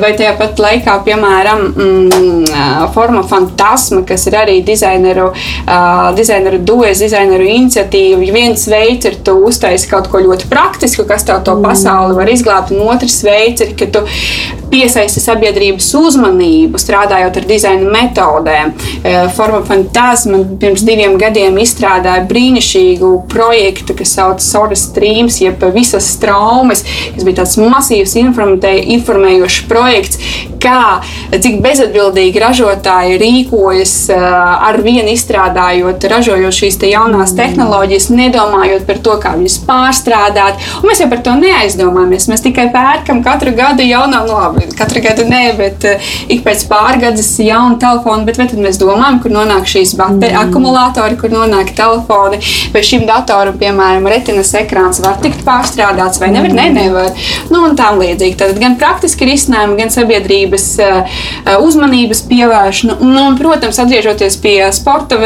Vai 0.00 0.12
tajā 0.18 0.36
pat 0.38 0.58
laikā, 0.58 0.96
piemēram, 1.04 1.64
mm, 1.76 2.92
forma 2.94 3.22
fantasma, 3.22 4.02
kas 4.06 4.26
ir 4.26 4.38
arī 4.42 4.60
dizaineru, 4.66 5.32
dizaineru 6.16 6.58
dues, 6.58 6.98
dizaineru 6.98 7.44
iniciatīva. 7.44 8.32
Viens 8.32 8.66
veids 8.68 9.04
ir 9.04 9.20
tu 9.24 9.36
uztaisi 9.50 9.88
kaut 9.90 10.08
ko 10.08 10.18
ļoti 10.18 10.48
praktisku, 10.50 11.04
kas 11.04 11.24
tev 11.24 11.42
to 11.44 11.54
mm. 11.54 11.62
pasauli 11.62 12.14
var 12.14 12.28
izglābt, 12.28 12.74
un 12.74 12.88
otrs 12.88 13.22
veids 13.24 13.60
ir, 13.60 13.76
ka 13.78 13.86
tu 13.86 14.06
piesaisti 14.70 15.22
sabiedrības 15.22 15.88
uzmanību, 15.98 16.80
strādājot 16.80 17.40
ar 17.40 17.48
dizaina 17.48 17.90
metodēm. 17.90 18.72
E, 19.02 19.14
Forma 19.36 19.62
Fantasma 19.66 20.42
pirms 20.60 20.84
diviem 20.86 21.16
gadiem 21.20 21.58
izstrādāja 21.62 22.24
brīnišķīgu 22.30 23.12
projektu, 23.30 23.96
kas 23.98 24.14
sauc 24.18 24.44
Soras 24.44 24.86
Streams, 24.90 25.40
jeb 25.42 25.62
visas 25.74 26.12
traumas, 26.22 26.84
kas 27.14 27.26
bija 27.26 27.42
tāds 27.42 27.58
masīvs 27.60 28.16
informējošs 28.20 29.60
projekts, 29.70 30.20
kā, 30.60 31.00
cik 31.32 31.60
bezatbildīgi 31.64 32.42
ražotāji 32.42 33.18
rīkojas 33.20 33.94
e, 34.12 34.18
ar 34.70 34.80
vienu 34.84 35.14
izstrādājot, 35.14 36.06
ražojot 36.12 36.56
šīs 36.56 36.78
te 36.80 36.90
jaunās 36.92 37.34
tehnoloģijas, 37.38 38.10
nedomājot 38.14 38.86
par 38.88 39.00
to, 39.04 39.16
kā 39.22 39.34
viņas 39.38 39.58
pārstrādāt. 39.68 40.60
Un 40.80 40.90
mēs 40.90 41.02
jau 41.02 41.08
par 41.12 41.22
to 41.24 41.36
neaizdomājamies. 41.40 42.28
Mēs 42.30 42.44
tikai 42.44 42.68
pērkam 42.74 43.24
katru 43.26 43.54
gadu 43.56 43.86
jaunā, 43.86 44.22
nu 44.26 44.36
labi, 44.36 44.59
katru 44.78 45.02
gadu 45.04 45.24
nē, 45.28 45.42
bet 45.58 45.84
uh, 45.88 46.10
ik 46.32 46.42
pēc 46.46 46.64
pārgades 46.70 47.28
jaunu 47.42 47.78
telefonu. 47.80 48.26
Bet 48.28 48.40
vai 48.40 48.46
tad 48.50 48.60
mēs 48.62 48.78
domājam, 48.80 49.20
kur 49.22 49.34
nonāk 49.34 49.68
šīs 49.70 49.94
baterijas, 49.98 50.36
mm. 50.36 50.50
akumulātori, 50.50 51.18
kur 51.20 51.32
nonāk 51.34 51.72
telefoni, 51.78 52.40
vai 52.74 52.82
šim 52.86 53.06
datoram, 53.08 53.56
piemēram, 53.60 54.08
retinas 54.10 54.52
ekrāns 54.58 55.02
var 55.04 55.20
tikt 55.22 55.44
pārstrādāts 55.46 56.20
vai 56.22 56.30
nevar? 56.34 56.52
Mm. 56.52 56.60
Nē, 56.60 56.66
nevar. 56.76 57.26
Nu, 57.50 57.62
un 57.68 57.76
tā 57.78 57.90
līdzīgi. 57.96 58.38
Tad 58.40 58.60
gan 58.60 58.76
praktiski 58.80 59.28
risinājumi, 59.28 59.78
gan 59.80 59.94
sabiedrības 59.94 60.66
uh, 60.84 61.18
uzmanības 61.60 62.24
pievēršana. 62.30 62.98
Nu, 63.00 63.26
un, 63.30 63.38
protams, 63.40 63.80
atgriežoties 63.82 64.38
pie 64.42 64.56
sporta, 64.76 65.18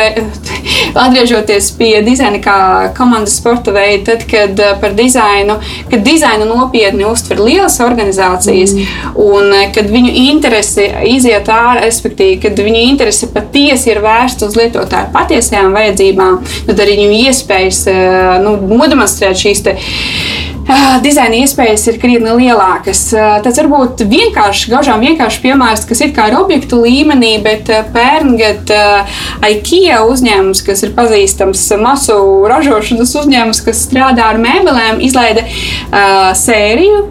atgriežoties 1.05 1.71
pie 1.79 1.93
dizaina 2.07 2.41
kā 2.45 2.59
komandas 2.97 3.39
sporta 3.41 3.75
veida, 3.75 4.13
tad, 4.13 4.27
kad 4.31 4.61
par 4.81 4.95
dizainu, 4.97 5.59
kad 5.91 6.05
dizainu 6.07 6.49
nopietni 6.49 7.07
uztver 7.09 7.43
lielas 7.45 7.81
organizācijas. 7.85 8.75
Mm 8.75 9.24
un 9.25 9.53
eh, 9.55 9.69
kad 9.75 9.89
viņu 9.91 10.13
interese 10.29 10.87
iziet 11.09 11.49
ārā, 11.53 11.85
respektīvi, 11.85 12.39
kad 12.45 12.61
viņu 12.61 12.83
interese 12.91 13.29
patiesi 13.33 13.93
ir 13.93 14.03
vērsta 14.05 14.49
uz 14.49 14.59
lietotāju 14.59 15.13
patiesajām 15.15 15.75
vajadzībām, 15.77 16.41
tad 16.69 16.83
arī 16.85 16.99
viņu 17.03 17.21
iespējas 17.31 17.85
eh, 17.93 18.35
nu, 18.45 18.57
nodemonstrēt 18.75 19.41
šīs 19.41 19.65
dizaina 21.05 21.43
iespējas 21.43 21.85
ir 21.91 21.99
krietni 22.01 22.33
lielākas. 22.39 23.03
Tas 23.45 23.59
var 23.61 23.69
būt 23.73 24.05
vienkārši, 24.09 24.71
gaužām 24.73 25.03
vienkārši 25.05 25.43
piemērs, 25.43 25.85
kas 25.89 26.01
ir 26.05 26.15
kā 26.17 26.29
ir 26.31 26.39
objektu 26.39 26.81
līmenī, 26.81 27.35
bet 27.45 27.69
pērngad 27.95 28.73
IKEA 29.45 30.01
uzņēmums, 30.09 30.63
kas 30.65 30.85
ir 30.87 30.95
pazīstams 30.97 31.67
masu 31.81 32.17
ražošanas 32.51 33.13
uzņēmums, 33.21 33.61
kas 33.67 33.83
strādā 33.89 34.31
ar 34.33 34.41
mēbelēm, 34.41 35.03
izlaida 35.05 35.45
sēriju, 36.39 37.03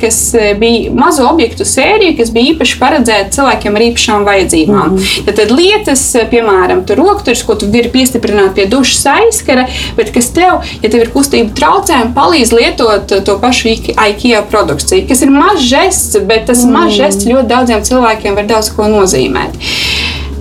kas 0.00 0.20
bija 0.60 0.94
mazu 0.94 1.26
objektu 1.26 1.66
sēriju, 1.68 2.16
kas 2.20 2.30
bija 2.34 2.54
īpaši 2.54 2.78
paredzēta 2.82 3.34
cilvēkiem 3.38 3.78
ar 3.78 3.86
īpašām 3.88 4.28
vajadzībām. 4.28 4.94
Mm 4.94 4.98
-hmm. 4.98 5.26
Tad, 5.26 5.40
tad 5.40 5.50
lietas, 5.50 6.06
piemēram, 6.30 6.84
tur 6.86 7.02
rokturis, 7.02 7.42
ko 7.42 7.54
tu 7.58 7.66
vari 7.72 7.90
piestiprināt 7.90 8.54
pie 8.54 8.66
dušas 8.70 9.06
aizskara, 9.16 9.66
bet 9.96 10.14
kas 10.14 10.30
tev, 10.32 10.62
ja 10.82 10.90
tev 10.90 11.00
ir 11.00 11.12
kustība 11.14 11.50
traucējumi, 11.58 12.14
palīdz 12.14 12.54
lietot 12.54 12.83
lietot 12.88 13.24
to 13.26 13.38
pašu 13.42 13.72
IKEA 13.74 14.42
produkciju, 14.50 15.06
kas 15.08 15.24
ir 15.24 15.32
mazs 15.34 15.68
žests, 15.70 16.18
bet 16.28 16.46
tas 16.50 16.64
mm. 16.64 16.76
mazs 16.76 16.98
žests 17.00 17.28
ļoti 17.30 17.50
daudziem 17.50 17.84
cilvēkiem 17.86 18.38
var 18.38 18.50
daudz 18.50 18.70
ko 18.76 18.88
nozīmēt. 18.92 19.58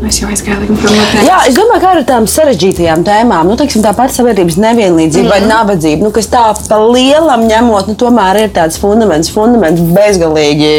Es 0.04 0.18
jau 0.20 0.28
aizgāju 0.28 0.68
no 0.68 0.76
tēmas. 0.82 1.24
Jā, 1.24 1.38
es 1.48 1.56
domāju, 1.56 1.80
ka 1.80 1.92
ar 1.94 2.00
tādām 2.02 2.26
sarežģītajām 2.28 3.04
tēmām, 3.08 3.48
nu, 3.48 3.56
teiksim, 3.60 3.84
tā 3.86 3.94
pati 3.96 4.18
sabiedrības 4.18 4.58
nevienlīdzība 4.60 5.24
mm. 5.24 5.32
vai 5.32 5.40
mhm. 5.40 5.50
nabadzība, 5.52 6.04
nu, 6.04 6.12
kas 6.16 6.28
tā 6.32 6.44
pa 6.68 6.80
lielam 6.82 7.46
ņemot, 7.48 7.88
nu, 7.92 7.96
tomēr 8.00 8.42
ir 8.44 8.52
tāds 8.56 8.80
fundaments, 8.82 9.32
fundaments 9.34 9.82
bezgalīgi 9.96 10.74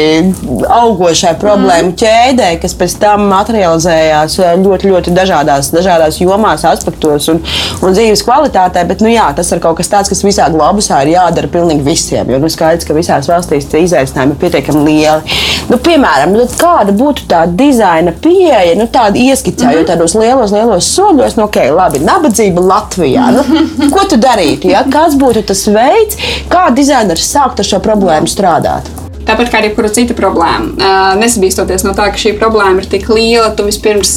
augošai 0.77 1.33
problēmu 1.41 1.91
mm. 1.91 1.97
ķēdē, 2.01 2.49
kas 2.61 2.77
pēc 2.77 2.97
tam 3.01 3.25
materializējās 3.31 4.37
ļoti, 4.61 4.91
ļoti 4.93 5.15
dažādās, 5.15 5.71
dažādās 5.73 6.21
jomās, 6.21 6.67
aspektos 6.69 7.29
un, 7.33 7.41
un 7.81 7.97
dzīves 7.97 8.23
kvalitātē. 8.27 8.85
Bet, 8.89 9.01
nu, 9.01 9.09
jā, 9.13 9.31
tas 9.37 9.49
ir 9.55 9.63
kaut 9.63 9.79
kas 9.81 9.89
tāds, 9.91 10.11
kas 10.11 10.21
visā 10.25 10.47
globusā 10.53 11.01
ir 11.05 11.15
jādara 11.15 11.49
pilnīgi 11.51 11.85
visiem, 11.85 12.29
jo 12.29 12.41
nu, 12.43 12.51
skaidrs, 12.51 12.85
ka 12.85 12.97
visās 12.97 13.29
valstīs 13.31 13.69
tie 13.71 13.81
izaicinājumi 13.87 14.37
ir 14.37 14.41
pietiekami 14.43 14.85
lieli. 14.85 15.41
Nu, 15.71 15.81
piemēram, 15.81 16.35
nu, 16.35 16.45
kāda 16.59 16.93
būtu 16.95 17.25
tā 17.31 17.45
dizaina 17.49 18.13
pieeja? 18.21 18.75
Nu, 18.77 18.85
tāda 18.91 19.14
tādu 19.15 19.31
ieskicējot 19.31 19.75
mm 19.75 19.83
-hmm. 19.83 19.89
tādos 19.89 20.15
lielos, 20.15 20.51
lielos 20.51 20.89
soļos, 20.95 21.37
nu, 21.37 21.45
ok, 21.45 21.57
labi, 21.71 21.99
nabadzība 21.99 22.61
Latvijā. 22.61 23.31
Nu, 23.31 23.89
ko 23.91 24.05
tu 24.09 24.17
darītu? 24.17 24.69
Ja? 24.69 24.83
Kāds 24.83 25.15
būtu 25.15 25.45
tas 25.45 25.67
veids, 25.67 26.17
kā 26.49 26.69
dizainers 26.75 27.31
sākt 27.31 27.59
ar 27.59 27.65
šo 27.65 27.79
problēmu 27.79 28.27
strādāt? 28.27 29.04
Tāpat 29.25 29.49
kā 29.51 29.61
jebkura 29.65 29.89
cita 29.89 30.13
problēma. 30.17 30.91
Nesabīstoties 31.19 31.85
no 31.87 31.95
tā, 31.97 32.07
ka 32.13 32.21
šī 32.21 32.35
problēma 32.39 32.83
ir 32.83 32.89
tik 32.91 33.07
liela, 33.09 33.49
tu 33.57 33.65
vispirms 33.65 34.11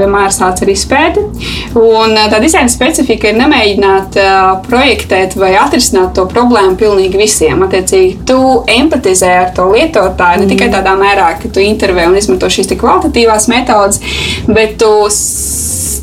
vienmēr 0.00 0.32
sāc 0.34 0.62
ar 0.64 0.72
izpēti. 0.72 1.24
Un 1.78 2.16
tā 2.32 2.40
dizaina 2.42 2.72
specifika 2.72 3.30
ir 3.30 3.38
nemēģināt 3.40 4.18
projektēt 4.68 5.36
vai 5.40 5.52
atrisināt 5.60 6.14
to 6.16 6.24
problēmu 6.30 6.78
pilnīgi 6.80 7.20
visiem. 7.20 7.62
Attiecīgi, 7.66 8.22
tu 8.28 8.38
empatizē 8.70 9.32
ar 9.42 9.52
to 9.56 9.68
lietotāju 9.74 10.42
ne 10.42 10.50
tikai 10.50 10.70
tādā 10.72 10.96
mērā, 10.98 11.34
ka 11.42 11.52
tu 11.52 11.62
intervē 11.64 12.08
un 12.08 12.16
izmanto 12.18 12.48
šīs 12.48 12.72
kvalitatīvās 12.74 13.48
metodas, 13.52 14.00
bet 14.48 14.78
tu 14.80 14.90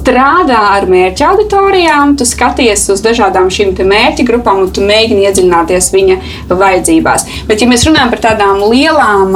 strādā 0.01 0.59
ar 0.75 0.87
mērķa 0.89 1.31
auditorijām, 1.31 2.15
tu 2.17 2.25
skaties 2.27 2.87
uz 2.93 3.03
dažādām 3.05 3.49
šīm 3.53 3.75
mērķa 3.77 4.25
grupām 4.27 4.65
un 4.65 4.71
tu 4.73 4.83
mēģini 4.85 5.27
iedziļināties 5.29 5.91
viņa 5.93 6.17
vajadzībās. 6.49 7.27
Bet, 7.49 7.61
ja 7.61 7.69
mēs 7.69 7.85
runājam 7.87 8.11
par 8.13 8.23
tādām 8.29 8.61
lielām, 8.71 9.35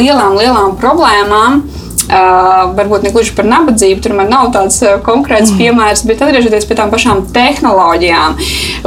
lielām, 0.00 0.38
lielām 0.40 0.76
problēmām, 0.80 1.62
Uh, 2.02 2.72
varbūt 2.74 3.04
ne 3.06 3.12
gluži 3.14 3.30
par 3.36 3.46
nabadzību, 3.46 4.02
tur 4.02 4.14
man 4.18 4.26
nav 4.32 4.48
tāds 4.54 4.80
uh, 4.82 4.96
konkrēts 5.06 5.52
mm. 5.52 5.58
piemērs, 5.60 6.02
bet 6.08 6.22
atgriežoties 6.24 6.66
pie 6.66 6.76
tām 6.76 6.90
pašām 6.90 7.20
tehnoloģijām 7.32 8.34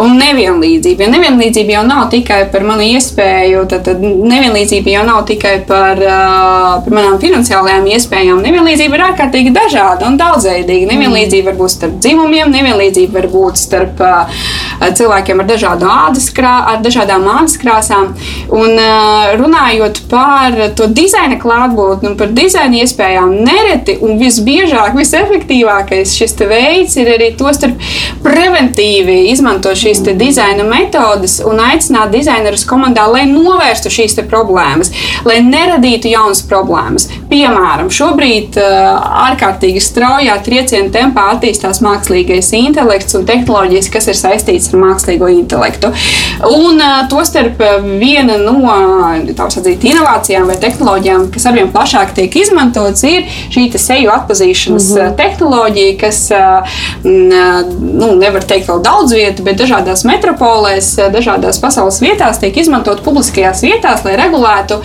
un 0.03 0.17
nevienlīdzību. 0.19 1.05
Jo 1.05 1.13
nevienlīdzība 1.13 1.77
jau 1.77 1.83
nav 1.87 2.09
tikai 2.11 2.41
par 2.51 2.65
manu 2.67 2.83
iespēju, 2.85 3.63
tad, 3.71 3.85
tad 3.87 4.03
nevienlīdzība 4.03 4.91
jau 4.97 5.05
nav 5.07 5.21
tikai 5.29 5.53
par, 5.69 6.01
uh, 6.03 6.67
par 6.83 6.97
manām 6.97 7.15
finansiālajām 7.21 7.87
iespējām. 7.95 8.43
Nevienlīdzība 8.43 8.99
ir 8.99 9.05
ārkārtīgi 9.07 9.55
dažāda 9.55 10.09
un 10.09 10.19
daudzveidīga. 10.19 10.91
Nevienlīdzība 10.91 11.53
var 11.53 11.59
būt 11.63 11.75
starp 11.77 11.97
dzimumiem, 12.03 12.51
nevienlīdzība 12.51 13.21
var 13.21 13.29
būt 13.31 13.61
starp 13.63 14.03
uh, 14.03 14.43
cilvēkiem 14.91 15.45
ar, 15.45 15.55
ādas 15.95 16.29
krā, 16.35 16.57
ar 16.73 16.83
dažādām 16.83 17.25
ādas 17.37 17.55
krāsām. 17.63 18.11
Un 18.51 18.75
uh, 18.75 19.31
runājot 19.39 20.03
par 20.11 20.59
to 20.75 20.91
dizaina 20.91 21.39
klātbūtni 21.41 22.11
un 22.11 22.19
par 22.19 22.35
dizaina 22.35 22.83
iespējām, 22.83 23.04
iespējām. 23.05 23.33
Nereti 23.45 23.97
un 24.01 24.17
visbiežāk, 24.19 24.95
visefektīvākais 24.97 26.15
šis 26.17 26.35
veids 26.49 26.95
ir 26.97 27.09
arī 27.15 27.31
to 27.37 27.51
starp 27.53 27.77
preventīvi 28.23 29.31
izmantot 29.31 29.77
šīs 29.77 30.03
dizaina 30.17 30.63
metodes 30.63 31.41
un 31.45 31.59
aicināt 31.59 32.11
dizainerus 32.11 32.65
komandā, 32.65 33.05
lai 33.11 33.25
novērstu 33.29 33.89
šīs 33.89 34.17
problēmas, 34.29 34.91
lai 35.25 35.41
neradītu 35.43 36.09
jaunas 36.09 36.41
problēmas. 36.47 37.09
Piemēram, 37.29 37.89
šobrīd 37.89 38.57
uh, 38.59 38.95
ārkārtīgi 39.29 39.81
straujā 39.81 40.37
trieciena 40.45 40.91
tempā 40.93 41.29
attīstās 41.35 41.81
mākslīgais 41.85 42.51
intelekts 42.57 43.15
un 43.17 43.25
tehnoloģijas, 43.27 43.89
kas 43.93 44.09
ir 44.11 44.19
saistītas 44.19 44.71
ar 44.73 44.81
mākslīgo 44.83 45.29
intelektu. 45.33 45.91
Un 46.45 46.79
uh, 46.79 47.05
tostarp 47.11 47.61
viena 47.99 48.37
no 48.41 48.55
atzīt, 49.45 49.83
inovācijām 49.89 50.47
vai 50.49 50.57
tehnoloģijām, 50.61 51.27
kas 51.33 51.47
arvien 51.49 51.71
plašāk 51.73 52.13
tiek 52.15 52.37
izmantotas, 52.95 53.03
ir 53.03 53.23
šī 53.51 53.77
seju 53.77 54.09
atpazīšanas 54.11 54.89
mm 54.89 54.97
-hmm. 54.97 55.15
tehnoloģija, 55.15 55.97
kas, 55.99 56.31
nu, 57.03 58.15
nevar 58.15 58.43
teikt 58.43 58.69
vēl 58.69 58.81
daudz 58.83 59.13
vietu, 59.13 59.43
bet 59.43 59.59
dažādās 59.59 60.05
metropolēs, 60.05 60.95
dažādās 61.11 61.59
pasaules 61.61 62.01
vietās 62.01 62.39
tiek 62.39 62.57
izmantot 62.57 63.03
publiskajās 63.03 63.61
vietās, 63.61 64.03
lai 64.05 64.15
regulētu, 64.15 64.81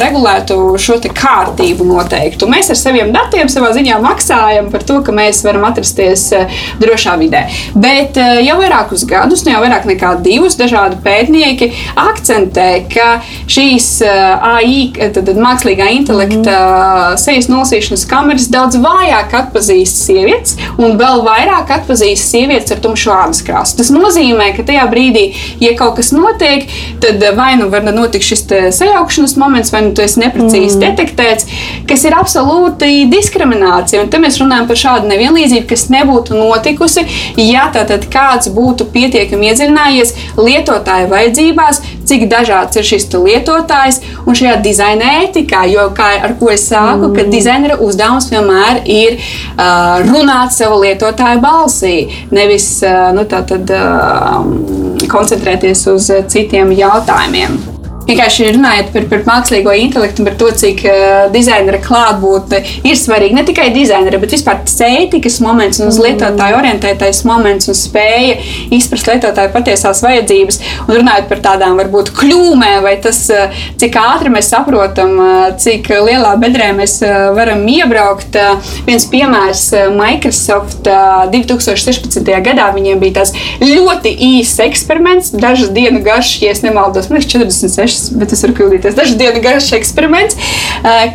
regulētu 0.00 0.78
šo 0.78 0.96
kārtību 0.96 1.84
noteiktu. 1.84 2.46
Mēs 2.46 2.70
ar 2.70 2.76
saviem 2.76 3.12
datiem 3.12 3.48
savā 3.48 3.72
ziņā 3.72 4.00
maksājam 4.00 4.70
par 4.70 4.82
to, 4.82 5.02
ka 5.02 5.12
mēs 5.12 5.44
varam 5.44 5.64
atrasties 5.64 6.32
drošā 6.80 7.16
vidē. 7.18 7.46
Bet 7.74 8.16
jau 8.16 8.58
vairākus 8.58 9.04
gadus, 9.06 9.44
nu 9.44 9.52
jau 9.52 9.60
vairāk 9.60 9.84
nekā 9.84 10.16
divus, 10.22 10.56
dažādi 10.56 10.96
pētnieki 11.04 11.72
akcentē, 11.96 12.84
ka 12.94 13.20
šīs 13.46 14.02
AI, 14.02 14.92
tad, 14.96 15.24
tad 15.26 15.36
mākslīgā 15.36 15.90
intelekta 15.90 16.56
mm 16.56 17.15
sejas 17.20 17.48
nolasīšanas 17.50 18.06
kameras 18.10 18.48
daudz 18.52 18.78
vājāk 18.82 19.34
atpazīst 19.40 20.02
sievietes 20.06 20.56
un 20.76 20.96
vēl 21.00 21.22
vairāk 21.26 21.72
atpazīst 21.78 22.30
sievietes 22.32 22.74
ar 22.74 22.82
tumšu 22.84 23.12
ādas 23.14 23.42
krāsu. 23.46 23.76
Tas 23.80 23.92
nozīmē, 23.94 24.52
ka 24.56 24.66
tajā 24.66 24.86
brīdī, 24.90 25.26
ja 25.62 25.74
kaut 25.78 25.96
kas 26.00 26.12
notiek, 26.14 26.68
tad 27.02 27.22
vai 27.36 27.54
nu 27.60 27.68
var 27.72 27.86
notikt 27.86 28.26
šis 28.26 28.44
sajaukšanas 28.76 29.36
moments, 29.40 29.72
vai 29.74 29.82
nu 29.86 29.94
tu 29.96 30.04
esi 30.04 30.20
neprecīzi 30.22 30.76
mm. 30.76 30.84
detektēts, 30.84 31.48
kas 31.88 32.06
ir 32.06 32.16
absolūti 32.16 33.06
diskriminācija. 33.12 34.02
Un 34.04 34.12
te 34.12 34.20
mēs 34.22 34.40
runājam 34.42 34.68
par 34.70 34.80
šādu 34.80 35.10
nevienlīdzību, 35.12 35.66
kas 35.70 35.88
nebūtu 35.92 36.36
notikusi, 36.38 37.06
ja 37.40 37.68
tātad 37.74 38.08
kāds 38.12 38.50
būtu 38.54 38.88
pietiekami 38.92 39.50
iedziļinājies 39.50 40.14
lietotāja 40.38 41.10
vajadzībās, 41.10 41.82
cik 42.06 42.28
dažāds 42.30 42.78
ir 42.78 42.86
šis 42.86 43.08
lietotājs 43.16 44.00
un 44.26 44.36
šajā 44.38 44.56
dizaina 44.64 45.12
ētikā, 45.22 45.64
jo, 45.70 45.88
kā, 45.96 46.12
ar 46.26 46.36
ko 46.40 46.50
es 46.52 46.66
sāku, 46.70 47.05
ka 47.14 47.26
dizainera 47.30 47.78
uzdevums 47.84 48.30
vienmēr 48.32 48.82
ir 48.84 49.16
uh, 49.20 50.02
runāt 50.06 50.56
savu 50.56 50.80
lietotāju 50.84 51.42
balsī, 51.44 51.94
nevis 52.34 52.68
uh, 52.86 53.12
nu, 53.16 53.26
tad, 53.30 53.52
uh, 53.70 55.06
koncentrēties 55.12 55.86
uz 55.92 56.10
citiem 56.32 56.74
jautājumiem 56.76 57.75
vienkārši 58.06 58.50
runājot 58.54 58.92
par, 58.94 59.06
par 59.10 59.24
mākslīgo 59.26 59.74
intelektu 59.76 60.24
par 60.26 60.36
to, 60.38 60.50
cik 60.60 60.82
uh, 60.86 61.26
dizainera 61.34 61.80
klātbūtne 61.82 62.62
ir 62.86 62.98
svarīga. 62.98 63.38
Ne 63.40 63.44
tikai 63.46 63.68
dizainera, 63.74 64.20
bet 64.22 64.34
vispār 64.36 64.62
ētikas 64.86 65.40
moments 65.42 65.80
un 65.82 65.90
uz 65.90 65.98
lietotāju 66.02 66.58
orientētais 66.60 67.22
moments 67.26 67.70
un 67.70 67.78
spēja 67.78 68.36
izprast 68.74 69.10
lietotāju 69.10 69.52
patiesās 69.54 70.02
vajadzības. 70.04 70.60
Un 70.86 71.00
runājot 71.00 71.30
par 71.30 71.42
tādām 71.48 71.78
varbūt 71.80 72.12
kļūmēm, 72.16 72.78
vai 72.86 72.96
tas, 73.02 73.24
uh, 73.34 73.64
cik 73.80 73.98
ātri 74.00 74.32
mēs 74.34 74.50
saprotam, 74.54 75.16
uh, 75.18 75.48
cik 75.60 75.90
lielā 76.06 76.36
bedrē 76.42 76.70
mēs 76.78 77.00
uh, 77.06 77.32
varam 77.36 77.64
iebraukt. 77.70 78.38
Uh, 78.38 78.72
viens 78.86 79.08
piemērs 79.10 79.66
uh, 79.74 79.88
Microsoft 79.96 80.86
uh, 80.90 81.26
2016. 81.34 82.22
gadā 82.46 82.70
viņiem 82.76 83.02
bija 83.02 83.20
tas 83.22 83.34
ļoti 83.62 84.12
īss 84.30 84.62
eksperiments, 84.62 85.32
dažas 85.34 85.72
dienu 85.74 86.02
garš, 86.04 86.36
ja 86.44 86.54
nemaldos, 86.62 87.10
man 87.10 87.18
liekas, 87.18 87.32
46 87.34 87.95
dažs, 87.96 88.10
bet 88.16 88.32
es 88.32 88.42
varu 88.44 88.54
kļūdīties, 88.56 88.96
dažu 88.96 89.16
dienu 89.18 89.40
garš 89.42 89.72
eksperiments, 89.76 90.36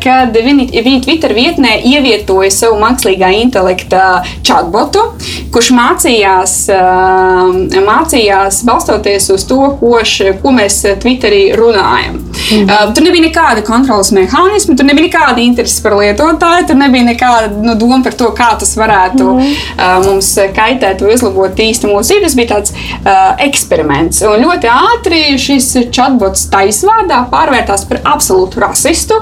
kad 0.04 0.36
viņi, 0.36 0.70
viņi 0.74 1.04
Twitter 1.06 1.34
vietnē 1.34 1.78
ievietoja 1.86 2.52
savu 2.52 2.80
mākslīgā 2.82 3.32
intelekta 3.42 4.24
chatbotu, 4.48 5.04
kurš 5.54 5.72
mācījās, 5.78 6.58
mācījās 7.86 8.64
balstoties 8.68 9.30
uz 9.36 9.48
to, 9.50 9.62
ko, 9.80 9.98
š, 10.02 10.36
ko 10.42 10.54
mēs 10.56 10.82
Twitterī 11.02 11.52
runājam. 11.58 12.21
Mm. 12.52 12.68
Uh, 12.68 12.94
tur 12.96 13.06
nebija 13.06 13.26
nekāda 13.28 13.64
kontrolas 13.66 14.12
mehānisma, 14.16 14.76
tur 14.78 14.88
nebija 14.88 15.08
nekāda 15.08 15.44
interese 15.44 15.82
par 15.84 15.96
lietotāju, 16.00 16.68
tur 16.70 16.80
nebija 16.80 17.08
nekāda 17.08 17.52
nu, 17.64 17.76
doma 17.80 18.02
par 18.04 18.16
to, 18.18 18.32
kā 18.36 18.52
tas 18.60 18.74
varētu 18.80 19.28
mm. 19.38 19.54
uh, 19.78 19.98
mums 20.06 20.32
kaitēt 20.56 21.04
vai 21.04 21.16
uzlabot 21.16 21.62
īsti 21.66 21.90
mūsu 21.90 22.12
dzīvi. 22.12 22.26
Tas 22.26 22.38
bija 22.38 22.50
tāds 22.54 22.74
uh, 22.74 23.22
eksperiments. 23.48 24.22
Un 24.28 24.44
ļoti 24.46 24.72
ātri 24.72 25.22
šis 25.42 25.70
chatbots 25.94 26.48
taisvārdā 26.52 27.24
pārvērtās 27.32 27.86
par 27.90 28.02
absolūtu 28.16 28.62
rasistu, 28.64 29.20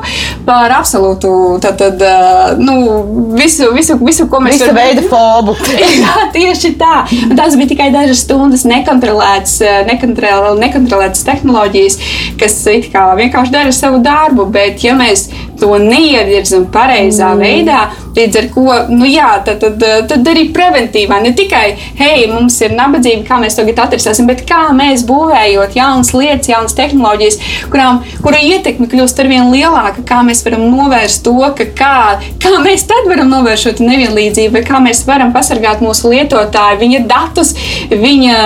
par 0.48 0.74
absolūtu 0.80 1.34
tad, 1.64 1.80
tad, 1.82 2.02
uh, 2.02 2.56
nu, 2.60 2.78
visu, 3.38 3.70
visu, 3.76 4.00
visu, 4.04 4.28
ko 4.32 4.42
mēs 4.44 4.60
Visa 4.60 4.74
veida 4.76 5.06
fobu. 5.06 5.54
Jā, 6.00 6.30
tieši 6.34 6.74
tā. 6.80 7.04
Un 7.30 7.38
tās 7.38 7.58
bija 7.60 7.74
tikai 7.74 7.92
dažas 7.94 8.24
stundas 8.26 8.66
nekontrolētas, 8.70 9.60
nekontrolētas, 9.90 11.24
tehnoloģijas, 11.28 12.00
kas 12.40 12.58
vienkārši 13.20 13.54
dara 13.54 13.74
savu 13.76 14.02
darbu. 14.04 14.48
Bet, 14.54 14.84
ja 14.84 14.96
mēs 14.98 15.28
to 15.62 15.72
neievirzam 15.82 16.68
pareizā 16.74 17.34
mm. 17.36 17.44
veidā, 17.44 17.82
līdz 18.20 18.40
ar 18.40 18.48
to 18.54 18.66
nu, 18.94 19.08
jā, 19.08 19.30
tad, 19.46 19.64
tad, 19.64 19.84
tad 20.10 20.30
arī 20.32 20.48
preventīvā 20.56 21.20
ne 21.24 21.34
tikai, 21.38 21.66
hei, 22.00 22.26
mums 22.32 22.58
ir 22.66 22.76
nabadzība, 22.78 23.24
kā 23.28 23.40
mēs 23.42 23.58
to 23.58 23.66
atrisināsim, 23.70 24.28
bet 24.30 24.44
kā 24.50 24.70
mēs 24.76 25.06
būvējot 25.08 25.78
jaunas 25.78 26.12
lietas, 26.16 26.50
jaunas 26.52 26.76
tehnoloģijas, 26.78 27.40
kurām, 27.72 28.02
kuru 28.24 28.42
ietekme 28.50 28.90
kļūst 28.92 29.22
ar 29.24 29.32
vien 29.32 29.52
lielāka, 29.54 30.04
kā 30.08 30.22
mēs 30.28 30.44
varam 30.46 30.66
novērst 30.72 31.24
to, 31.28 31.38
ka 31.58 31.70
kā, 31.78 31.96
kā 32.42 32.54
mēs 32.64 32.86
tad 32.90 33.08
varam 33.10 33.32
novērst 33.32 33.68
šo 33.70 33.76
nevienlīdzību, 33.86 34.56
vai 34.58 34.66
kā 34.68 34.82
mēs 34.84 35.04
varam 35.08 35.34
pasargāt 35.36 35.84
mūsu 35.84 36.12
lietotāju, 36.14 36.80
viņa 36.82 37.04
datus, 37.10 37.54
viņa 37.92 38.40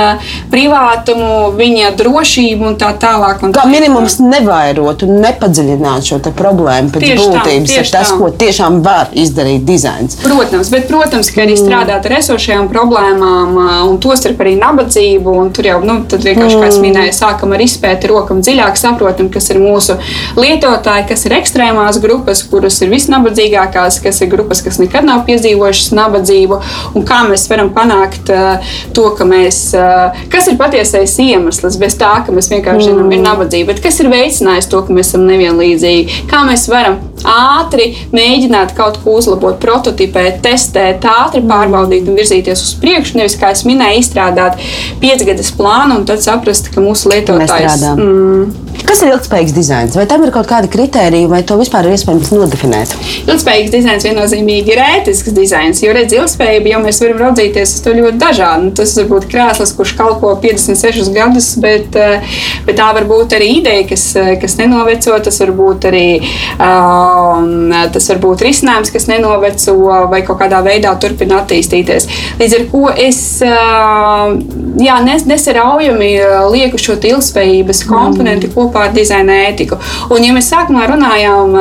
privātumu, 0.53 1.53
viņa 1.57 1.93
drošību 1.99 2.69
un 2.71 2.77
tā 2.81 2.93
tālāk. 3.01 3.43
Un 3.45 3.55
kā 3.55 3.65
minimums 3.69 4.19
nevairot 4.21 5.05
un 5.07 5.21
nepadziļināt 5.23 6.09
šo 6.09 6.21
problēmu 6.37 6.93
tieši 7.03 7.27
būtības, 7.29 7.69
tā, 7.73 7.81
ir 7.81 7.91
tas, 7.93 8.11
tā. 8.11 8.17
ko 8.19 8.29
tiešām 8.43 8.79
var 8.85 9.11
izdarīt 9.17 9.65
dizains. 9.67 10.17
Protams, 10.23 10.71
bet, 10.73 10.87
protams, 10.89 11.31
ka 11.33 11.43
arī 11.45 11.55
mm. 11.55 11.61
strādāt 11.63 12.07
ar 12.09 12.17
esošajām 12.19 12.69
problēmām, 12.71 13.57
un 13.89 13.99
tostarp 14.03 14.41
arī 14.43 14.55
nabadzību. 14.59 15.35
Tur 15.53 15.69
jau, 15.69 15.79
nu, 15.85 15.99
tad 16.09 16.25
vienkārši, 16.25 16.59
kā 16.59 16.69
es 16.69 16.79
mm. 16.79 16.87
minēju, 16.87 17.15
sākam 17.17 17.55
ar 17.55 17.63
izpēti 17.63 18.11
rokam 18.11 18.41
dziļāk, 18.43 18.79
saprotam, 18.79 19.29
kas 19.33 19.49
ir 19.53 19.61
mūsu 19.63 19.97
lietotāji, 20.39 21.07
kas 21.11 21.25
ir 21.27 21.37
ekstrēmās 21.39 21.99
grupas, 22.03 22.43
kuras 22.49 22.79
ir 22.83 22.91
visnabadzīgākās, 22.93 23.99
kas 24.03 24.21
ir 24.23 24.31
grupas, 24.33 24.63
kas 24.65 24.79
nekad 24.81 25.07
nav 25.07 25.23
piedzīvojušas 25.27 25.93
nabadzību, 25.97 26.59
un 26.97 27.07
kā 27.07 27.23
mēs 27.29 27.47
varam 27.51 27.71
panākt 27.75 28.31
uh, 28.33 28.73
to, 28.95 29.09
ka 29.17 29.27
mēs, 29.27 29.65
uh, 29.77 30.23
kas 30.33 30.49
ir 30.51 30.59
patiesais 30.59 31.15
iemesls, 31.23 31.79
bez 31.81 31.97
tā, 31.99 32.15
ka 32.25 32.35
mēs 32.35 32.51
vienkārši 32.53 32.89
zinām, 32.89 33.09
ir 33.11 33.21
mm. 33.21 33.27
nabadzība, 33.27 33.73
bet 33.73 33.83
kas 33.85 33.99
ir 34.03 34.11
veicinājis 34.13 34.69
to, 34.71 34.81
ka 34.85 34.95
mēs 34.95 35.13
esam 35.13 35.27
nevienlīdzīgi, 35.29 36.23
kā 36.31 36.43
mēs 36.47 36.65
varam 36.71 36.92
ātri 37.27 37.89
mēģināt 38.15 38.73
kaut 38.77 38.99
ko 39.03 39.17
uzlabot, 39.19 39.57
prototipēt, 39.61 40.41
testēt, 40.45 41.05
ātri 41.07 41.43
pārbaudīt 41.47 42.09
un 42.09 42.19
virzīties 42.19 42.65
uz 42.65 42.73
priekšu. 42.81 43.19
Nevis, 43.19 43.37
kā 43.39 43.53
es 43.55 43.63
minēju, 43.67 44.03
izstrādāt 44.03 44.61
piecgadus 45.03 45.53
plānu 45.57 46.01
un 46.01 46.07
tad 46.09 46.23
saprast, 46.25 46.71
ka 46.73 46.83
mūsu 46.83 47.11
lietotājs. 47.13 47.87
Mm, 47.93 48.62
Kas 48.81 49.03
ir 49.03 49.11
ilgspējīgs 49.13 49.53
dizains? 49.55 49.95
Vai 49.97 50.05
tam 50.09 50.23
ir 50.25 50.31
kaut 50.33 50.47
kādi 50.49 50.69
kriteriji, 50.73 51.27
vai 51.29 51.41
to 51.45 51.55
vispār 51.59 51.87
ir 51.87 51.95
iespējams 51.95 52.31
nodefinēt? 52.33 52.93
Ilgspējīgs 53.29 53.71
dizains 53.73 54.05
viennozīmīgi 54.07 54.73
ir 54.73 54.81
ētisks 54.81 55.35
dizains, 55.35 55.81
jo 55.83 55.93
redz, 55.93 56.15
ilgspējība 56.17 56.73
jau 56.73 56.81
mēs 56.83 57.01
varam 57.03 57.21
raudzīties 57.21 57.75
uz 57.77 57.83
to 57.85 57.93
ļoti 57.97 58.21
dažādi. 58.21 58.67
Nu, 58.67 58.73
tas 58.77 58.95
var 58.97 59.09
būt 59.11 59.27
krēsls, 59.31 59.73
kurš 59.77 59.93
kalpo 59.99 60.33
56 60.41 61.11
gadus, 61.13 61.51
bet, 61.61 61.95
eh, 61.95 62.37
bet 62.65 62.79
tā 62.79 62.89
var 62.97 63.07
būt 63.09 63.37
arī 63.37 63.49
ideja, 63.59 63.85
kas, 63.89 64.07
eh, 64.15 64.33
kas 64.41 64.57
nenoveco. 64.61 65.19
Tas 65.23 65.39
var 65.39 65.53
būt 65.57 65.87
arī 65.89 66.07
um, 66.57 67.73
tas 67.93 68.09
var 68.09 68.21
būt 68.23 68.45
risinājums, 68.47 68.91
kas 68.93 69.07
nenoveco 69.07 70.09
vai 70.09 70.21
kaut 70.25 70.39
kādā 70.41 70.63
veidā 70.65 70.93
turpina 70.99 71.41
attīstīties. 71.43 72.09
Līdz 72.41 72.57
ar 72.59 72.65
to 72.71 72.83
es 72.97 73.21
uh, 73.45 74.33
jā, 74.81 74.97
nes, 75.05 75.25
nesaraujami 75.29 76.11
lieku 76.53 76.81
šo 76.81 76.97
ilgspējības 76.97 77.83
komponenti 77.89 78.49
mm. 78.49 78.53
Kopā 78.63 78.87
ar 78.89 78.95
dizaina 78.95 79.43
ētiku. 79.49 79.79
Un, 80.09 80.23
ja 80.23 80.35
mēs 80.35 80.51
sākumā 80.53 80.87
runājām 80.91 81.57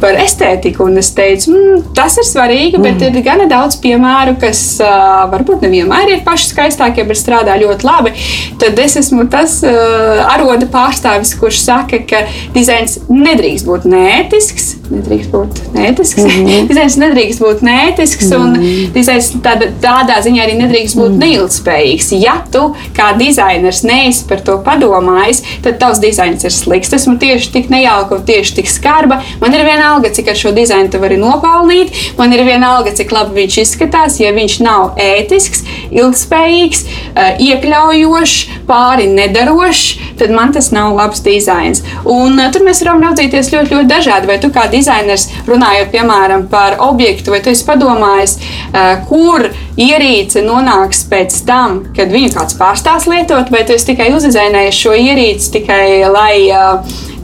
par 0.00 0.16
estētiku, 0.20 0.86
un 0.88 0.98
es 1.00 1.10
teicu, 1.16 1.52
mm, 1.52 1.82
tas 1.96 2.16
ir 2.20 2.26
svarīgi, 2.26 2.80
bet 2.80 3.00
mm. 3.02 3.18
ir 3.18 3.24
gana 3.26 3.46
daudz 3.50 3.76
piemēru, 3.82 4.36
kas 4.40 4.62
uh, 4.82 5.26
varbūt 5.32 5.66
nevienmēr 5.66 6.14
ir 6.14 6.22
paši 6.26 6.50
skaistākie, 6.54 7.04
bet 7.08 7.20
strādā 7.20 7.56
ļoti 7.60 7.86
labi. 7.86 8.14
Tad 8.60 8.80
es 8.80 8.96
esmu 9.00 9.26
tas 9.32 9.58
uh, 9.66 10.22
aroda 10.32 10.68
pārstāvis, 10.72 11.34
kurš 11.40 11.60
saka, 11.66 12.00
ka 12.08 12.24
dizains 12.56 12.98
nedrīkst 13.10 13.68
būt 13.68 13.86
neētisks. 13.90 14.70
Nedrīkst 14.90 15.34
būt 15.34 15.60
neētisks. 15.76 16.24
Mm 16.24 16.48
-hmm. 16.48 16.68
dizains 16.70 16.96
nedrīkst 17.00 17.44
būt 17.44 17.64
neētisks, 17.66 18.30
mm 18.30 18.46
-hmm. 18.56 18.86
un 18.86 18.94
dizains 18.96 19.32
tādā, 19.44 19.70
tādā 19.84 20.20
ziņā 20.24 20.46
arī 20.46 20.56
nedrīkst 20.62 20.96
būt 20.96 21.08
mm 21.08 21.14
-hmm. 21.14 21.24
neilgspējīgs. 21.26 22.12
Ja 22.24 22.40
tu 22.52 22.74
kā 22.96 23.12
dizainers 23.18 23.82
neesi 23.82 24.24
par 24.28 24.40
to 24.40 24.58
padomājis, 24.64 25.42
tad 25.62 25.78
tavs 25.78 26.00
dizains 26.00 26.19
ir 26.24 26.54
slikts. 26.54 26.94
Esmu 27.00 27.18
tieši 27.18 27.52
tik 27.52 27.70
nejauka 27.72 28.20
un 28.20 28.26
tieši 28.26 28.60
tik 28.60 28.70
skarba. 28.70 29.20
Man 29.40 29.54
ir 29.54 29.66
viena 29.66 29.80
vienalga, 29.80 30.12
cik 30.14 30.28
ar 30.28 30.36
šo 30.36 30.52
dizainu 30.52 30.90
tu 30.92 31.00
vari 31.00 31.16
nopelnīt. 31.20 31.92
Man 32.18 32.32
ir 32.32 32.44
vienalga, 32.44 32.92
cik 32.96 33.12
labi 33.12 33.40
viņš 33.40 33.58
izskatās. 33.64 34.18
Ja 34.20 34.32
viņš 34.36 34.58
nav 34.64 34.98
ētisks, 35.00 35.64
ilgspējīgs, 35.90 36.84
eh, 37.14 37.40
iekļaujošs, 37.48 38.36
pāri 38.68 39.08
nedarošs, 39.10 40.16
tad 40.18 40.30
man 40.30 40.52
tas 40.52 40.70
nav 40.72 40.94
labs 40.96 41.20
dizains. 41.24 41.82
Un 42.04 42.38
eh, 42.38 42.50
tur 42.52 42.62
mēs 42.66 42.84
varam 42.84 43.02
raudzīties 43.02 43.52
ļoti, 43.54 43.74
ļoti 43.74 43.90
dažādi. 43.90 44.26
Vai 44.26 44.38
tu 44.38 44.50
kā 44.50 44.68
dizainers 44.70 45.28
runājot 45.46 45.90
piemēram 45.90 46.48
par 46.50 46.76
objektu, 46.78 47.30
vai 47.30 47.40
tu 47.40 47.50
esi 47.50 47.64
padomājis, 47.64 48.38
eh, 48.72 48.96
kur 49.08 49.48
ierīce 49.80 50.42
nonāks 50.44 51.04
pēc 51.10 51.40
tam, 51.48 51.80
kad 51.96 52.12
viņu 52.12 52.34
kāds 52.36 52.56
pārstās 52.60 53.08
lietot, 53.10 53.50
vai 53.52 53.64
tu 53.68 53.76
tikai 53.88 54.10
uzdizainējis 54.16 54.80
šo 54.84 54.94
ierīci 54.98 55.52
tikai 55.58 55.84
lai 56.10 56.34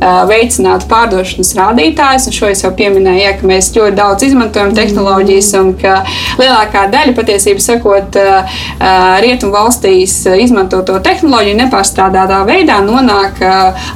veicinātu 0.01 0.89
pārdošanas 0.91 1.53
rādītājus. 1.57 2.29
Šo 2.35 2.51
es 2.53 2.63
jau 2.65 2.73
pieminēju, 2.77 3.23
ja, 3.23 3.35
ka 3.39 3.49
mēs 3.49 3.71
ļoti 3.77 3.97
daudz 3.97 4.27
izmantojam 4.27 4.75
tehnoloģijas 4.77 5.53
un 5.61 5.73
ka 5.81 5.99
lielākā 6.41 6.87
daļa 6.93 7.15
patiesībā 7.17 7.63
sakot, 7.63 8.19
rietumu 9.25 9.55
valstīs 9.57 10.19
izmantoto 10.43 10.99
tehnoloģiju 11.05 11.61
nepārstrādātā 11.63 12.43
veidā 12.49 12.81
nonāk 12.85 13.41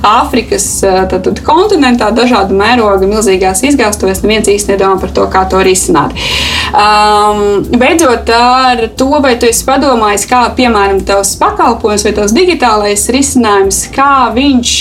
Āfrikas 0.06 0.66
tad, 0.82 1.20
tad 1.26 1.42
kontinentā 1.44 2.10
dažādu 2.14 2.56
mērogu 2.56 3.08
milzīgās 3.10 3.64
izgāstuvēs. 3.68 4.24
Neviens 4.24 4.50
īsti 4.52 4.74
nedomā 4.74 5.00
par 5.02 5.12
to, 5.16 5.26
kā 5.32 5.44
to 5.50 5.60
risināt. 5.64 6.16
Um, 6.70 7.64
beidzot, 7.80 8.30
ar 8.30 8.84
to, 8.96 9.10
vai 9.22 9.34
tu 9.40 9.48
esi 9.50 9.64
padomājis, 9.66 10.26
kā 10.30 10.44
piemēram 10.56 11.00
tavs 11.06 11.34
pakalpojums 11.40 12.04
vai 12.06 12.12
tavs 12.16 12.34
digitālais 12.36 13.08
risinājums, 13.10 13.82
kā 13.94 14.30
viņš 14.36 14.74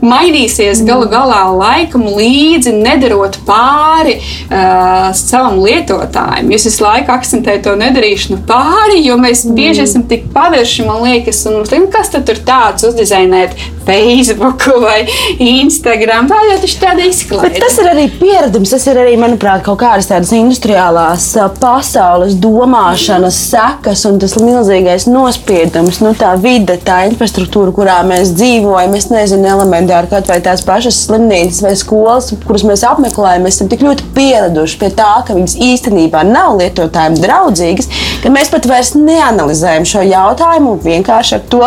mainīs 0.00 0.39
mainīsies 0.40 0.84
galu 0.86 1.08
galā 1.10 1.42
laikam 1.52 2.06
līdzi, 2.16 2.72
nedarot 2.80 3.38
pāri 3.46 4.16
uh, 4.20 5.10
savam 5.14 5.60
lietotājam. 5.60 6.50
Jūs 6.50 6.68
visu 6.68 6.84
laiku 6.84 7.12
akcentējat 7.12 7.66
to 7.66 7.76
nedarīšanu 7.80 8.40
pāri, 8.48 9.02
jo 9.04 9.18
mēs 9.20 9.44
mm. 9.44 9.58
bieži 9.58 9.84
esam 9.84 10.06
tik 10.08 10.30
pavirši, 10.34 10.86
man 10.88 11.04
liekas, 11.04 11.44
un 11.46 11.60
mums 11.60 11.72
liekas, 11.74 11.92
kas 11.92 12.14
tad 12.14 12.26
tur 12.28 12.40
tāds 12.46 12.86
uzdizainēt 12.88 13.56
Facebook 13.84 14.64
vai 14.80 15.04
Instagram. 15.38 16.28
Tā 16.30 16.38
jau 16.46 16.58
taču 16.62 16.78
tāda 16.80 17.06
izklaide. 17.08 17.48
Bet 17.50 17.64
tas 17.64 17.78
ir 17.82 17.90
arī 17.90 18.06
pieredums, 18.20 18.72
tas 18.72 18.86
ir 18.90 19.00
arī, 19.02 19.16
manuprāt, 19.20 19.64
kaut 19.66 19.80
kādas 19.82 20.08
tādas 20.10 20.32
industriālās 20.36 21.26
pasaules 21.60 22.36
domāšanas 22.40 23.38
sekas 23.50 24.04
un 24.08 24.20
tas 24.22 24.36
milzīgais 24.40 25.08
nospiedums, 25.10 26.00
nu 26.04 26.14
tā 26.18 26.32
vide, 26.40 26.78
tā 26.84 27.02
infrastruktūra, 27.10 27.74
kurā 27.76 27.98
mēs 28.06 28.34
dzīvojam, 28.38 28.96
es 28.98 29.10
nezinu, 29.12 29.48
elementāri 29.50 30.12
kaut 30.12 30.29
vai 30.30 30.38
tās 30.44 30.62
pašas 30.66 31.02
slimnīcas 31.06 31.60
vai 31.64 31.74
skolas, 31.78 32.30
kuras 32.46 32.64
mēs 32.66 32.84
apmeklējam, 32.86 33.46
mēs 33.46 33.58
esam 33.58 33.70
tik 33.72 33.84
ļoti 33.86 34.10
pieraduši 34.16 34.78
pie 34.80 34.92
tā, 34.96 35.12
ka 35.26 35.36
viņas 35.36 35.56
īstenībā 35.70 36.22
nav 36.28 36.58
lietotājiem 36.60 37.18
draudzīgas, 37.20 37.90
ka 38.22 38.32
mēs 38.32 38.52
pat 38.52 38.68
vairs 38.70 38.94
neanalizējam 38.98 39.88
šo 39.88 40.06
jautājumu 40.06 40.76
un 40.76 40.84
vienkārši 40.86 41.38
ar 41.38 41.46
to 41.52 41.64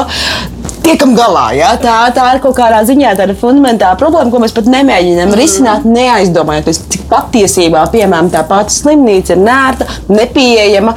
tiekam 0.84 1.16
galā. 1.18 1.48
Ja? 1.58 1.74
Tā, 1.82 1.96
tā 2.16 2.28
ir 2.36 2.42
kaut 2.44 2.58
kādā 2.58 2.82
ziņā 2.88 3.16
tāda 3.20 3.36
fundamentāla 3.40 4.00
problēma, 4.00 4.32
ko 4.34 4.42
mēs 4.44 4.56
pat 4.56 4.70
nemēģinām 4.72 5.32
mm. 5.32 5.38
risināt, 5.40 5.88
neaizdomājoties, 5.88 6.84
cik 6.94 7.06
patiesībā, 7.12 7.86
piemēram, 7.94 8.32
tā 8.34 8.44
pati 8.50 8.76
slimnīca 8.76 9.36
ir 9.36 9.44
nērta, 9.44 9.90
nepieejama, 10.12 10.96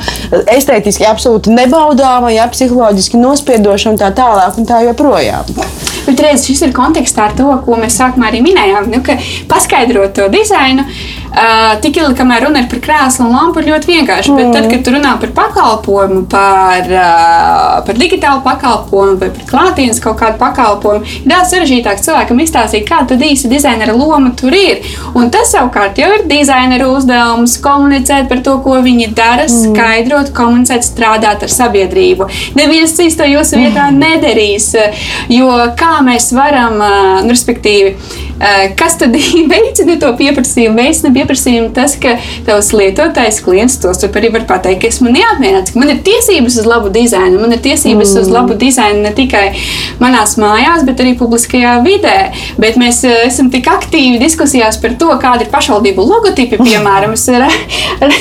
estētiski 0.57 1.07
absolūti 1.09 1.55
nebaudāma, 1.55 2.32
ja 2.34 2.49
psiholoģiski 2.53 3.20
nospiedoša 3.22 3.95
un 3.95 4.01
tā 4.03 4.12
tālāk 4.16 4.61
un 4.61 4.68
tā 4.68 4.82
joprojām. 4.87 5.55
Bet 6.07 6.22
redz, 6.22 6.47
šis 6.47 6.68
ir 6.68 6.74
kontekstā 6.74 7.30
ar 7.30 7.37
to, 7.39 7.49
ko 7.66 7.78
mēs 7.80 7.97
sākumā 7.99 8.30
arī 8.30 8.43
minējām, 8.45 8.91
nu, 8.93 9.03
ka 9.07 9.18
paskaidrot 9.51 10.14
to 10.18 10.28
dizainu. 10.30 10.87
Uh, 11.37 11.74
tik 11.84 11.99
ilgi, 12.01 12.14
kamēr 12.16 12.47
runa 12.47 12.62
ir 12.62 12.68
par 12.70 12.78
krēslu 12.80 13.26
un 13.26 13.34
lampu, 13.34 13.61
ir 13.61 13.66
ļoti 13.68 13.91
vienkārši. 13.91 14.30
Mm. 14.32 14.39
Bet 14.41 14.55
tad, 14.57 14.68
kad 14.72 14.89
runā 14.95 15.11
par 15.20 15.32
pakalpojumu, 15.37 16.22
par, 16.32 16.87
uh, 16.89 17.74
par 17.84 17.99
digitālu 18.01 18.41
pakalpojumu 18.47 19.18
vai 19.20 19.28
par 19.34 19.45
klātienes 19.51 20.01
kaut 20.01 20.16
kādu 20.22 20.41
pakalpojumu, 20.41 21.05
ir 21.05 21.28
daudz 21.28 21.53
sarežģītāk 21.53 22.01
cilvēkam 22.07 22.41
izstāstīt, 22.41 22.87
kāda 22.89 23.18
īsa 23.28 23.51
dizainera 23.53 23.93
loma 23.93 24.32
tur 24.41 24.57
ir. 24.57 24.80
Un 25.12 25.28
tas 25.34 25.53
savukārt 25.53 26.01
jau 26.01 26.09
ir 26.16 26.24
dizainera 26.30 26.89
uzdevums 26.89 27.59
komunicēt 27.61 28.30
par 28.32 28.41
to, 28.47 28.57
ko 28.64 28.78
viņi 28.87 29.11
dara, 29.12 29.45
mm. 29.45 29.74
skaidrot, 29.76 30.32
komunicēt, 30.37 30.89
strādāt 30.89 31.45
ar 31.45 31.53
sabiedrību. 31.53 32.30
Neviens 32.57 32.97
cits 32.97 33.20
to 33.20 33.28
jūsu 33.28 33.61
vietā 33.61 33.91
mm. 33.91 34.01
nedarīs, 34.07 34.70
jo 35.37 35.53
kā 35.76 35.99
mēs 36.07 36.32
varam, 36.32 36.80
uh, 36.80 37.28
respektīvi, 37.28 37.93
Eh, 38.36 38.36
kas 38.78 38.99
tad 39.01 39.16
veicina 39.53 39.97
to 40.01 40.12
pieprasījumu? 40.18 40.76
Veicina 40.80 41.12
pieprasījumu 41.14 41.72
tas, 41.76 41.97
ka 42.01 42.16
tavs 42.47 42.72
lietotājs 42.76 43.41
klients 43.45 43.78
tos 43.82 44.05
arī 44.07 44.30
var 44.34 44.47
pateikt, 44.49 44.82
ka 44.82 44.91
esmu 44.91 45.12
neapmierināts, 45.12 45.72
ka 45.74 45.80
man 45.80 45.93
ir 45.93 46.03
tiesības 46.07 46.59
uz 46.61 46.68
labu 46.68 46.91
dizainu, 46.93 47.41
man 47.43 47.55
ir 47.57 47.62
tiesības 47.64 48.12
mm. 48.12 48.22
uz 48.22 48.30
labu 48.32 48.57
dizainu 48.59 49.03
ne 49.05 49.12
tikai 49.16 49.45
manās 50.01 50.37
mājās, 50.41 50.84
bet 50.87 51.01
arī 51.03 51.14
publiskajā 51.18 51.76
vidē. 51.84 52.16
Bet 52.61 52.78
mēs 52.80 53.03
eh, 53.07 53.26
esam 53.28 53.51
tik 53.53 53.68
aktīvi 53.70 54.20
diskusijās 54.22 54.80
par 54.82 54.97
to, 55.01 55.11
kāda 55.22 55.47
ir 55.47 55.53
pašvaldību 55.53 56.07
logotipi, 56.07 56.61
piemēram, 56.61 57.14
es 57.16 57.26
ar, 57.32 57.47
ar, 57.47 58.16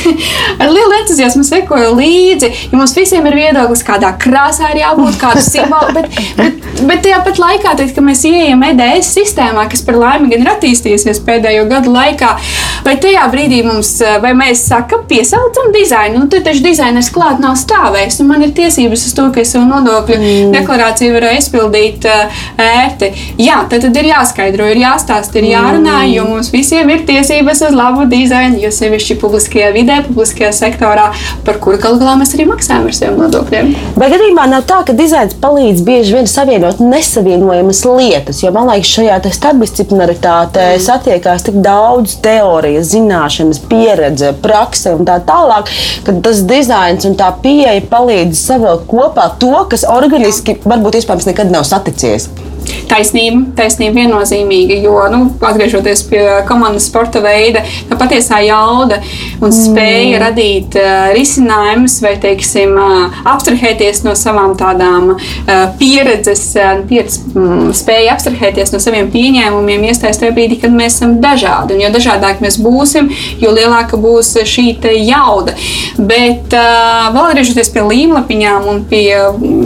ar 0.59 0.71
lielu 0.71 0.99
entuziasmu 1.01 1.45
sekoju 1.47 1.93
līdzi, 1.99 2.51
jo 2.71 2.79
mums 2.79 2.95
visiem 2.97 3.25
ir 3.29 3.39
viedoklis, 3.39 3.83
kādā 3.87 4.13
krāsā 4.21 4.73
ir 4.73 4.83
jābūt, 4.83 5.19
kādu 5.21 5.43
simbolu, 5.45 5.93
bet, 5.95 6.19
bet, 6.39 6.71
bet 6.83 7.03
tajā 7.05 7.21
pat 7.27 7.41
laikā, 7.41 7.75
tad, 7.79 7.93
kad 7.95 8.05
mēs 8.05 8.25
ieejam 8.29 8.63
EDS 8.71 9.13
sistēmā, 9.19 9.67
kas 9.71 9.83
par 9.85 9.99
laimi 10.05 10.31
gan 10.31 10.45
ir 10.45 10.51
attīstījusies 10.55 11.21
pēdējo 11.25 11.65
gadu 11.71 11.93
laikā. 11.95 12.31
Vai 12.85 12.95
tajā 13.01 13.25
brīdī 13.33 13.63
mums, 13.65 13.89
eh, 14.01 14.17
vai 14.21 14.35
mēs 14.37 14.61
sakam, 14.69 15.05
piesaucam 15.09 15.71
dizainu, 15.73 16.19
nu, 16.21 16.29
tad 16.29 16.45
taču 16.45 16.61
dizainers 16.65 17.09
klāt 17.13 17.39
nav 17.41 17.55
stāvējis, 17.57 18.19
un 18.21 18.29
man 18.29 18.45
ir 18.45 18.53
tiesības 18.57 19.07
uz 19.09 19.15
to, 19.17 19.25
ka 19.33 19.41
es 19.41 19.53
savu 19.55 19.65
nodokļu 19.69 20.17
mm. 20.19 20.51
deklarāciju 20.53 21.15
varu 21.15 21.31
izpildīt 21.39 22.05
uh, 22.09 22.43
ērti. 22.61 23.11
Jā, 23.41 23.63
tad, 23.71 23.87
tad 23.87 23.97
ir 23.97 24.11
jāskaidro, 24.11 24.67
ir 24.69 24.83
jāstāsta, 24.83 25.39
ir 25.41 25.49
jārunā, 25.49 25.97
mm. 26.03 26.13
jo 26.13 26.27
mums 26.29 26.51
visiem 26.53 26.91
ir 26.93 27.05
tiesības 27.07 27.63
uz 27.69 27.75
labu 27.75 28.05
dizainu, 28.11 28.59
jo 28.61 28.71
sevišķi 28.75 29.17
publiskajā 29.23 29.71
vidē, 29.75 30.01
publiskajā 30.05 30.51
sektorā, 30.55 31.09
par 31.47 31.59
kuru 31.63 31.81
galu 31.81 32.01
galā 32.01 32.15
mēs 32.21 32.35
arī 32.37 32.45
maksājam 32.49 32.85
ar 32.85 32.97
saviem 32.99 33.19
nodokļiem. 33.23 33.73
Vai 33.97 34.11
gadījumā 34.13 34.45
nav 34.51 34.67
tā, 34.69 34.81
ka 34.85 34.93
dizains 34.97 35.33
palīdz 35.41 35.81
bieži 35.87 36.19
vien 36.19 36.29
savienot 36.29 36.81
nesavienojamas 36.83 37.81
lietas, 37.89 38.43
jo 38.45 38.53
man 38.55 38.69
liekas, 38.69 38.93
šajā 38.99 39.19
starpdisciplinaritātē 39.95 40.65
mm. 40.75 40.83
satiekās 40.83 41.45
tik 41.45 41.59
daudz 41.63 42.17
teorijas, 42.23 42.91
zināšanas, 42.91 43.61
pieredze, 43.69 44.33
prakse 44.43 44.93
un 44.95 45.05
tā 45.07 45.19
tālāk, 45.25 45.71
ka 46.05 46.15
tas 46.25 46.43
dizains 46.47 47.05
un 47.05 47.15
tā 47.15 47.31
pieeja 47.41 47.81
palīdz 47.89 48.35
savilkt 48.39 48.87
kopā 48.91 49.29
to, 49.39 49.53
kas 49.71 49.85
organiski 49.87 50.59
varbūt 50.65 50.99
iespējams 50.99 51.29
nekad 51.31 51.53
nav 51.53 51.65
saticies. 51.67 52.29
Taisnība, 52.89 53.41
taisnība 53.57 54.03
viennozīmīga, 54.03 54.77
jo, 54.83 54.95
nu, 55.11 55.21
atgriežoties 55.45 56.03
pie 56.09 56.23
komandas 56.49 56.87
sporta 56.89 57.21
veida, 57.23 57.63
tā 57.89 57.97
patiesā 57.99 58.39
jauda 58.45 58.99
un 59.43 59.53
spēja 59.53 60.15
mm. 60.15 60.21
radīt 60.21 60.77
uh, 60.79 61.09
risinājumus 61.15 61.97
vai, 62.03 62.15
teiksim, 62.21 62.75
uh, 62.77 63.19
abstrahēties 63.33 64.03
no 64.05 64.15
savām 64.17 64.55
tādām 64.59 65.15
uh, 65.15 65.53
pieredzes, 65.79 66.45
uh, 66.59 66.83
pieredz, 66.89 67.19
um, 67.33 67.71
spēja 67.75 68.15
abstrahēties 68.15 68.73
no 68.75 68.81
saviem 68.83 69.09
pieņēmumiem, 69.13 69.87
iestājas 69.89 70.21
tajā 70.21 70.35
brīdī, 70.37 70.59
kad 70.63 70.75
mēs 70.75 70.99
esam 70.99 71.17
dažādi. 71.23 71.75
Un 71.75 71.85
jo 71.85 71.91
dažādāk 71.95 72.43
mēs 72.45 72.59
būsim, 72.61 73.09
jo 73.41 73.53
lielāka 73.55 73.99
būs 74.01 74.35
šī 74.45 74.75
jauda. 75.05 75.55
Bet 75.97 76.53
uh, 76.53 77.09
vēl 77.15 77.31
atgriežoties 77.31 77.71
pie 77.73 77.83
līmlapiņām 77.85 78.69
un 78.71 78.81
pie 78.89 79.15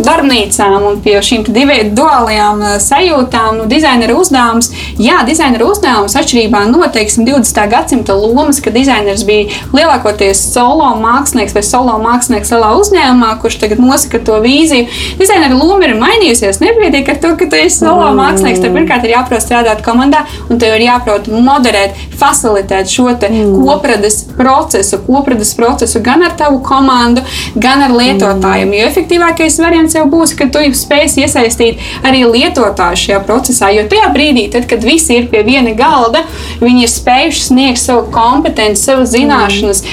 darbnīcām 0.06 0.78
un 0.92 1.00
pie 1.04 1.18
šīm 1.26 1.48
diviem 1.50 1.94
duālajām 1.98 2.64
sajūtām, 2.90 3.60
nu, 3.60 3.68
dizainera 3.70 4.16
uzdevums. 4.18 4.72
Jā, 5.00 5.22
dizainera 5.28 5.68
uzdevums 5.70 6.16
atšķirībā 6.20 6.66
no 6.70 6.88
teiksim, 6.94 7.26
20. 7.28 7.62
gadsimta 7.72 8.16
lomas, 8.18 8.60
kad 8.64 8.76
dizainers 8.76 9.24
bija 9.28 9.50
lielākoties 9.76 10.42
solo 10.54 10.90
mākslinieks 11.02 11.56
vai 11.56 11.64
solo 11.66 11.98
mākslinieks 12.02 12.54
lielā 12.54 12.72
uzņēmumā, 12.80 13.32
kurš 13.44 13.60
tagad 13.64 13.82
nosaka 13.84 14.22
to 14.26 14.40
vīziju. 14.44 14.88
Dizainera 15.20 15.58
loma 15.58 15.88
ir 15.88 15.96
mainījusies. 16.00 16.62
Nepietiek 16.64 17.14
ar 17.14 17.22
to, 17.24 17.34
ka 17.40 17.50
tu 17.50 17.60
esi 17.60 17.82
solo 17.84 18.10
mm. 18.10 18.20
mākslinieks. 18.20 18.64
Tev 18.64 18.76
pirmkārt 18.78 19.08
ir 19.08 19.16
jāprot 19.16 19.46
strādāt 19.46 19.84
komandā, 19.86 20.26
un 20.50 20.62
tev 20.62 20.76
ir 20.78 20.88
jāprot 20.88 21.30
moderēt, 21.32 21.98
facilitēt 22.20 22.92
šo 22.92 23.10
mm. 23.14 23.56
koprades 23.64 24.22
procesu, 24.38 25.02
koprades 25.08 25.54
procesu 25.58 26.04
gan 26.04 26.26
ar 26.26 26.36
tavu 26.40 26.62
komandu, 26.66 27.24
gan 27.56 27.86
ar 27.86 27.96
lietotājiem. 27.96 28.76
Jo 28.80 28.90
efektīvākais 28.90 29.60
variants 29.64 29.98
jau 29.98 30.06
būs, 30.10 30.36
ka 30.40 30.50
tu 30.52 30.64
spēsi 30.76 31.26
iesaistīt 31.26 31.82
arī 32.08 32.26
lietotāju 32.28 32.79
lietotāju 32.80 33.00
šajā 33.04 33.20
procesā. 33.28 33.70
Jo 33.74 33.86
tajā 33.90 34.10
brīdī, 34.14 34.50
tad, 34.52 34.68
kad 34.70 34.84
visi 34.84 35.18
ir 35.18 35.30
pie 35.30 35.44
viena 35.44 35.74
galda, 35.76 36.24
viņi 36.62 36.84
ir 36.86 36.92
spējuši 36.92 37.44
sniegt 37.50 37.82
savu 37.82 38.08
kompetenci, 38.14 38.84
savas 38.84 39.12
zināšanas 39.14 39.84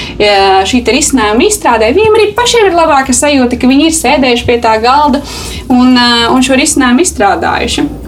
šī 0.67 0.83
risinājuma 0.87 1.47
izstrādē. 1.47 1.91
Viņiem 1.95 2.17
arī 2.17 2.31
pašiem 2.37 2.69
ir 2.69 2.77
labāka 2.77 3.13
sajūta, 3.13 3.59
ka 3.59 3.67
viņi 3.67 3.89
ir 3.89 3.95
sēdējuši 3.97 4.47
pie 4.47 4.59
tā 4.63 4.77
galda 4.81 5.21
un, 5.69 5.97
un 5.97 6.43
šo 6.43 6.57
risinājumu 6.59 7.03
izstrādājuši. 7.03 8.06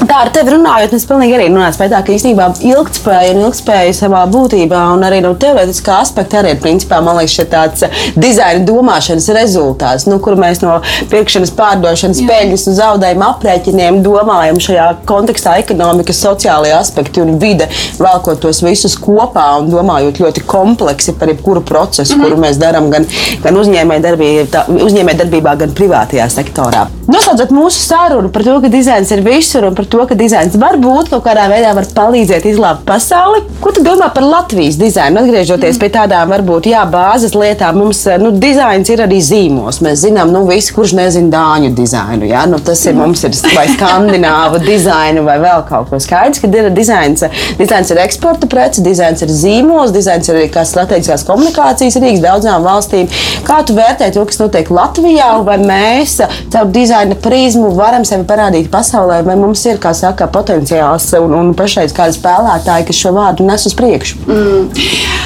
Tā 0.00 0.22
ar 0.24 0.30
tevi 0.32 0.54
runājot, 0.54 0.94
es 0.96 1.04
pilnīgi 1.04 1.34
arī 1.36 1.46
runāju 1.50 1.76
par 1.76 1.90
to, 1.92 1.98
ka 2.06 2.14
īstenībā 2.14 2.46
ilgspēja 2.64 3.34
un 3.34 3.40
ilgspēja 3.44 3.92
savā 3.98 4.22
būtībā 4.32 4.78
un 4.94 5.04
arī 5.04 5.18
no 5.20 5.34
teorētiskā 5.40 5.98
aspekta 6.00 6.38
arī 6.40 6.54
ir 6.54 6.62
principā, 6.62 7.02
man 7.04 7.18
liekas, 7.20 7.36
tāds 7.52 7.84
dizaina 8.16 8.64
domāšanas 8.64 9.28
rezultāts, 9.36 10.06
nu, 10.08 10.16
kur 10.24 10.38
mēs 10.40 10.62
no 10.64 10.78
pirkšanas, 11.12 11.52
pārdošanas, 11.58 12.22
peļņas 12.30 12.64
un 12.70 12.78
zaudējuma 12.78 13.28
aprēķiniem 13.34 14.00
domājam 14.06 14.62
šajā 14.64 14.86
kontekstā 15.10 15.58
ekonomikas, 15.60 16.22
sociālajie 16.24 16.74
aspekti 16.78 17.20
un 17.24 17.36
vide, 17.42 17.68
vēlkot 18.00 18.40
tos 18.46 18.62
visus 18.64 18.96
kopā 19.00 19.50
un 19.60 19.68
domājot 19.74 20.22
ļoti 20.24 20.46
kompleksi 20.48 21.16
par 21.20 21.34
jebkuru 21.34 21.60
procesu, 21.60 22.16
mm 22.16 22.22
-hmm. 22.22 22.24
kuru 22.24 22.40
mēs 22.46 22.62
darām 22.62 22.88
gan, 22.90 23.04
gan 23.44 23.60
uzņēmējdarbībā, 23.64 24.64
uzņēmē 24.88 25.18
gan 25.60 25.76
privātajā 25.76 26.30
sektorā. 26.32 26.88
Noslēdzot 27.10 27.50
mūsu 27.50 27.80
sarunu 27.82 28.30
par 28.30 28.44
to, 28.46 28.56
ka 28.62 28.68
dizains 28.70 29.10
ir 29.10 29.24
visur 29.26 29.64
un 29.66 29.74
par 29.74 29.89
to, 29.90 30.00
ka 30.06 30.16
dizains 30.18 30.56
var 30.60 30.78
būt 30.80 31.10
kaut 31.12 31.24
kādā 31.26 31.46
veidā 31.50 31.72
var 31.76 31.88
palīdzēt 31.96 32.46
izglābt 32.50 32.84
pasauli. 32.88 33.42
Ko 33.60 33.72
tu 33.74 33.82
domā 33.84 34.08
par 34.14 34.24
Latvijas 34.24 34.78
dizainu? 34.80 35.20
Atgriežoties 35.24 35.76
mm. 35.76 35.80
pie 35.82 35.90
tādām 35.94 36.30
varbūt 36.32 36.70
jā, 36.70 36.84
bāzes 36.90 37.34
lietām, 37.36 37.80
mums 37.82 38.04
nu, 38.22 38.32
dizains 38.42 38.88
ir 38.92 39.02
arī 39.04 39.20
zīmos. 39.24 39.80
Mēs 39.84 40.04
zinām, 40.06 40.32
nu, 40.34 40.44
visi, 40.48 40.72
kurš 40.76 40.94
nezina 40.98 41.32
dāņu 41.34 41.72
dizainu. 41.76 42.28
Jā? 42.30 42.46
Nu, 42.50 42.60
tas 42.64 42.82
ir 42.86 42.96
mums 42.98 43.24
ir 43.26 43.34
vai 43.56 43.66
skandināvu 43.74 44.62
dizainu 44.64 45.24
vai 45.26 45.36
vēl 45.42 45.64
kaut 45.68 45.90
ko 45.90 46.00
skaidrs, 46.02 46.42
ka 46.42 46.50
ir 46.50 46.70
dizains. 46.76 47.26
Dizains 47.58 47.90
ir 47.90 48.00
eksporta 48.04 48.48
prece, 48.50 48.84
dizains 48.86 49.22
ir 49.26 49.32
zīmos, 49.34 49.94
dizains 49.94 50.30
ir 50.30 50.38
arī 50.38 50.50
kā 50.54 50.64
strateģiskās 50.68 51.26
komunikācijas 51.28 51.98
rīks 52.00 52.22
daudzām 52.24 52.64
valstīm. 52.66 53.10
Kā 53.46 53.60
tu 53.66 53.76
vērtē 53.76 54.10
to, 54.14 54.24
kas 54.28 54.40
notiek 54.40 54.70
Latvijā, 54.72 55.32
vai 55.46 55.58
mēs 55.62 56.20
caur 56.52 56.70
dizaina 56.72 57.18
prizmu 57.20 57.72
varam 57.76 58.06
sevi 58.08 58.26
parādīt 58.28 58.70
pasaulē, 58.72 59.20
vai 59.26 59.36
mums 59.40 59.64
ir, 59.66 59.79
kā 59.82 59.92
saka, 59.96 60.28
potenciāls 60.32 61.10
un, 61.20 61.34
un 61.36 61.52
pašreiz 61.58 61.94
kādi 61.96 62.18
spēlētāji, 62.18 62.88
kas 62.90 63.02
šo 63.02 63.14
vārdu 63.16 63.46
nes 63.48 63.66
uz 63.68 63.76
priekšu. 63.78 64.22
Mm. 64.28 65.19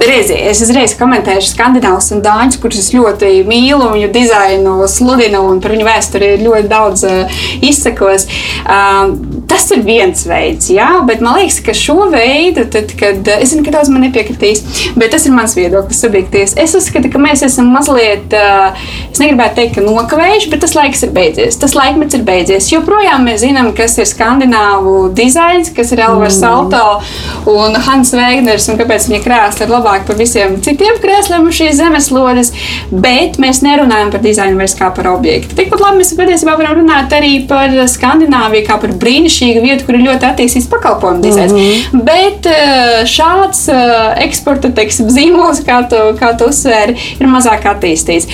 Reizi, 0.00 0.34
es 0.48 0.60
uzreiz 0.64 0.94
komentēšu 0.96 1.52
skandināvus 1.52 2.08
un 2.14 2.22
dāņus, 2.24 2.58
kurus 2.62 2.78
es 2.80 2.88
ļoti 2.94 3.28
mīlu, 3.44 3.90
viņu 3.92 4.08
dizainu, 4.14 4.76
sludinu 4.88 5.42
un 5.50 5.60
par 5.62 5.74
viņu 5.74 5.84
vēsturi 5.84 6.30
ļoti 6.40 6.70
daudz 6.70 7.04
uh, 7.06 7.42
izsakos. 7.62 8.24
Uh, 8.64 9.12
tas 9.50 9.68
ir 9.74 9.82
viens 9.84 10.24
veids, 10.26 10.70
jā, 10.72 10.88
bet 11.06 11.20
man 11.22 11.36
liekas, 11.38 11.60
ka 11.66 11.74
šo 11.76 12.08
veidu, 12.12 12.64
tad, 12.72 12.94
kad 12.98 13.28
es 13.36 13.52
zinu, 13.52 13.66
ka 13.66 13.74
daudz 13.76 13.92
man 13.92 14.06
nepiekritīs, 14.06 14.64
bet 14.96 15.12
tas 15.12 15.28
ir 15.28 15.36
mans 15.36 15.54
viedoklis, 15.58 16.00
subjektīvs. 16.06 16.56
Es 16.62 16.74
uzskatu, 16.78 17.12
ka 17.12 17.20
mēs 17.22 17.44
esam 17.46 17.68
mazliet, 17.74 18.32
uh, 18.32 18.72
es 19.10 19.20
negribētu 19.20 19.60
teikt, 19.60 19.76
ka 19.76 19.86
nokavējuši, 19.86 20.50
bet 20.54 20.64
tas 20.64 20.76
laiks 20.78 21.04
ir 21.04 21.12
beidzies. 21.14 21.60
Tas 21.60 21.76
laikmets 21.76 22.16
ir 22.16 22.24
beidzies. 22.26 22.72
Joprojām 22.72 23.28
mēs 23.28 23.44
zinām, 23.44 23.70
kas 23.76 23.98
ir 24.00 24.08
skandināvu 24.08 25.12
dizains, 25.20 25.70
kas 25.76 25.92
ir 25.92 26.02
Elvars 26.08 26.40
mm. 26.40 26.42
Salto 26.42 27.52
un 27.52 27.76
Hans 27.86 28.16
Vēgners 28.16 28.70
un 28.72 28.80
kāpēc 28.80 29.10
viņa 29.10 29.22
krēsli 29.22 29.66
ir 29.68 29.72
labi 29.76 29.81
labāk 29.82 30.06
par 30.06 30.18
visiem 30.18 30.56
citiem 30.62 30.98
krēsliem 31.02 31.46
uz 31.48 31.58
šīs 31.58 31.78
zemeslodes, 31.80 32.52
bet 32.92 33.38
mēs 33.42 33.62
nerunājam 33.64 34.12
par 34.14 34.22
dizainu 34.24 34.58
vairs 34.60 34.76
kā 34.78 34.90
par 34.94 35.08
objektu. 35.12 35.56
Tikpat 35.58 35.82
labi 35.82 36.02
mēs 36.02 36.14
patiesībā 36.18 36.56
varam 36.60 36.78
runāt 36.80 37.12
arī 37.16 37.34
par 37.50 37.74
Skandināviju 37.90 38.66
kā 38.68 38.78
par 38.82 38.94
brīnišķīgu 39.02 39.64
vietu, 39.64 39.86
kur 39.86 39.98
ir 39.98 40.06
ļoti 40.06 40.28
attīstīts 40.30 40.70
pakalpojumu 40.72 41.24
dizains. 41.24 41.52
Mm 41.52 41.58
-hmm. 41.58 42.04
Bet 42.08 42.46
eh, 42.46 43.02
šāds 43.08 43.66
eh, 43.72 44.24
eksporta 44.26 44.70
teiksim, 44.76 45.10
zīmols, 45.10 45.64
kā 45.66 45.82
tu, 45.90 46.00
kā 46.20 46.32
tu 46.38 46.50
uzsvēri, 46.52 46.96
ir 47.20 47.26
mazāk 47.26 47.66
attīstīts. 47.74 48.28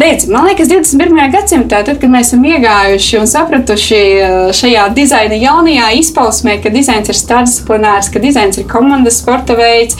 Redz, 0.00 0.26
man 0.32 0.46
liekas, 0.48 0.68
21. 0.68 1.32
gadsimtā, 1.32 1.82
tad, 1.84 1.98
kad 2.00 2.10
mēs 2.10 2.30
esam 2.30 2.44
iegājuši 2.44 3.18
un 3.20 3.26
sapratuši 3.26 3.96
eh, 3.96 4.52
šajā 4.60 4.88
dizaina 4.96 5.34
jaunajā 5.34 5.90
izpausmē, 6.00 6.62
ka 6.62 6.72
dizains 6.72 7.08
ir 7.08 7.18
starpdisciplinārs, 7.18 8.10
ka 8.12 8.18
dizains 8.18 8.58
ir 8.58 8.68
komandas 8.70 9.20
sporta 9.20 9.54
veids, 9.54 9.96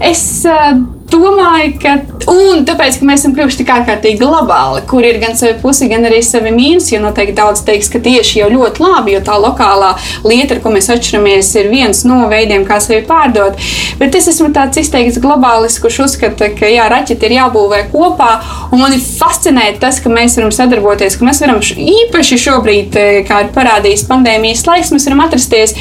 es 0.00 0.22
it's 0.32 0.46
uh, 0.46 1.01
domāju, 1.12 1.76
ka. 1.82 1.96
Un 2.32 2.62
tāpēc, 2.66 3.00
ka 3.00 3.06
mēs 3.08 3.22
esam 3.22 3.34
kļuvuši 3.36 3.58
tik 3.60 3.70
ārkārtīgi 3.74 4.20
globāli, 4.20 4.84
kur 4.88 5.04
ir 5.04 5.18
gan 5.22 5.34
savi 5.38 5.56
pusi, 5.62 5.88
gan 5.90 6.06
arī 6.08 6.20
savi 6.24 6.52
mīnusi. 6.54 6.94
Jo 6.94 7.02
noteikti 7.02 7.34
daudz 7.38 7.64
teiks, 7.66 7.90
ka 7.92 8.00
tieši 8.02 8.40
jau 8.40 8.50
ļoti 8.52 8.82
labi, 8.82 9.16
jo 9.16 9.22
tā 9.26 9.36
lokālā 9.42 9.92
lieta, 10.26 10.56
ar 10.56 10.62
ko 10.64 10.72
mēs 10.74 10.90
atšķiramies, 10.94 11.50
ir 11.60 11.70
viens 11.72 12.04
no 12.08 12.22
veidiem, 12.30 12.66
kā 12.68 12.78
sevi 12.82 13.02
pārdot. 13.08 13.58
Bet 14.00 14.16
es 14.18 14.30
esmu 14.32 14.52
tāds 14.54 14.80
izteikts 14.80 15.20
globālis, 15.22 15.78
kurš 15.82 16.00
uzskata, 16.06 16.52
ka 16.56 16.70
jā, 16.70 16.86
raķeti 16.92 17.28
ir 17.28 17.36
jābūvē 17.40 17.82
kopā. 17.92 18.30
Un 18.72 18.82
man 18.84 18.94
ir 18.96 19.02
fascinēti 19.02 19.82
tas, 19.82 20.00
ka 20.02 20.12
mēs 20.12 20.38
varam 20.38 20.54
sadarboties, 20.54 21.18
ka 21.18 21.26
mēs 21.28 21.42
varam 21.42 21.60
īpaši 21.62 22.38
šobrīd, 22.46 22.96
eh, 22.96 23.20
kā 23.28 23.42
ir 23.44 23.52
parādījis 23.54 24.06
pandēmijas 24.08 24.64
laiks, 24.68 24.92
mēs 24.94 25.06
varam 25.08 25.24
atrasties 25.26 25.74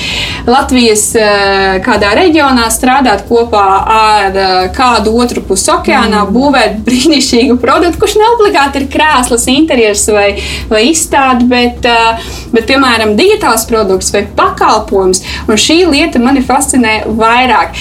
Latvijas 0.50 1.06
eh, 1.16 1.80
kādā 1.86 2.14
reģionā, 2.18 2.68
strādāt 2.74 3.26
kopā 3.30 3.66
ar 3.96 4.36
eh, 4.36 4.70
kādu 4.76 5.21
otru 5.22 5.44
pusi 5.46 5.72
okeānā, 5.74 6.24
mm. 6.26 6.34
būvēt 6.36 6.80
brīnišķīgu 6.88 7.58
produktu, 7.62 8.02
kurš 8.02 8.18
ne 8.20 8.30
obligāti 8.36 8.82
ir 8.82 8.88
krāslas, 8.92 9.48
interjers 9.52 10.08
vai, 10.12 10.30
vai 10.72 10.84
izstāde, 10.90 11.48
bet, 11.52 11.86
bet, 12.54 12.68
piemēram, 12.70 13.16
digitāls 13.20 13.68
produkts 13.70 14.12
vai 14.16 14.24
pakalpojums. 14.38 15.24
Un 15.48 15.60
šī 15.60 15.82
lieta 15.90 16.22
mani 16.22 16.44
fascinē 16.46 16.96
vairāk. 17.18 17.78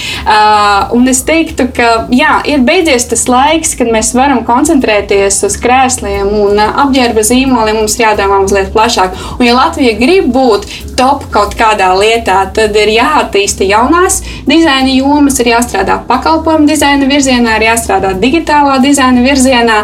Un 0.95 1.07
es 1.11 1.23
teiktu, 1.27 1.67
ka 1.75 1.89
jā, 2.13 2.39
ir 2.49 2.65
beidzies 2.67 3.07
tas 3.11 3.27
laiks, 3.31 3.75
kad 3.79 3.91
mēs 3.91 4.13
varam 4.17 4.43
koncentrēties 4.47 5.41
uz 5.47 5.57
krēsliem 5.61 6.31
un 6.41 6.61
apģērba 6.61 7.25
zīmoliem. 7.25 7.81
Mums 7.81 7.97
jādomā 7.99 8.41
mazliet 8.43 8.71
plašāk. 8.75 9.15
Un, 9.37 9.45
ja 9.47 9.55
Latvija 9.57 9.95
grib 9.99 10.29
būt 10.33 10.67
top 10.99 11.25
kaut 11.33 11.55
kādā 11.57 11.89
lietā, 11.97 12.43
tad 12.53 12.75
ir 12.77 12.91
jāattīsta 12.93 13.65
jaunās 13.65 14.19
dizaina 14.47 14.91
jomas, 14.93 15.39
ir 15.41 15.51
jāstrādā 15.53 15.97
pakalpojumu 16.09 16.69
dizaina 16.69 17.07
virzienā, 17.09 17.30
ir 17.39 17.65
jāstrādā 17.65 18.11
digitālā 18.19 18.77
dizaina 18.83 19.23
virzienā. 19.23 19.77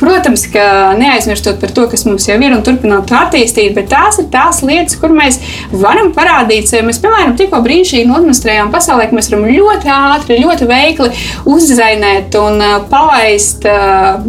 Protams, 0.00 0.46
ka 0.52 0.94
neaizmirstot 0.98 1.60
par 1.62 1.72
to, 1.76 1.86
kas 1.92 2.06
mums 2.08 2.28
jau 2.28 2.36
ir 2.38 2.54
un 2.56 2.62
turpināt 2.66 3.08
to 3.10 3.18
attīstīt, 3.18 3.74
bet 3.76 3.90
tās 3.92 4.18
ir 4.22 4.28
tās 4.32 4.62
lietas, 4.66 4.96
kur 5.00 5.14
mēs 5.14 5.40
varam 5.72 6.12
parādīt 6.16 6.70
sevi. 6.70 6.86
Mēs, 6.88 7.00
piemēram, 7.02 7.36
tikko 7.38 7.60
brīnišķīgi 7.64 8.10
nodemonstrējām 8.10 8.72
pasaulē, 8.74 9.08
ka 9.10 9.18
mēs 9.18 9.30
varam 9.32 9.46
ļoti 9.50 9.92
ātri, 9.94 10.40
ļoti 10.44 10.70
veikli 10.70 11.10
uzdizainēt 11.50 12.38
un 12.40 12.60
uh, 12.62 12.76
palaist, 12.90 13.68
uh, 13.68 14.24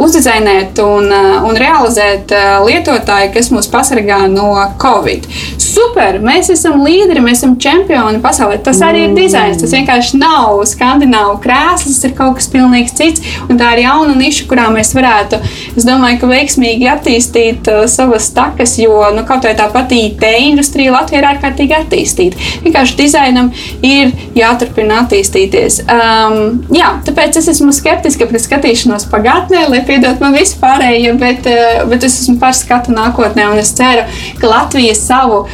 uzdizainēt 0.00 0.82
un, 0.84 1.08
uh, 1.08 1.48
un 1.48 1.58
realizēt 1.60 2.34
lietotāju, 2.66 3.32
kas 3.34 3.50
mūs 3.54 3.70
pasargā 3.72 4.24
no 4.30 4.52
Covid 4.80 5.26
super, 5.70 6.18
mēs 6.24 6.50
esam 6.52 6.80
līderi, 6.84 7.22
mēs 7.24 7.40
esam 7.40 7.56
čempioni 7.60 8.20
pasaulē. 8.22 8.58
Tas 8.64 8.80
arī 8.84 9.06
ir 9.06 9.16
dizains. 9.16 9.60
Tas 9.60 9.74
vienkārši 9.74 10.20
nav 10.20 10.62
skandināvu 10.68 11.38
krēsls, 11.44 12.00
ir 12.10 12.16
kaut 12.18 12.38
kas 12.38 12.48
pilnīgi 12.52 12.94
cits. 12.96 13.24
Un 13.48 13.58
tā 13.60 13.72
ir 13.74 13.84
jauna 13.84 14.14
niša, 14.18 14.46
kurā 14.50 14.68
mēs 14.74 14.92
varētu, 14.96 15.40
es 15.76 15.86
domāju, 15.86 16.20
ka 16.22 16.30
veiksmīgi 16.30 16.88
attīstīt 16.90 17.70
uh, 17.70 17.84
savas 17.90 18.30
takas, 18.36 18.76
jo 18.82 18.98
nu, 19.16 19.24
kaut 19.28 19.46
vai 19.48 19.54
tā 19.58 19.68
pati 19.72 20.02
IT 20.08 20.26
industrija 20.50 20.94
Latvijā 20.94 21.22
ir 21.22 21.28
ārkārtīgi 21.32 21.76
attīstīta. 21.78 22.48
Vienkārši 22.66 22.98
dizainam 23.00 23.50
ir 23.86 24.14
jāturpina 24.36 25.02
attīstīties. 25.04 25.82
Um, 25.86 26.60
jā, 26.74 26.92
tāpēc 27.06 27.40
es 27.40 27.50
esmu 27.54 27.74
skeptiska 27.76 28.28
pret 28.30 28.44
skatīšanos 28.44 29.08
pagātnē, 29.12 29.66
lai 29.72 29.82
piedod 29.86 30.22
man 30.22 30.36
vispārējie, 30.36 31.14
bet, 31.20 31.48
uh, 31.50 31.84
bet 31.90 32.06
es 32.06 32.22
esmu 32.24 32.38
par 32.42 32.56
skatu 32.56 32.94
nākotnē 32.96 33.50
un 33.52 33.60
es 33.62 33.72
ceru, 33.76 34.06
ka 34.40 34.50
Latvija 34.50 34.96
savu 34.98 35.44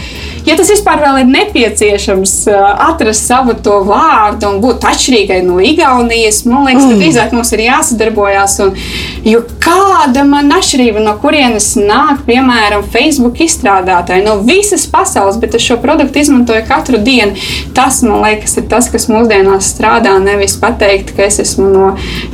ja 0.47 0.57
tas 0.59 0.71
vispār 0.71 1.03
vēl 1.03 1.21
ir 1.23 1.31
nepieciešams 1.31 2.35
atrast 2.87 3.27
savu 3.29 3.57
to 3.63 3.81
vārdu 3.87 4.49
un 4.51 4.61
būt 4.63 4.87
atšķirīgai 4.89 5.41
no 5.47 5.59
Igaunijas, 5.63 6.43
man 6.49 6.67
liekas, 6.69 6.87
mm. 6.87 7.01
drīzāk 7.03 7.35
mums 7.37 7.53
ir 7.57 7.65
jāsadarbojas. 7.67 8.57
Un, 8.65 8.75
jo 9.27 9.43
kāda 9.63 10.25
man 10.29 10.53
atšķirība 10.57 11.03
no 11.05 11.17
kurienes 11.23 11.73
nāk, 11.79 12.25
piemēram, 12.29 12.87
Facebook 12.93 13.41
izstrādātāji 13.45 14.27
no 14.27 14.39
visas 14.47 14.87
pasaules, 14.91 15.41
bet 15.43 15.59
es 15.59 15.67
šo 15.67 15.79
produktu 15.83 16.23
izmantoju 16.23 16.67
katru 16.69 17.03
dienu. 17.03 17.37
Tas, 17.77 18.03
man 18.07 18.23
liekas, 18.25 18.57
ir 18.61 18.69
tas, 18.71 18.91
kas 18.93 19.11
mūsdienās 19.13 19.73
strādā. 19.75 20.17
Nevis 20.23 20.57
pateikt, 20.63 21.15
ka 21.17 21.27
es 21.29 21.41
esmu 21.43 21.71
no 21.73 21.89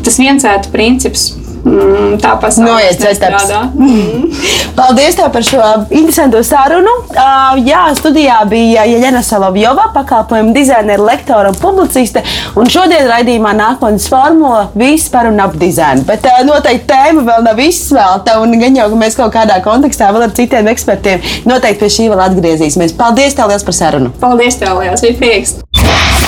tas 0.05 0.21
viensētu 0.21 0.71
princips 0.73 1.33
Mm, 1.63 2.17
tā 2.23 2.35
pasaule 2.43 2.91
strādā. 2.99 3.63
Mm. 3.83 4.29
Paldies 4.77 5.17
par 5.33 5.43
šo 5.45 5.61
interesantu 5.93 6.41
sarunu. 6.47 6.93
Uh, 7.13 7.59
jā, 7.67 7.81
studijā 7.99 8.39
bija 8.49 8.85
Jeļena 8.89 9.21
Salovjova, 9.25 9.89
pakalpojumu 9.95 10.55
dizainere, 10.55 11.03
lektore 11.03 11.51
un 11.53 11.59
publiciste. 11.59 12.23
Un 12.57 12.71
šodien 12.73 13.05
raidījumā 13.11 13.53
nākotnes 13.59 14.07
formula 14.11 14.69
viss 14.79 15.11
par 15.13 15.29
un 15.29 15.41
ap 15.45 15.57
dizainu. 15.61 16.07
Bet 16.09 16.25
uh, 16.29 16.41
noteikti 16.49 16.89
tēma 16.93 17.27
vēl 17.29 17.47
nav 17.49 17.61
izsvelta. 17.65 18.39
Un 18.43 18.57
gan 18.61 18.81
jau, 18.81 18.89
ka 18.95 19.03
mēs 19.05 19.19
kaut 19.19 19.35
kādā 19.35 19.61
kontekstā 19.65 20.13
vēl 20.15 20.29
ar 20.29 20.37
citiem 20.37 20.73
ekspertiem 20.73 21.27
noteikti 21.49 21.83
pie 21.85 21.93
šī 21.99 22.09
vēl 22.13 22.27
atgriezīsimies. 22.31 22.97
Paldies 22.97 23.37
tev 23.37 23.53
liels 23.53 23.67
par 23.67 23.77
sarunu! 23.77 24.15
Paldies 24.23 24.61
tev 24.63 24.81
liels! 24.81 25.05
Bija 25.05 25.19
prieks! 25.21 25.59